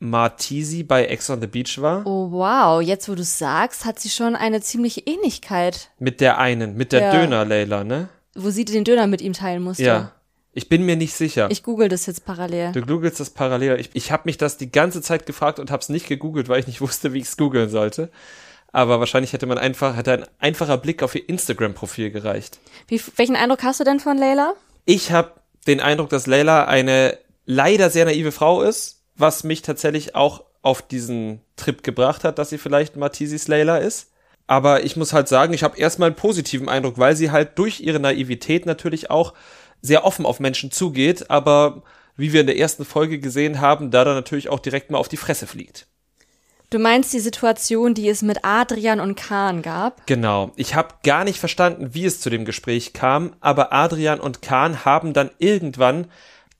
Martisi 0.00 0.82
bei 0.84 1.06
Ex 1.06 1.28
on 1.30 1.40
the 1.40 1.46
Beach 1.46 1.80
war? 1.80 2.06
Oh 2.06 2.30
wow, 2.30 2.80
jetzt 2.80 3.08
wo 3.08 3.14
du 3.14 3.24
sagst, 3.24 3.84
hat 3.84 3.98
sie 3.98 4.10
schon 4.10 4.36
eine 4.36 4.60
ziemliche 4.60 5.00
Ähnlichkeit, 5.00 5.90
Mit 5.98 6.20
der 6.20 6.38
einen, 6.38 6.76
mit 6.76 6.92
der 6.92 7.00
Ja. 7.00 7.12
Döner-Leila, 7.12 7.84
ne? 7.84 8.08
wo 8.34 8.50
sie 8.50 8.64
den 8.64 8.84
Döner 8.84 9.08
mit 9.08 9.20
ihm 9.20 9.32
teilen 9.32 9.62
musste. 9.62 9.82
Ja. 9.82 10.12
Ich 10.52 10.68
bin 10.68 10.84
mir 10.84 10.96
nicht 10.96 11.14
sicher. 11.14 11.48
Ich 11.50 11.62
google 11.62 11.88
das 11.88 12.06
jetzt 12.06 12.24
parallel. 12.24 12.72
du 12.72 12.82
googelst 12.82 13.20
das 13.20 13.30
parallel. 13.30 13.78
Ich, 13.80 13.90
ich 13.94 14.12
habe 14.12 14.22
mich 14.26 14.38
das 14.38 14.56
die 14.56 14.70
ganze 14.70 15.02
Zeit 15.02 15.26
gefragt 15.26 15.58
und 15.58 15.70
habe 15.70 15.80
es 15.82 15.88
nicht 15.88 16.06
gegoogelt, 16.08 16.48
weil 16.48 16.60
ich 16.60 16.66
nicht 16.66 16.80
wusste, 16.80 17.12
wie 17.12 17.18
ich 17.18 17.24
es 17.26 17.36
googeln 17.36 17.68
sollte. 17.68 18.10
Aber 18.70 19.00
wahrscheinlich 19.00 19.32
hätte 19.32 19.46
man 19.46 19.58
einfach, 19.58 19.96
hätte 19.96 20.12
ein 20.12 20.24
einfacher 20.38 20.76
Blick 20.78 21.02
auf 21.02 21.14
ihr 21.14 21.28
Instagram-Profil 21.28 22.10
gereicht. 22.10 22.58
Wie, 22.86 23.00
welchen 23.16 23.34
Eindruck 23.36 23.62
hast 23.62 23.80
du 23.80 23.84
denn 23.84 23.98
von 23.98 24.16
Layla? 24.18 24.54
Ich 24.84 25.10
habe 25.10 25.32
den 25.66 25.80
Eindruck, 25.80 26.10
dass 26.10 26.26
Leila 26.26 26.64
eine 26.64 27.18
leider 27.46 27.90
sehr 27.90 28.04
naive 28.04 28.30
Frau 28.32 28.62
ist, 28.62 28.97
was 29.18 29.44
mich 29.44 29.62
tatsächlich 29.62 30.14
auch 30.14 30.44
auf 30.62 30.82
diesen 30.82 31.40
Trip 31.56 31.82
gebracht 31.82 32.24
hat, 32.24 32.38
dass 32.38 32.50
sie 32.50 32.58
vielleicht 32.58 32.96
Matisis 32.96 33.48
Leila 33.48 33.78
ist. 33.78 34.10
Aber 34.46 34.84
ich 34.84 34.96
muss 34.96 35.12
halt 35.12 35.28
sagen, 35.28 35.52
ich 35.52 35.62
habe 35.62 35.78
erstmal 35.78 36.08
einen 36.08 36.16
positiven 36.16 36.68
Eindruck, 36.68 36.98
weil 36.98 37.14
sie 37.14 37.30
halt 37.30 37.58
durch 37.58 37.80
ihre 37.80 38.00
Naivität 38.00 38.64
natürlich 38.64 39.10
auch 39.10 39.34
sehr 39.82 40.04
offen 40.04 40.24
auf 40.24 40.40
Menschen 40.40 40.70
zugeht, 40.70 41.30
aber 41.30 41.82
wie 42.16 42.32
wir 42.32 42.40
in 42.40 42.46
der 42.46 42.58
ersten 42.58 42.84
Folge 42.84 43.20
gesehen 43.20 43.60
haben, 43.60 43.90
da 43.90 44.04
dann 44.04 44.14
natürlich 44.14 44.48
auch 44.48 44.58
direkt 44.58 44.90
mal 44.90 44.98
auf 44.98 45.08
die 45.08 45.16
Fresse 45.16 45.46
fliegt. 45.46 45.86
Du 46.70 46.78
meinst 46.78 47.14
die 47.14 47.20
Situation, 47.20 47.94
die 47.94 48.08
es 48.08 48.20
mit 48.20 48.40
Adrian 48.42 49.00
und 49.00 49.14
Kahn 49.14 49.62
gab? 49.62 50.06
Genau. 50.06 50.52
Ich 50.56 50.74
habe 50.74 50.96
gar 51.02 51.24
nicht 51.24 51.38
verstanden, 51.38 51.94
wie 51.94 52.04
es 52.04 52.20
zu 52.20 52.28
dem 52.28 52.44
Gespräch 52.44 52.92
kam, 52.92 53.34
aber 53.40 53.72
Adrian 53.72 54.20
und 54.20 54.42
Kahn 54.42 54.84
haben 54.84 55.14
dann 55.14 55.30
irgendwann 55.38 56.08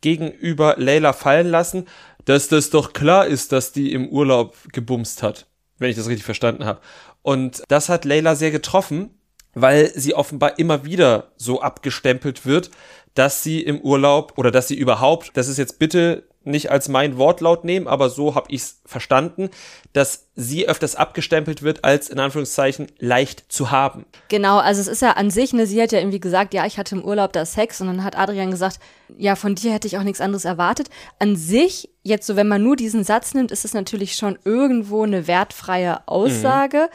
gegenüber 0.01 0.77
Leila 0.79 1.13
fallen 1.13 1.49
lassen, 1.49 1.87
dass 2.29 2.49
das 2.49 2.69
doch 2.69 2.93
klar 2.93 3.27
ist, 3.27 3.53
dass 3.53 3.73
die 3.73 3.93
im 3.93 4.09
Urlaub 4.09 4.55
gebumst 4.73 5.23
hat, 5.23 5.47
wenn 5.79 5.89
ich 5.89 5.97
das 5.97 6.09
richtig 6.09 6.27
verstanden 6.27 6.67
habe. 6.67 6.81
Und 7.23 7.63
das 7.69 7.89
hat 7.89 8.05
Leila 8.05 8.35
sehr 8.35 8.51
getroffen, 8.51 9.11
weil 9.55 9.91
sie 9.95 10.13
offenbar 10.15 10.59
immer 10.59 10.85
wieder 10.85 11.33
so 11.37 11.63
abgestempelt 11.63 12.45
wird, 12.45 12.71
dass 13.15 13.43
sie 13.43 13.63
im 13.63 13.81
Urlaub 13.81 14.35
oder 14.37 14.51
dass 14.51 14.69
sie 14.69 14.77
überhaupt, 14.77 15.31
das 15.39 15.49
ist 15.49 15.57
jetzt 15.57 15.79
bitte 15.79 16.28
nicht 16.45 16.71
als 16.71 16.89
mein 16.89 17.19
Wortlaut 17.19 17.65
nehmen, 17.65 17.89
aber 17.89 18.11
so 18.11 18.35
habe 18.35 18.51
ich 18.51 18.63
es 18.63 18.81
verstanden, 18.87 19.51
dass 19.93 20.29
sie 20.35 20.69
öfters 20.69 20.95
abgestempelt 20.95 21.63
wird 21.63 21.85
als 21.85 22.09
in 22.09 22.19
Anführungszeichen 22.19 22.87
leicht 22.99 23.45
zu 23.49 23.71
haben. 23.71 24.07
Genau, 24.29 24.59
also 24.59 24.81
es 24.81 24.87
ist 24.87 25.03
ja 25.03 25.13
an 25.13 25.31
sich, 25.31 25.53
ne, 25.53 25.67
sie 25.67 25.81
hat 25.83 25.93
ja 25.93 25.99
irgendwie 25.99 26.21
gesagt, 26.21 26.55
ja, 26.55 26.65
ich 26.65 26.79
hatte 26.79 26.95
im 26.95 27.05
Urlaub 27.05 27.33
da 27.33 27.45
Sex 27.45 27.81
und 27.81 27.89
dann 27.89 28.05
hat 28.05 28.17
Adrian 28.17 28.51
gesagt, 28.51 28.79
ja, 29.17 29.37
von 29.37 29.55
dir 29.55 29.73
hätte 29.73 29.89
ich 29.89 29.99
auch 29.99 30.03
nichts 30.03 30.21
anderes 30.21 30.45
erwartet. 30.45 30.89
An 31.19 31.37
sich, 31.37 31.91
jetzt 32.03 32.27
so, 32.27 32.37
wenn 32.37 32.49
man 32.49 32.63
nur 32.63 32.77
diesen 32.77 33.05
Satz 33.05 33.35
nimmt, 33.35 33.51
ist 33.51 33.65
es 33.65 33.75
natürlich 33.75 34.17
schon 34.17 34.39
irgendwo 34.45 35.03
eine 35.03 35.27
wertfreie 35.27 36.07
Aussage. 36.07 36.89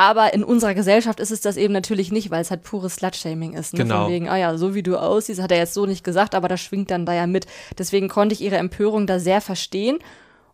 Aber 0.00 0.32
in 0.32 0.42
unserer 0.42 0.72
Gesellschaft 0.72 1.20
ist 1.20 1.30
es 1.30 1.42
das 1.42 1.58
eben 1.58 1.74
natürlich 1.74 2.10
nicht, 2.10 2.30
weil 2.30 2.40
es 2.40 2.50
halt 2.50 2.62
pures 2.62 2.94
Slut-Shaming 2.94 3.52
ist. 3.52 3.74
Ne? 3.74 3.82
Genau. 3.82 4.04
Von 4.04 4.12
wegen, 4.14 4.30
ah 4.30 4.38
ja, 4.38 4.56
so 4.56 4.74
wie 4.74 4.82
du 4.82 4.96
aussiehst, 4.96 5.42
hat 5.42 5.52
er 5.52 5.58
jetzt 5.58 5.74
so 5.74 5.84
nicht 5.84 6.04
gesagt, 6.04 6.34
aber 6.34 6.48
das 6.48 6.62
schwingt 6.62 6.90
dann 6.90 7.04
da 7.04 7.12
ja 7.12 7.26
mit. 7.26 7.44
Deswegen 7.76 8.08
konnte 8.08 8.32
ich 8.32 8.40
ihre 8.40 8.56
Empörung 8.56 9.06
da 9.06 9.18
sehr 9.18 9.42
verstehen. 9.42 9.98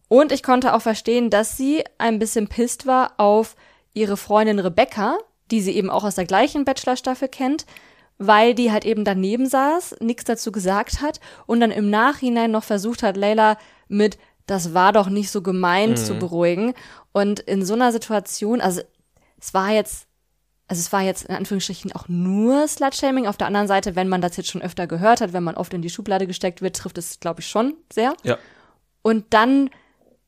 Und 0.09 0.33
ich 0.33 0.43
konnte 0.43 0.75
auch 0.75 0.83
verstehen, 0.83 1.31
dass 1.31 1.57
sie 1.57 1.85
ein 1.97 2.19
bisschen 2.19 2.49
pisst 2.49 2.89
war 2.89 3.13
auf 3.19 3.55
ihre 3.95 4.17
Freundin 4.17 4.59
Rebecca, 4.59 5.17
die 5.53 5.61
sie 5.61 5.77
eben 5.77 5.91
auch 5.91 6.03
aus 6.03 6.17
der 6.17 6.27
gleichen 6.27 6.65
Bachelor-Staffel 6.65 7.29
kennt, 7.29 7.67
weil 8.19 8.53
die 8.53 8.73
halt 8.73 8.85
eben 8.85 9.05
daneben 9.05 9.47
saß, 9.47 9.99
nichts 10.01 10.25
dazu 10.25 10.51
gesagt 10.51 11.01
hat 11.03 11.21
und 11.47 11.61
dann 11.61 11.71
im 11.71 11.89
Nachhinein 11.89 12.51
noch 12.51 12.65
versucht 12.65 13.05
hat, 13.05 13.17
Leila 13.17 13.59
mit 13.87 14.19
das 14.47 14.75
war 14.75 14.93
doch 14.93 15.09
nicht 15.09 15.31
so 15.31 15.41
gemeint 15.43 15.99
Mhm. 15.99 16.05
zu 16.05 16.15
beruhigen. 16.15 16.75
Und 17.13 17.39
in 17.41 17.65
so 17.65 17.75
einer 17.75 17.93
Situation, 17.93 18.61
also 18.61 18.81
es 19.47 19.55
war 19.55 19.71
jetzt, 19.71 20.07
also 20.69 20.81
es 20.81 20.93
war 20.93 21.03
jetzt 21.03 21.25
in 21.27 21.35
Anführungsstrichen 21.37 21.93
auch 21.93 22.09
nur 22.09 22.67
Slutshaming. 22.67 23.27
Auf 23.27 23.37
der 23.37 23.47
anderen 23.47 23.69
Seite, 23.69 23.95
wenn 23.95 24.09
man 24.09 24.21
das 24.21 24.37
jetzt 24.37 24.49
schon 24.51 24.63
öfter 24.63 24.87
gehört 24.89 25.21
hat, 25.21 25.33
wenn 25.33 25.45
man 25.45 25.55
oft 25.57 25.73
in 25.73 25.83
die 25.83 25.91
Schublade 25.91 26.27
gesteckt 26.27 26.63
wird, 26.63 26.77
trifft 26.77 26.99
es, 26.99 27.21
glaube 27.21 27.41
ich, 27.41 27.47
schon 27.47 27.75
sehr. 27.93 28.15
Ja. 28.25 28.39
Und 29.03 29.27
dann 29.31 29.71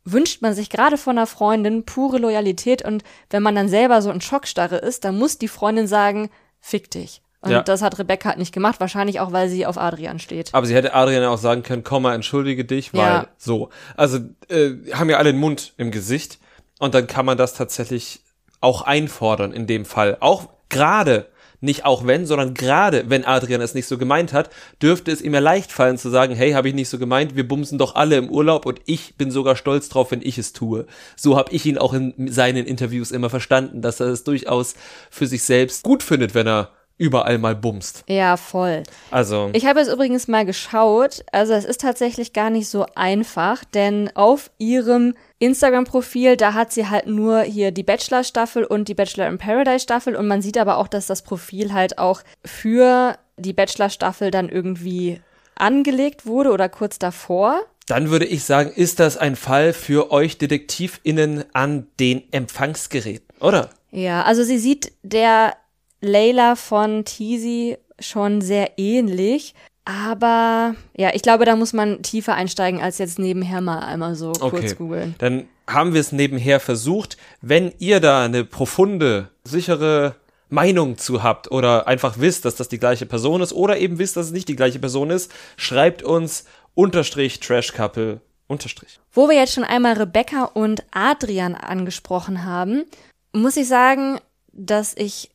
wünscht 0.04 0.40
man 0.40 0.54
sich 0.54 0.70
gerade 0.70 0.96
von 0.96 1.18
einer 1.18 1.26
Freundin 1.26 1.84
pure 1.84 2.18
Loyalität 2.18 2.82
und 2.82 3.02
wenn 3.30 3.42
man 3.42 3.54
dann 3.56 3.68
selber 3.68 4.00
so 4.00 4.10
in 4.10 4.20
Schockstarre 4.20 4.76
ist, 4.76 5.04
dann 5.04 5.18
muss 5.18 5.36
die 5.38 5.48
Freundin 5.48 5.86
sagen, 5.86 6.30
fick 6.60 6.90
dich. 6.90 7.20
Und 7.40 7.50
Ja. 7.50 7.62
das 7.62 7.82
hat 7.82 7.98
Rebecca 7.98 8.30
halt 8.30 8.38
nicht 8.38 8.54
gemacht, 8.54 8.80
wahrscheinlich 8.80 9.20
auch, 9.20 9.32
weil 9.32 9.48
sie 9.48 9.66
auf 9.66 9.76
Adrian 9.78 10.18
steht. 10.18 10.54
Aber 10.54 10.66
sie 10.66 10.74
hätte 10.74 10.94
Adrian 10.94 11.22
ja 11.22 11.30
auch 11.30 11.38
sagen 11.38 11.62
können, 11.62 11.84
komm 11.84 12.04
mal, 12.04 12.14
entschuldige 12.14 12.64
dich, 12.64 12.94
weil 12.94 13.00
Ja. 13.00 13.26
so. 13.36 13.68
Also 13.96 14.18
äh, 14.48 14.70
haben 14.94 15.10
ja 15.10 15.18
alle 15.18 15.32
den 15.32 15.40
Mund 15.40 15.74
im 15.76 15.90
Gesicht 15.90 16.38
und 16.78 16.94
dann 16.94 17.06
kann 17.06 17.26
man 17.26 17.36
das 17.36 17.54
tatsächlich 17.54 18.22
auch 18.60 18.82
einfordern 18.82 19.52
in 19.52 19.66
dem 19.66 19.84
Fall. 19.84 20.16
Auch 20.20 20.48
gerade, 20.68 21.26
nicht 21.60 21.84
auch 21.84 22.06
wenn, 22.06 22.26
sondern 22.26 22.54
gerade, 22.54 23.04
wenn 23.08 23.24
Adrian 23.24 23.60
es 23.60 23.74
nicht 23.74 23.86
so 23.86 23.98
gemeint 23.98 24.32
hat, 24.32 24.50
dürfte 24.80 25.10
es 25.10 25.22
ihm 25.22 25.34
ja 25.34 25.40
leicht 25.40 25.72
fallen 25.72 25.98
zu 25.98 26.08
sagen, 26.08 26.34
hey, 26.34 26.52
habe 26.52 26.68
ich 26.68 26.74
nicht 26.74 26.88
so 26.88 26.98
gemeint, 26.98 27.36
wir 27.36 27.46
bumsen 27.46 27.78
doch 27.78 27.94
alle 27.94 28.16
im 28.16 28.30
Urlaub 28.30 28.66
und 28.66 28.80
ich 28.86 29.16
bin 29.16 29.30
sogar 29.30 29.56
stolz 29.56 29.88
drauf, 29.88 30.10
wenn 30.10 30.22
ich 30.22 30.38
es 30.38 30.52
tue. 30.52 30.86
So 31.16 31.36
habe 31.36 31.52
ich 31.52 31.66
ihn 31.66 31.78
auch 31.78 31.94
in 31.94 32.30
seinen 32.30 32.66
Interviews 32.66 33.10
immer 33.10 33.30
verstanden, 33.30 33.82
dass 33.82 34.00
er 34.00 34.06
es 34.08 34.24
durchaus 34.24 34.74
für 35.10 35.26
sich 35.26 35.42
selbst 35.42 35.82
gut 35.82 36.02
findet, 36.02 36.34
wenn 36.34 36.46
er 36.46 36.70
überall 36.98 37.38
mal 37.38 37.56
bumst. 37.56 38.04
Ja, 38.08 38.36
voll. 38.36 38.82
Also 39.10 39.50
Ich 39.52 39.64
habe 39.64 39.80
jetzt 39.80 39.90
übrigens 39.90 40.28
mal 40.28 40.44
geschaut, 40.44 41.24
also 41.32 41.54
es 41.54 41.64
ist 41.64 41.80
tatsächlich 41.80 42.32
gar 42.32 42.50
nicht 42.50 42.68
so 42.68 42.86
einfach, 42.94 43.64
denn 43.64 44.10
auf 44.14 44.50
ihrem 44.58 45.14
Instagram-Profil, 45.38 46.36
da 46.36 46.52
hat 46.54 46.72
sie 46.72 46.88
halt 46.88 47.06
nur 47.06 47.40
hier 47.42 47.70
die 47.70 47.84
Bachelor-Staffel 47.84 48.64
und 48.64 48.88
die 48.88 48.94
Bachelor 48.94 49.28
in 49.28 49.38
Paradise-Staffel 49.38 50.16
und 50.16 50.26
man 50.26 50.42
sieht 50.42 50.58
aber 50.58 50.76
auch, 50.78 50.88
dass 50.88 51.06
das 51.06 51.22
Profil 51.22 51.72
halt 51.72 51.98
auch 51.98 52.22
für 52.44 53.16
die 53.36 53.52
Bachelor-Staffel 53.52 54.30
dann 54.30 54.48
irgendwie 54.48 55.20
angelegt 55.54 56.26
wurde 56.26 56.50
oder 56.50 56.68
kurz 56.68 56.98
davor. 56.98 57.60
Dann 57.86 58.10
würde 58.10 58.26
ich 58.26 58.44
sagen, 58.44 58.70
ist 58.74 59.00
das 59.00 59.16
ein 59.16 59.36
Fall 59.36 59.72
für 59.72 60.10
euch 60.10 60.36
DetektivInnen 60.38 61.44
an 61.54 61.86
den 62.00 62.22
Empfangsgeräten, 62.32 63.26
oder? 63.40 63.70
Ja, 63.90 64.22
also 64.24 64.42
sie 64.42 64.58
sieht 64.58 64.92
der 65.02 65.54
Layla 66.00 66.56
von 66.56 67.04
Teasy 67.04 67.78
schon 67.98 68.40
sehr 68.40 68.78
ähnlich. 68.78 69.54
Aber 69.84 70.74
ja, 70.96 71.14
ich 71.14 71.22
glaube, 71.22 71.46
da 71.46 71.56
muss 71.56 71.72
man 71.72 72.02
tiefer 72.02 72.34
einsteigen, 72.34 72.80
als 72.80 72.98
jetzt 72.98 73.18
nebenher 73.18 73.62
mal 73.62 73.80
einmal 73.80 74.14
so 74.14 74.32
kurz 74.32 74.76
googeln. 74.76 75.14
Dann 75.18 75.48
haben 75.66 75.94
wir 75.94 76.00
es 76.00 76.12
nebenher 76.12 76.60
versucht. 76.60 77.16
Wenn 77.40 77.72
ihr 77.78 78.00
da 78.00 78.22
eine 78.22 78.44
profunde, 78.44 79.30
sichere 79.44 80.14
Meinung 80.50 80.98
zu 80.98 81.22
habt 81.22 81.50
oder 81.50 81.86
einfach 81.86 82.18
wisst, 82.18 82.44
dass 82.44 82.56
das 82.56 82.68
die 82.68 82.78
gleiche 82.78 83.06
Person 83.06 83.40
ist 83.40 83.52
oder 83.52 83.78
eben 83.78 83.98
wisst, 83.98 84.16
dass 84.16 84.26
es 84.26 84.32
nicht 84.32 84.48
die 84.48 84.56
gleiche 84.56 84.78
Person 84.78 85.10
ist, 85.10 85.32
schreibt 85.56 86.02
uns 86.02 86.44
unterstrich 86.74 87.40
Trash 87.40 87.72
Couple 87.72 88.20
unterstrich. 88.46 88.98
Wo 89.12 89.28
wir 89.28 89.36
jetzt 89.36 89.54
schon 89.54 89.64
einmal 89.64 89.94
Rebecca 89.94 90.44
und 90.44 90.84
Adrian 90.90 91.54
angesprochen 91.54 92.44
haben, 92.44 92.84
muss 93.32 93.56
ich 93.56 93.68
sagen, 93.68 94.18
dass 94.52 94.94
ich 94.96 95.30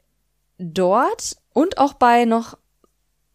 dort 0.58 1.38
und 1.54 1.78
auch 1.78 1.94
bei 1.94 2.26
noch 2.26 2.58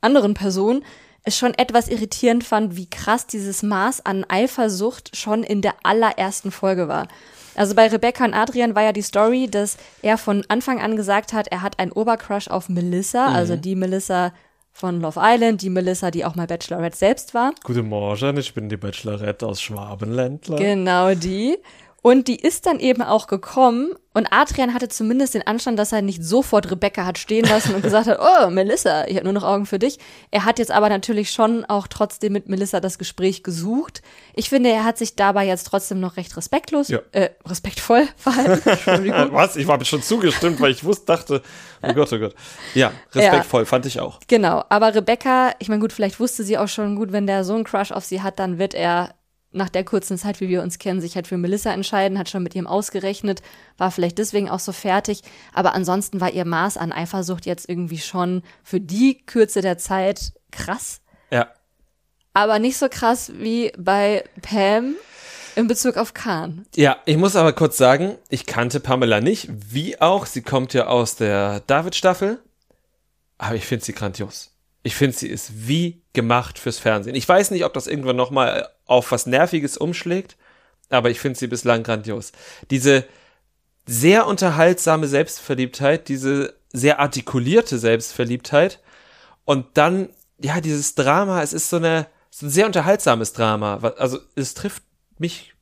anderen 0.00 0.34
Personen 0.34 0.84
es 1.24 1.36
schon 1.36 1.54
etwas 1.54 1.88
irritierend 1.88 2.44
fand, 2.44 2.76
wie 2.76 2.88
krass 2.88 3.26
dieses 3.26 3.62
Maß 3.62 4.06
an 4.06 4.24
Eifersucht 4.28 5.16
schon 5.16 5.42
in 5.42 5.60
der 5.60 5.74
allerersten 5.82 6.50
Folge 6.50 6.88
war. 6.88 7.06
Also 7.54 7.74
bei 7.74 7.88
Rebecca 7.88 8.24
und 8.24 8.34
Adrian 8.34 8.74
war 8.74 8.84
ja 8.84 8.92
die 8.92 9.02
Story, 9.02 9.48
dass 9.50 9.76
er 10.00 10.16
von 10.16 10.44
Anfang 10.48 10.80
an 10.80 10.96
gesagt 10.96 11.32
hat, 11.32 11.48
er 11.48 11.60
hat 11.60 11.78
einen 11.80 11.92
Obercrush 11.92 12.48
auf 12.48 12.68
Melissa, 12.68 13.26
also 13.26 13.56
die 13.56 13.74
Melissa 13.74 14.32
von 14.72 15.00
Love 15.00 15.18
Island, 15.20 15.60
die 15.62 15.70
Melissa, 15.70 16.12
die 16.12 16.24
auch 16.24 16.36
mal 16.36 16.46
Bachelorette 16.46 16.96
selbst 16.96 17.34
war. 17.34 17.52
Guten 17.64 17.88
Morgen, 17.88 18.36
ich 18.36 18.54
bin 18.54 18.68
die 18.68 18.76
Bachelorette 18.76 19.44
aus 19.44 19.60
Schwabenländler. 19.60 20.56
Genau 20.56 21.14
die. 21.14 21.58
Und 22.00 22.28
die 22.28 22.36
ist 22.36 22.66
dann 22.66 22.78
eben 22.78 23.02
auch 23.02 23.26
gekommen 23.26 23.90
und 24.14 24.28
Adrian 24.32 24.72
hatte 24.72 24.88
zumindest 24.88 25.34
den 25.34 25.46
Anstand, 25.46 25.78
dass 25.78 25.92
er 25.92 26.00
nicht 26.00 26.24
sofort 26.24 26.70
Rebecca 26.70 27.04
hat 27.04 27.18
stehen 27.18 27.44
lassen 27.44 27.74
und 27.74 27.82
gesagt 27.82 28.06
hat, 28.06 28.18
oh, 28.46 28.50
Melissa, 28.50 29.06
ich 29.06 29.16
habe 29.16 29.24
nur 29.24 29.32
noch 29.32 29.42
Augen 29.44 29.66
für 29.66 29.78
dich. 29.80 29.98
Er 30.30 30.44
hat 30.44 30.58
jetzt 30.60 30.70
aber 30.70 30.88
natürlich 30.88 31.30
schon 31.32 31.64
auch 31.64 31.88
trotzdem 31.88 32.32
mit 32.32 32.48
Melissa 32.48 32.78
das 32.80 32.98
Gespräch 32.98 33.42
gesucht. 33.42 34.02
Ich 34.34 34.48
finde, 34.48 34.70
er 34.70 34.84
hat 34.84 34.96
sich 34.96 35.16
dabei 35.16 35.44
jetzt 35.46 35.64
trotzdem 35.64 35.98
noch 35.98 36.16
recht 36.16 36.36
respektlos, 36.36 36.88
Ja. 36.88 37.00
äh, 37.12 37.30
respektvoll 37.44 38.06
verhalten. 38.16 38.62
Was? 39.32 39.56
Ich 39.56 39.66
habe 39.68 39.84
schon 39.84 40.02
zugestimmt, 40.02 40.60
weil 40.60 40.70
ich 40.70 40.84
wusste, 40.84 41.06
dachte, 41.06 41.42
oh 41.82 41.92
Gott, 41.94 42.12
oh 42.12 42.18
Gott. 42.18 42.34
Ja, 42.74 42.92
respektvoll, 43.12 43.66
fand 43.66 43.86
ich 43.86 43.98
auch. 44.00 44.20
Genau, 44.28 44.64
aber 44.68 44.94
Rebecca, 44.94 45.52
ich 45.58 45.68
meine, 45.68 45.80
gut, 45.80 45.92
vielleicht 45.92 46.20
wusste 46.20 46.44
sie 46.44 46.58
auch 46.58 46.68
schon 46.68 46.94
gut, 46.96 47.10
wenn 47.12 47.26
der 47.26 47.42
so 47.44 47.54
einen 47.54 47.64
Crush 47.64 47.90
auf 47.92 48.04
sie 48.04 48.22
hat, 48.22 48.38
dann 48.38 48.58
wird 48.58 48.74
er 48.74 49.14
nach 49.58 49.68
der 49.68 49.84
kurzen 49.84 50.16
Zeit, 50.16 50.40
wie 50.40 50.48
wir 50.48 50.62
uns 50.62 50.78
kennen, 50.78 51.02
sich 51.02 51.14
halt 51.14 51.26
für 51.26 51.36
Melissa 51.36 51.70
entscheiden, 51.70 52.18
hat 52.18 52.30
schon 52.30 52.42
mit 52.42 52.54
ihm 52.54 52.66
ausgerechnet, 52.66 53.42
war 53.76 53.90
vielleicht 53.90 54.16
deswegen 54.16 54.48
auch 54.48 54.60
so 54.60 54.72
fertig. 54.72 55.22
Aber 55.52 55.74
ansonsten 55.74 56.20
war 56.20 56.30
ihr 56.30 56.46
Maß 56.46 56.78
an 56.78 56.92
Eifersucht 56.92 57.44
jetzt 57.44 57.68
irgendwie 57.68 57.98
schon 57.98 58.42
für 58.62 58.80
die 58.80 59.18
Kürze 59.26 59.60
der 59.60 59.76
Zeit 59.76 60.32
krass. 60.50 61.00
Ja. 61.30 61.48
Aber 62.32 62.58
nicht 62.58 62.78
so 62.78 62.88
krass 62.88 63.32
wie 63.34 63.72
bei 63.76 64.24
Pam 64.40 64.94
in 65.56 65.66
Bezug 65.66 65.96
auf 65.96 66.14
Khan. 66.14 66.64
Ja, 66.76 66.98
ich 67.04 67.16
muss 67.16 67.36
aber 67.36 67.52
kurz 67.52 67.76
sagen, 67.76 68.16
ich 68.28 68.46
kannte 68.46 68.80
Pamela 68.80 69.20
nicht, 69.20 69.48
wie 69.50 70.00
auch, 70.00 70.24
sie 70.24 70.42
kommt 70.42 70.72
ja 70.72 70.86
aus 70.86 71.16
der 71.16 71.60
David-Staffel, 71.66 72.40
aber 73.38 73.56
ich 73.56 73.66
finde 73.66 73.84
sie 73.84 73.92
grandios. 73.92 74.57
Ich 74.82 74.94
finde, 74.94 75.16
sie 75.16 75.28
ist 75.28 75.68
wie 75.68 76.02
gemacht 76.12 76.58
fürs 76.58 76.78
Fernsehen. 76.78 77.14
Ich 77.14 77.28
weiß 77.28 77.50
nicht, 77.50 77.64
ob 77.64 77.74
das 77.74 77.86
irgendwann 77.86 78.16
nochmal 78.16 78.68
auf 78.86 79.12
was 79.12 79.26
Nerviges 79.26 79.76
umschlägt, 79.76 80.36
aber 80.88 81.10
ich 81.10 81.20
finde 81.20 81.38
sie 81.38 81.46
bislang 81.46 81.82
grandios. 81.82 82.32
Diese 82.70 83.04
sehr 83.86 84.26
unterhaltsame 84.26 85.08
Selbstverliebtheit, 85.08 86.08
diese 86.08 86.54
sehr 86.72 87.00
artikulierte 87.00 87.78
Selbstverliebtheit 87.78 88.80
und 89.44 89.66
dann, 89.74 90.10
ja, 90.38 90.60
dieses 90.60 90.94
Drama, 90.94 91.42
es 91.42 91.52
ist 91.52 91.70
so 91.70 91.76
eine, 91.76 92.06
so 92.30 92.46
ein 92.46 92.50
sehr 92.50 92.66
unterhaltsames 92.66 93.32
Drama. 93.32 93.78
Also, 93.96 94.18
es 94.34 94.54
trifft 94.54 94.82
mich 95.18 95.54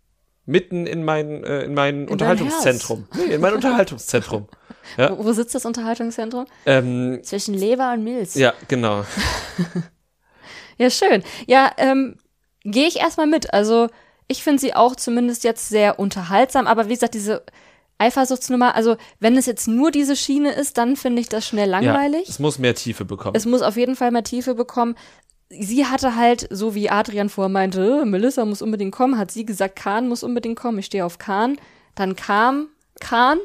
mitten 0.46 0.87
in 0.87 1.04
mein, 1.04 1.44
äh, 1.44 1.62
in 1.64 1.74
mein 1.74 2.06
dein 2.06 2.09
Unterhaltungszentrum. 2.09 3.06
Nee, 3.14 3.35
in 3.35 3.40
mein 3.40 3.54
Unterhaltungszentrum. 3.54 4.48
Ja. 4.96 5.18
Wo, 5.18 5.24
wo 5.24 5.32
sitzt 5.32 5.52
das 5.52 5.64
Unterhaltungszentrum? 5.66 6.46
Ähm, 6.64 7.18
Zwischen 7.24 7.54
Leber 7.54 7.92
und 7.92 8.04
Milz. 8.04 8.37
ja, 8.37 8.54
genau. 8.68 9.04
Ja, 10.78 10.90
schön. 10.90 11.22
Ja, 11.46 11.72
ähm, 11.78 12.16
gehe 12.62 12.87
ich 12.87 12.96
erstmal 13.00 13.26
mit. 13.26 13.52
Also, 13.52 13.88
ich 14.28 14.42
finde 14.42 14.61
sie 14.61 14.74
auch 14.74 14.94
zumindest 14.94 15.42
jetzt 15.44 15.68
sehr 15.70 15.98
unterhaltsam, 15.98 16.66
aber 16.66 16.87
wie 16.88 16.94
gesagt, 16.94 17.14
diese 17.14 17.42
Eifersuchtsnummer, 17.98 18.74
also 18.74 18.96
wenn 19.20 19.37
es 19.37 19.46
jetzt 19.46 19.68
nur 19.68 19.90
diese 19.90 20.16
Schiene 20.16 20.52
ist, 20.52 20.76
dann 20.78 20.96
finde 20.96 21.20
ich 21.22 21.28
das 21.28 21.46
schnell 21.46 21.70
Ja, 21.70 21.80
langweilig. 21.80 22.28
es 22.28 22.38
muss 22.38 22.59
mehr 22.59 22.74
Tiefe 22.74 23.04
bekommen. 23.06 23.35
es 23.37 23.46
muss 23.46 23.62
auf 23.62 23.76
jeden 23.76 23.96
Fall 23.96 24.11
mehr 24.11 24.22
Tiefe 24.24 24.54
bekommen. 24.54 24.96
Sie 25.48 25.87
hatte 25.87 26.16
halt, 26.16 26.48
so 26.50 26.74
wie 26.74 26.90
Adrian 26.90 27.28
vorher 27.28 27.48
meinte, 27.48 28.00
"Äh, 28.02 28.04
Melissa 28.04 28.44
muss 28.44 28.62
unbedingt 28.62 28.92
kommen, 28.92 29.16
hat 29.18 29.30
sie 29.30 29.44
gesagt, 29.44 29.76
Kahn 29.76 30.09
muss 30.09 30.22
unbedingt 30.22 30.59
kommen, 30.59 30.78
ich 30.78 30.87
stehe 30.87 31.04
auf 31.04 31.18
Kahn. 31.18 31.59
Dann 31.94 32.16
kam 32.16 32.68
Kahn. 33.00 33.38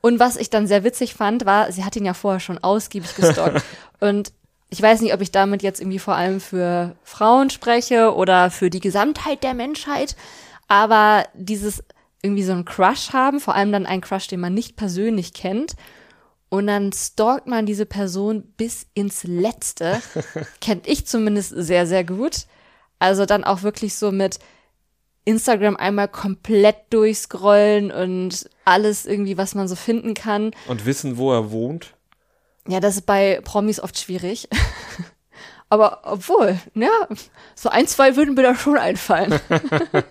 Und 0.00 0.18
was 0.18 0.36
ich 0.36 0.50
dann 0.50 0.66
sehr 0.66 0.84
witzig 0.84 1.14
fand, 1.14 1.46
war, 1.46 1.70
sie 1.72 1.84
hat 1.84 1.96
ihn 1.96 2.04
ja 2.04 2.14
vorher 2.14 2.40
schon 2.40 2.58
ausgiebig 2.58 3.14
gestalkt. 3.14 3.62
und 4.00 4.32
ich 4.70 4.80
weiß 4.80 5.00
nicht, 5.02 5.12
ob 5.14 5.20
ich 5.20 5.30
damit 5.30 5.62
jetzt 5.62 5.80
irgendwie 5.80 5.98
vor 5.98 6.14
allem 6.14 6.40
für 6.40 6.96
Frauen 7.04 7.50
spreche 7.50 8.14
oder 8.14 8.50
für 8.50 8.70
die 8.70 8.80
Gesamtheit 8.80 9.42
der 9.42 9.54
Menschheit, 9.54 10.16
aber 10.66 11.24
dieses 11.34 11.84
irgendwie 12.22 12.42
so 12.42 12.52
einen 12.52 12.64
Crush 12.64 13.12
haben, 13.12 13.38
vor 13.38 13.54
allem 13.54 13.70
dann 13.72 13.84
einen 13.84 14.00
Crush, 14.00 14.28
den 14.28 14.40
man 14.40 14.54
nicht 14.54 14.76
persönlich 14.76 15.34
kennt, 15.34 15.74
und 16.52 16.66
dann 16.66 16.92
stalkt 16.92 17.46
man 17.46 17.64
diese 17.64 17.86
Person 17.86 18.42
bis 18.58 18.86
ins 18.92 19.24
Letzte. 19.24 20.02
Kennt 20.60 20.86
ich 20.86 21.06
zumindest 21.06 21.54
sehr, 21.56 21.86
sehr 21.86 22.04
gut. 22.04 22.44
Also 22.98 23.24
dann 23.24 23.42
auch 23.42 23.62
wirklich 23.62 23.94
so 23.94 24.12
mit, 24.12 24.38
Instagram 25.24 25.76
einmal 25.76 26.08
komplett 26.08 26.76
durchscrollen 26.90 27.90
und 27.90 28.50
alles 28.66 29.06
irgendwie, 29.06 29.38
was 29.38 29.54
man 29.54 29.66
so 29.66 29.76
finden 29.76 30.12
kann. 30.12 30.50
Und 30.68 30.84
wissen, 30.84 31.16
wo 31.16 31.32
er 31.32 31.52
wohnt. 31.52 31.94
Ja, 32.68 32.80
das 32.80 32.96
ist 32.96 33.06
bei 33.06 33.40
Promis 33.42 33.80
oft 33.80 33.98
schwierig. 33.98 34.46
Aber 35.70 36.02
obwohl, 36.04 36.60
ja, 36.74 37.08
so 37.54 37.70
ein, 37.70 37.86
zwei 37.86 38.14
würden 38.16 38.34
mir 38.34 38.42
da 38.42 38.54
schon 38.54 38.76
einfallen. 38.76 39.40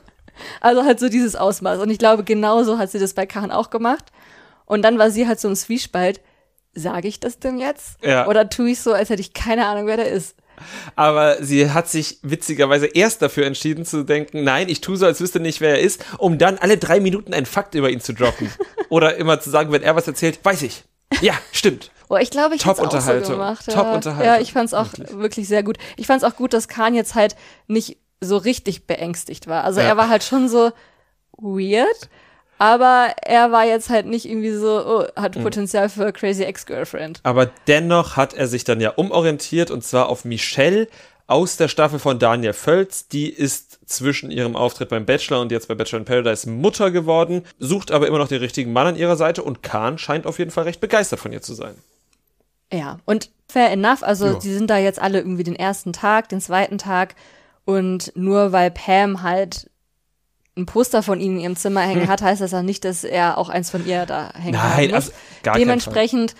also 0.61 0.85
halt 0.85 0.99
so 0.99 1.07
dieses 1.07 1.35
Ausmaß. 1.35 1.77
Und 1.77 1.91
ich 1.91 1.99
glaube, 1.99 2.23
genauso 2.23 2.79
hat 2.79 2.89
sie 2.89 2.97
das 2.97 3.13
bei 3.13 3.27
Karen 3.27 3.51
auch 3.51 3.69
gemacht. 3.69 4.05
Und 4.65 4.81
dann 4.81 4.97
war 4.97 5.11
sie 5.11 5.27
halt 5.27 5.39
so 5.39 5.47
im 5.47 5.55
Zwiespalt. 5.55 6.19
Sage 6.73 7.07
ich 7.07 7.19
das 7.19 7.39
denn 7.39 7.59
jetzt? 7.59 7.97
Ja. 8.03 8.27
Oder 8.27 8.49
tue 8.49 8.71
ich 8.71 8.79
so, 8.79 8.93
als 8.93 9.09
hätte 9.09 9.21
ich 9.21 9.33
keine 9.33 9.65
Ahnung, 9.67 9.87
wer 9.87 9.97
der 9.97 10.09
ist? 10.09 10.35
Aber 10.95 11.43
sie 11.43 11.71
hat 11.71 11.89
sich 11.89 12.19
witzigerweise 12.21 12.85
erst 12.85 13.21
dafür 13.21 13.45
entschieden 13.45 13.83
zu 13.85 14.03
denken, 14.03 14.43
nein, 14.43 14.69
ich 14.69 14.79
tue 14.79 14.95
so, 14.95 15.05
als 15.05 15.19
wüsste 15.19 15.39
nicht, 15.39 15.59
wer 15.59 15.71
er 15.71 15.79
ist, 15.79 16.05
um 16.17 16.37
dann 16.37 16.57
alle 16.59 16.77
drei 16.77 16.99
Minuten 16.99 17.33
einen 17.33 17.45
Fakt 17.47 17.75
über 17.75 17.89
ihn 17.89 17.99
zu 17.99 18.13
droppen. 18.13 18.49
Oder 18.89 19.17
immer 19.17 19.39
zu 19.39 19.49
sagen, 19.49 19.71
wenn 19.71 19.81
er 19.81 19.95
was 19.95 20.07
erzählt, 20.07 20.39
weiß 20.43 20.61
ich. 20.61 20.83
Ja, 21.21 21.33
stimmt. 21.51 21.91
Oh, 22.09 22.17
ich 22.17 22.29
glaube, 22.29 22.55
ich 22.55 22.65
hätte 22.65 22.81
es 22.85 22.93
auch 22.93 23.23
so 23.23 23.31
gemacht. 23.31 23.65
Ja. 23.67 23.73
Top-Unterhaltung. 23.73 24.25
Ja, 24.25 24.39
ich 24.39 24.53
fand 24.53 24.67
es 24.67 24.73
auch 24.73 24.87
wirklich. 25.11 25.47
sehr 25.47 25.63
gut. 25.63 25.77
Ich 25.97 26.07
fand 26.07 26.21
es 26.23 26.29
auch 26.29 26.35
gut, 26.35 26.53
dass 26.53 26.67
Khan 26.67 26.93
jetzt 26.93 27.15
halt 27.15 27.35
nicht 27.67 27.97
so 28.21 28.37
richtig 28.37 28.85
beängstigt 28.85 29.47
war. 29.47 29.63
Also 29.63 29.79
Ja. 29.81 29.87
er 29.87 29.97
war 29.97 30.09
halt 30.09 30.23
schon 30.23 30.47
so 30.47 30.71
weird, 31.37 32.09
aber 32.61 33.15
er 33.23 33.51
war 33.51 33.65
jetzt 33.65 33.89
halt 33.89 34.05
nicht 34.05 34.25
irgendwie 34.29 34.51
so, 34.51 34.85
oh, 34.85 35.05
hat 35.19 35.35
Mhm. 35.35 35.41
Potenzial 35.41 35.89
für 35.89 36.13
Crazy 36.13 36.43
Ex-Girlfriend. 36.43 37.19
Aber 37.23 37.49
dennoch 37.65 38.17
hat 38.17 38.35
er 38.35 38.45
sich 38.47 38.63
dann 38.63 38.79
ja 38.79 38.91
umorientiert 38.91 39.71
und 39.71 39.83
zwar 39.83 40.09
auf 40.09 40.25
Michelle 40.25 40.87
aus 41.25 41.57
der 41.57 41.69
Staffel 41.69 41.97
von 41.97 42.19
Daniel 42.19 42.53
Völz. 42.53 43.07
Die 43.07 43.29
ist 43.29 43.79
zwischen 43.89 44.29
ihrem 44.29 44.55
Auftritt 44.55 44.89
beim 44.89 45.07
Bachelor 45.07 45.41
und 45.41 45.51
jetzt 45.51 45.67
bei 45.69 45.73
Bachelor 45.73 45.99
in 46.01 46.05
Paradise 46.05 46.47
Mutter 46.47 46.91
geworden, 46.91 47.45
sucht 47.57 47.89
aber 47.91 48.05
immer 48.07 48.19
noch 48.19 48.27
den 48.27 48.37
richtigen 48.41 48.71
Mann 48.73 48.85
an 48.85 48.95
ihrer 48.95 49.15
Seite 49.15 49.41
und 49.41 49.63
Kahn 49.63 49.97
scheint 49.97 50.27
auf 50.27 50.37
jeden 50.37 50.51
Fall 50.51 50.65
recht 50.65 50.81
begeistert 50.81 51.19
von 51.19 51.31
ihr 51.33 51.41
zu 51.41 51.55
sein. 51.55 51.73
Ja, 52.71 52.99
und 53.05 53.31
fair 53.49 53.71
enough, 53.71 54.03
also 54.03 54.27
Ja. 54.27 54.33
die 54.35 54.53
sind 54.53 54.69
da 54.69 54.77
jetzt 54.77 55.01
alle 55.01 55.17
irgendwie 55.17 55.43
den 55.43 55.55
ersten 55.55 55.93
Tag, 55.93 56.29
den 56.29 56.41
zweiten 56.41 56.77
Tag 56.77 57.15
und 57.65 58.11
nur 58.15 58.51
weil 58.51 58.69
Pam 58.69 59.23
halt 59.23 59.70
ein 60.57 60.65
Poster 60.65 61.01
von 61.03 61.19
ihnen 61.19 61.37
in 61.37 61.41
ihrem 61.43 61.55
Zimmer 61.55 61.81
hängen 61.81 62.07
hat, 62.09 62.21
heißt 62.21 62.41
das 62.41 62.51
ja 62.51 62.63
nicht, 62.63 62.85
dass 62.85 63.03
er 63.03 63.37
auch 63.37 63.49
eins 63.49 63.69
von 63.69 63.85
ihr 63.85 64.05
da 64.05 64.33
hängen 64.33 64.57
Nein, 64.57 64.93
also 64.93 65.11
gar 65.43 65.57
Dementsprechend 65.57 66.35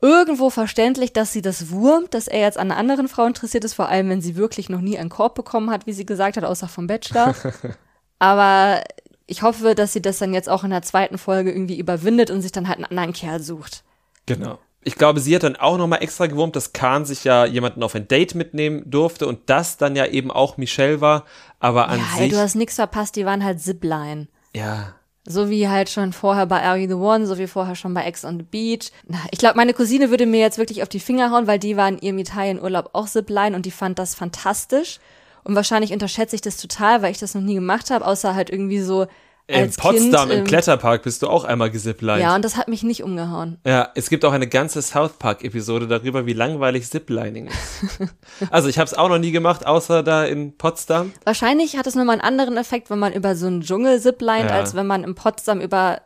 irgendwo 0.00 0.50
verständlich, 0.50 1.14
dass 1.14 1.32
sie 1.32 1.40
das 1.40 1.70
wurmt, 1.70 2.12
dass 2.12 2.28
er 2.28 2.40
jetzt 2.40 2.58
an 2.58 2.70
einer 2.70 2.78
anderen 2.78 3.08
Frau 3.08 3.24
interessiert 3.24 3.64
ist, 3.64 3.72
vor 3.74 3.88
allem 3.88 4.10
wenn 4.10 4.20
sie 4.20 4.36
wirklich 4.36 4.68
noch 4.68 4.82
nie 4.82 4.98
einen 4.98 5.08
Korb 5.08 5.34
bekommen 5.34 5.70
hat, 5.70 5.86
wie 5.86 5.94
sie 5.94 6.04
gesagt 6.04 6.36
hat, 6.36 6.44
außer 6.44 6.68
vom 6.68 6.86
Bachelor. 6.86 7.34
Aber 8.18 8.84
ich 9.26 9.42
hoffe, 9.42 9.74
dass 9.74 9.94
sie 9.94 10.02
das 10.02 10.18
dann 10.18 10.34
jetzt 10.34 10.48
auch 10.48 10.64
in 10.64 10.70
der 10.70 10.82
zweiten 10.82 11.16
Folge 11.16 11.50
irgendwie 11.50 11.78
überwindet 11.78 12.30
und 12.30 12.42
sich 12.42 12.52
dann 12.52 12.68
halt 12.68 12.78
einen 12.78 12.84
anderen 12.86 13.14
Kerl 13.14 13.40
sucht. 13.40 13.82
Genau. 14.26 14.58
Ich 14.84 14.96
glaube, 14.96 15.20
sie 15.20 15.34
hat 15.34 15.42
dann 15.42 15.56
auch 15.56 15.78
nochmal 15.78 16.02
extra 16.02 16.26
gewurmt, 16.26 16.56
dass 16.56 16.72
Kahn 16.72 17.04
sich 17.04 17.24
ja 17.24 17.46
jemanden 17.46 17.82
auf 17.82 17.94
ein 17.94 18.06
Date 18.06 18.34
mitnehmen 18.34 18.82
durfte 18.90 19.26
und 19.26 19.40
das 19.46 19.76
dann 19.78 19.96
ja 19.96 20.06
eben 20.06 20.30
auch 20.30 20.56
Michelle 20.58 21.00
war. 21.00 21.24
Aber 21.58 21.88
an 21.88 21.98
Ja, 22.00 22.04
ey, 22.16 22.22
sich. 22.24 22.32
du 22.32 22.38
hast 22.38 22.54
nichts 22.54 22.74
verpasst, 22.76 23.16
die 23.16 23.24
waren 23.24 23.44
halt 23.44 23.60
Zipline. 23.60 24.28
ja. 24.54 24.94
So 25.26 25.48
wie 25.48 25.70
halt 25.70 25.88
schon 25.88 26.12
vorher 26.12 26.44
bei 26.44 26.60
Are 26.62 26.76
You 26.76 26.86
the 26.86 26.92
One, 26.96 27.26
so 27.26 27.38
wie 27.38 27.46
vorher 27.46 27.76
schon 27.76 27.94
bei 27.94 28.04
Ex 28.04 28.26
on 28.26 28.36
the 28.36 28.42
Beach. 28.44 28.92
Na, 29.08 29.16
Ich 29.30 29.38
glaube, 29.38 29.56
meine 29.56 29.72
Cousine 29.72 30.10
würde 30.10 30.26
mir 30.26 30.40
jetzt 30.40 30.58
wirklich 30.58 30.82
auf 30.82 30.90
die 30.90 31.00
Finger 31.00 31.30
hauen, 31.30 31.46
weil 31.46 31.58
die 31.58 31.78
war 31.78 31.88
in 31.88 31.98
ihrem 31.98 32.18
Italienurlaub 32.18 32.90
auch 32.92 33.06
Zipline 33.06 33.56
und 33.56 33.64
die 33.64 33.70
fand 33.70 33.98
das 33.98 34.14
fantastisch. 34.14 34.98
Und 35.42 35.54
wahrscheinlich 35.54 35.94
unterschätze 35.94 36.36
ich 36.36 36.42
das 36.42 36.58
total, 36.58 37.00
weil 37.00 37.10
ich 37.10 37.20
das 37.20 37.34
noch 37.34 37.40
nie 37.40 37.54
gemacht 37.54 37.88
habe, 37.90 38.06
außer 38.06 38.34
halt 38.34 38.50
irgendwie 38.50 38.80
so 38.82 39.06
In 39.46 39.70
Potsdam 39.72 40.30
kind, 40.30 40.40
im 40.40 40.44
Kletterpark 40.46 41.02
bist 41.02 41.20
du 41.22 41.28
auch 41.28 41.44
einmal 41.44 41.70
gesiplined. 41.70 42.22
Ja, 42.22 42.34
und 42.34 42.42
das 42.42 42.56
hat 42.56 42.68
mich 42.68 42.82
nicht 42.82 43.02
umgehauen. 43.02 43.58
Ja, 43.66 43.90
es 43.94 44.08
gibt 44.08 44.24
auch 44.24 44.32
eine 44.32 44.48
ganze 44.48 44.80
South 44.80 45.18
Park-Episode 45.18 45.86
darüber, 45.86 46.24
wie 46.24 46.32
langweilig 46.32 46.88
Ziplining 46.88 47.48
ist. 47.48 48.10
also 48.50 48.68
ich 48.70 48.78
habe 48.78 48.86
es 48.86 48.94
auch 48.94 49.10
noch 49.10 49.18
nie 49.18 49.32
gemacht, 49.32 49.66
außer 49.66 50.02
da 50.02 50.24
in 50.24 50.56
Potsdam. 50.56 51.12
Wahrscheinlich 51.24 51.76
hat 51.76 51.86
es 51.86 51.94
nochmal 51.94 52.14
einen 52.14 52.22
anderen 52.22 52.56
Effekt, 52.56 52.88
wenn 52.88 52.98
man 52.98 53.12
über 53.12 53.36
so 53.36 53.46
einen 53.46 53.60
Dschungel 53.60 54.00
ziplined, 54.00 54.48
Ja. 54.48 54.56
als 54.56 54.74
wenn 54.74 54.86
man 54.86 55.04
in 55.04 55.14
Potsdam 55.14 55.60
über 55.60 56.00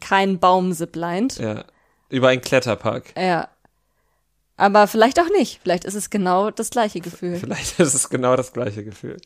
keinen 0.00 0.38
Baum 0.38 0.72
ziplined. 0.72 1.38
Ja, 1.38 1.64
über 2.08 2.28
einen 2.28 2.40
Kletterpark. 2.40 3.14
Ja. 3.18 3.48
Aber 4.56 4.86
vielleicht 4.86 5.18
auch 5.18 5.28
nicht. 5.36 5.58
Vielleicht 5.62 5.84
ist 5.84 5.94
es 5.96 6.10
genau 6.10 6.52
das 6.52 6.70
gleiche 6.70 7.00
Gefühl. 7.00 7.36
Vielleicht 7.36 7.80
ist 7.80 7.94
es 7.94 8.08
genau 8.08 8.36
das 8.36 8.52
gleiche 8.52 8.84
Gefühl. 8.84 9.16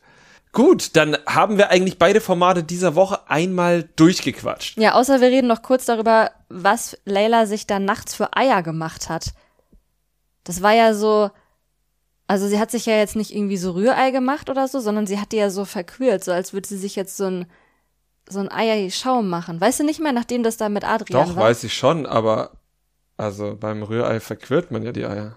Gut, 0.51 0.95
dann 0.95 1.15
haben 1.27 1.57
wir 1.57 1.69
eigentlich 1.69 1.99
beide 1.99 2.21
Formate 2.21 2.63
dieser 2.63 2.95
Woche 2.95 3.29
einmal 3.29 3.83
durchgequatscht. 3.95 4.77
Ja, 4.77 4.93
außer 4.95 5.21
wir 5.21 5.27
reden 5.27 5.47
noch 5.47 5.61
kurz 5.61 5.85
darüber, 5.85 6.31
was 6.49 6.97
Layla 7.05 7.45
sich 7.45 7.67
da 7.67 7.77
nachts 7.79 8.15
für 8.15 8.35
Eier 8.35 8.63
gemacht 8.63 9.09
hat. 9.09 9.33
Das 10.43 10.63
war 10.63 10.73
ja 10.73 10.95
so, 10.95 11.29
also 12.25 12.47
sie 12.47 12.59
hat 12.59 12.71
sich 12.71 12.87
ja 12.87 12.95
jetzt 12.95 13.15
nicht 13.15 13.33
irgendwie 13.35 13.57
so 13.57 13.71
Rührei 13.71 14.09
gemacht 14.09 14.49
oder 14.49 14.67
so, 14.67 14.79
sondern 14.79 15.05
sie 15.05 15.19
hat 15.19 15.31
die 15.31 15.37
ja 15.37 15.51
so 15.51 15.65
verkühlt, 15.65 16.23
so 16.23 16.31
als 16.31 16.51
würde 16.53 16.67
sie 16.67 16.77
sich 16.77 16.95
jetzt 16.95 17.15
so 17.17 17.25
ein 17.25 17.45
so 18.31 18.39
ein 18.39 18.51
Eierschaum 18.51 19.27
machen. 19.27 19.59
Weißt 19.59 19.79
du 19.79 19.83
nicht 19.83 19.99
mehr, 19.99 20.11
nachdem 20.11 20.43
das 20.43 20.57
da 20.57 20.69
mit 20.69 20.83
Adrian 20.83 21.27
Doch, 21.27 21.35
war? 21.35 21.45
weiß 21.45 21.63
ich 21.63 21.73
schon, 21.73 22.05
aber 22.05 22.51
also 23.17 23.55
beim 23.59 23.83
Rührei 23.83 24.19
verquirlt 24.19 24.71
man 24.71 24.83
ja 24.83 24.91
die 24.91 25.05
Eier. 25.05 25.35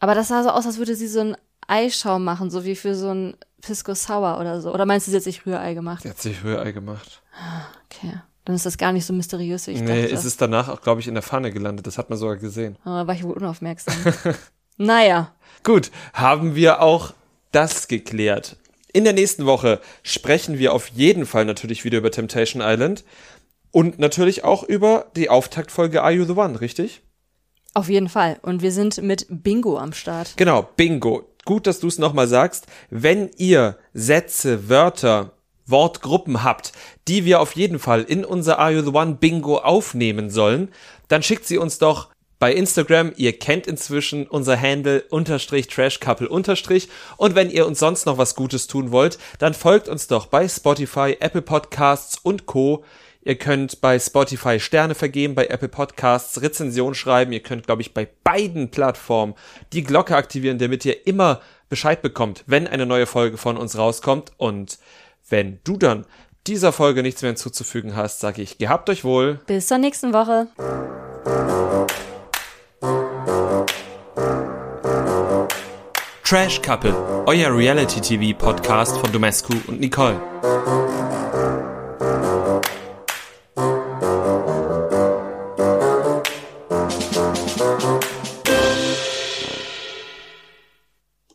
Aber 0.00 0.14
das 0.14 0.28
sah 0.28 0.42
so 0.42 0.50
aus, 0.50 0.66
als 0.66 0.78
würde 0.78 0.94
sie 0.94 1.08
so 1.08 1.20
ein 1.20 1.36
Eischaum 1.66 2.24
machen, 2.24 2.50
so 2.50 2.64
wie 2.64 2.76
für 2.76 2.94
so 2.94 3.10
ein 3.10 3.36
Pisco 3.66 3.94
Sour 3.94 4.38
oder 4.38 4.60
so. 4.60 4.72
Oder 4.72 4.86
meinst 4.86 5.06
du, 5.06 5.10
sie 5.10 5.16
hat 5.16 5.24
sich 5.24 5.44
Rührei 5.44 5.74
gemacht? 5.74 6.04
Die 6.04 6.10
hat 6.10 6.18
sich 6.18 6.44
Rührei 6.44 6.72
gemacht. 6.72 7.22
Okay. 7.86 8.14
Dann 8.44 8.54
ist 8.54 8.64
das 8.64 8.78
gar 8.78 8.92
nicht 8.92 9.04
so 9.04 9.12
mysteriös, 9.12 9.66
wie 9.66 9.72
ich 9.72 9.80
nee, 9.80 10.02
dachte. 10.02 10.14
es 10.14 10.24
ist 10.24 10.40
danach 10.40 10.68
auch, 10.68 10.80
glaube 10.80 11.00
ich, 11.00 11.08
in 11.08 11.14
der 11.14 11.22
Pfanne 11.22 11.50
gelandet. 11.50 11.86
Das 11.86 11.98
hat 11.98 12.10
man 12.10 12.18
sogar 12.18 12.36
gesehen. 12.36 12.76
Aber 12.84 13.08
war 13.08 13.14
ich 13.14 13.24
wohl 13.24 13.32
unaufmerksam. 13.32 13.94
naja. 14.76 15.34
Gut, 15.64 15.90
haben 16.12 16.54
wir 16.54 16.80
auch 16.80 17.12
das 17.50 17.88
geklärt. 17.88 18.56
In 18.92 19.02
der 19.02 19.14
nächsten 19.14 19.46
Woche 19.46 19.80
sprechen 20.04 20.58
wir 20.58 20.72
auf 20.72 20.88
jeden 20.88 21.26
Fall 21.26 21.44
natürlich 21.44 21.84
wieder 21.84 21.98
über 21.98 22.12
Temptation 22.12 22.62
Island 22.64 23.04
und 23.72 23.98
natürlich 23.98 24.44
auch 24.44 24.62
über 24.62 25.10
die 25.16 25.28
Auftaktfolge 25.28 26.02
Are 26.02 26.12
You 26.12 26.24
the 26.24 26.32
One, 26.32 26.60
richtig? 26.60 27.02
Auf 27.74 27.88
jeden 27.88 28.08
Fall. 28.08 28.38
Und 28.42 28.62
wir 28.62 28.70
sind 28.70 29.02
mit 29.02 29.26
Bingo 29.28 29.76
am 29.76 29.92
Start. 29.92 30.34
Genau, 30.36 30.62
Bingo. 30.76 31.24
Gut, 31.46 31.66
dass 31.68 31.78
du 31.80 31.86
es 31.86 31.98
nochmal 31.98 32.26
sagst. 32.26 32.66
Wenn 32.90 33.30
ihr 33.38 33.78
Sätze, 33.94 34.68
Wörter, 34.68 35.30
Wortgruppen 35.64 36.42
habt, 36.42 36.72
die 37.06 37.24
wir 37.24 37.40
auf 37.40 37.54
jeden 37.54 37.78
Fall 37.78 38.02
in 38.02 38.24
unser 38.24 38.58
Are 38.58 38.72
You 38.72 38.82
the 38.82 38.90
One 38.90 39.14
Bingo 39.14 39.58
aufnehmen 39.58 40.28
sollen, 40.28 40.72
dann 41.08 41.22
schickt 41.22 41.46
sie 41.46 41.58
uns 41.58 41.78
doch 41.78 42.08
bei 42.40 42.52
Instagram. 42.52 43.12
Ihr 43.16 43.38
kennt 43.38 43.68
inzwischen 43.68 44.26
unser 44.26 44.60
Handle 44.60 45.04
unterstrich 45.08 45.68
Trash 45.68 46.00
Couple 46.00 46.28
unterstrich. 46.28 46.88
Und 47.16 47.36
wenn 47.36 47.48
ihr 47.48 47.64
uns 47.66 47.78
sonst 47.78 48.06
noch 48.06 48.18
was 48.18 48.34
Gutes 48.34 48.66
tun 48.66 48.90
wollt, 48.90 49.16
dann 49.38 49.54
folgt 49.54 49.88
uns 49.88 50.08
doch 50.08 50.26
bei 50.26 50.48
Spotify, 50.48 51.16
Apple 51.20 51.42
Podcasts 51.42 52.18
und 52.20 52.46
Co. 52.46 52.84
Ihr 53.26 53.34
könnt 53.34 53.80
bei 53.80 53.98
Spotify 53.98 54.60
Sterne 54.60 54.94
vergeben, 54.94 55.34
bei 55.34 55.48
Apple 55.48 55.68
Podcasts 55.68 56.40
Rezension 56.42 56.94
schreiben. 56.94 57.32
Ihr 57.32 57.42
könnt, 57.42 57.66
glaube 57.66 57.82
ich, 57.82 57.92
bei 57.92 58.06
beiden 58.22 58.70
Plattformen 58.70 59.34
die 59.72 59.82
Glocke 59.82 60.14
aktivieren, 60.14 60.58
damit 60.58 60.84
ihr 60.84 61.08
immer 61.08 61.40
Bescheid 61.68 62.02
bekommt, 62.02 62.44
wenn 62.46 62.68
eine 62.68 62.86
neue 62.86 63.06
Folge 63.06 63.36
von 63.36 63.56
uns 63.56 63.76
rauskommt. 63.76 64.30
Und 64.36 64.78
wenn 65.28 65.58
du 65.64 65.76
dann 65.76 66.06
dieser 66.46 66.70
Folge 66.70 67.02
nichts 67.02 67.22
mehr 67.22 67.30
hinzuzufügen 67.32 67.96
hast, 67.96 68.20
sage 68.20 68.42
ich, 68.42 68.58
gehabt 68.58 68.88
euch 68.90 69.02
wohl. 69.02 69.40
Bis 69.48 69.66
zur 69.66 69.78
nächsten 69.78 70.12
Woche. 70.12 70.46
Trash 76.22 76.62
Couple, 76.62 76.94
euer 77.26 77.52
Reality 77.52 78.00
TV 78.00 78.38
Podcast 78.38 78.96
von 78.98 79.10
Domescu 79.10 79.54
und 79.66 79.80
Nicole. 79.80 80.20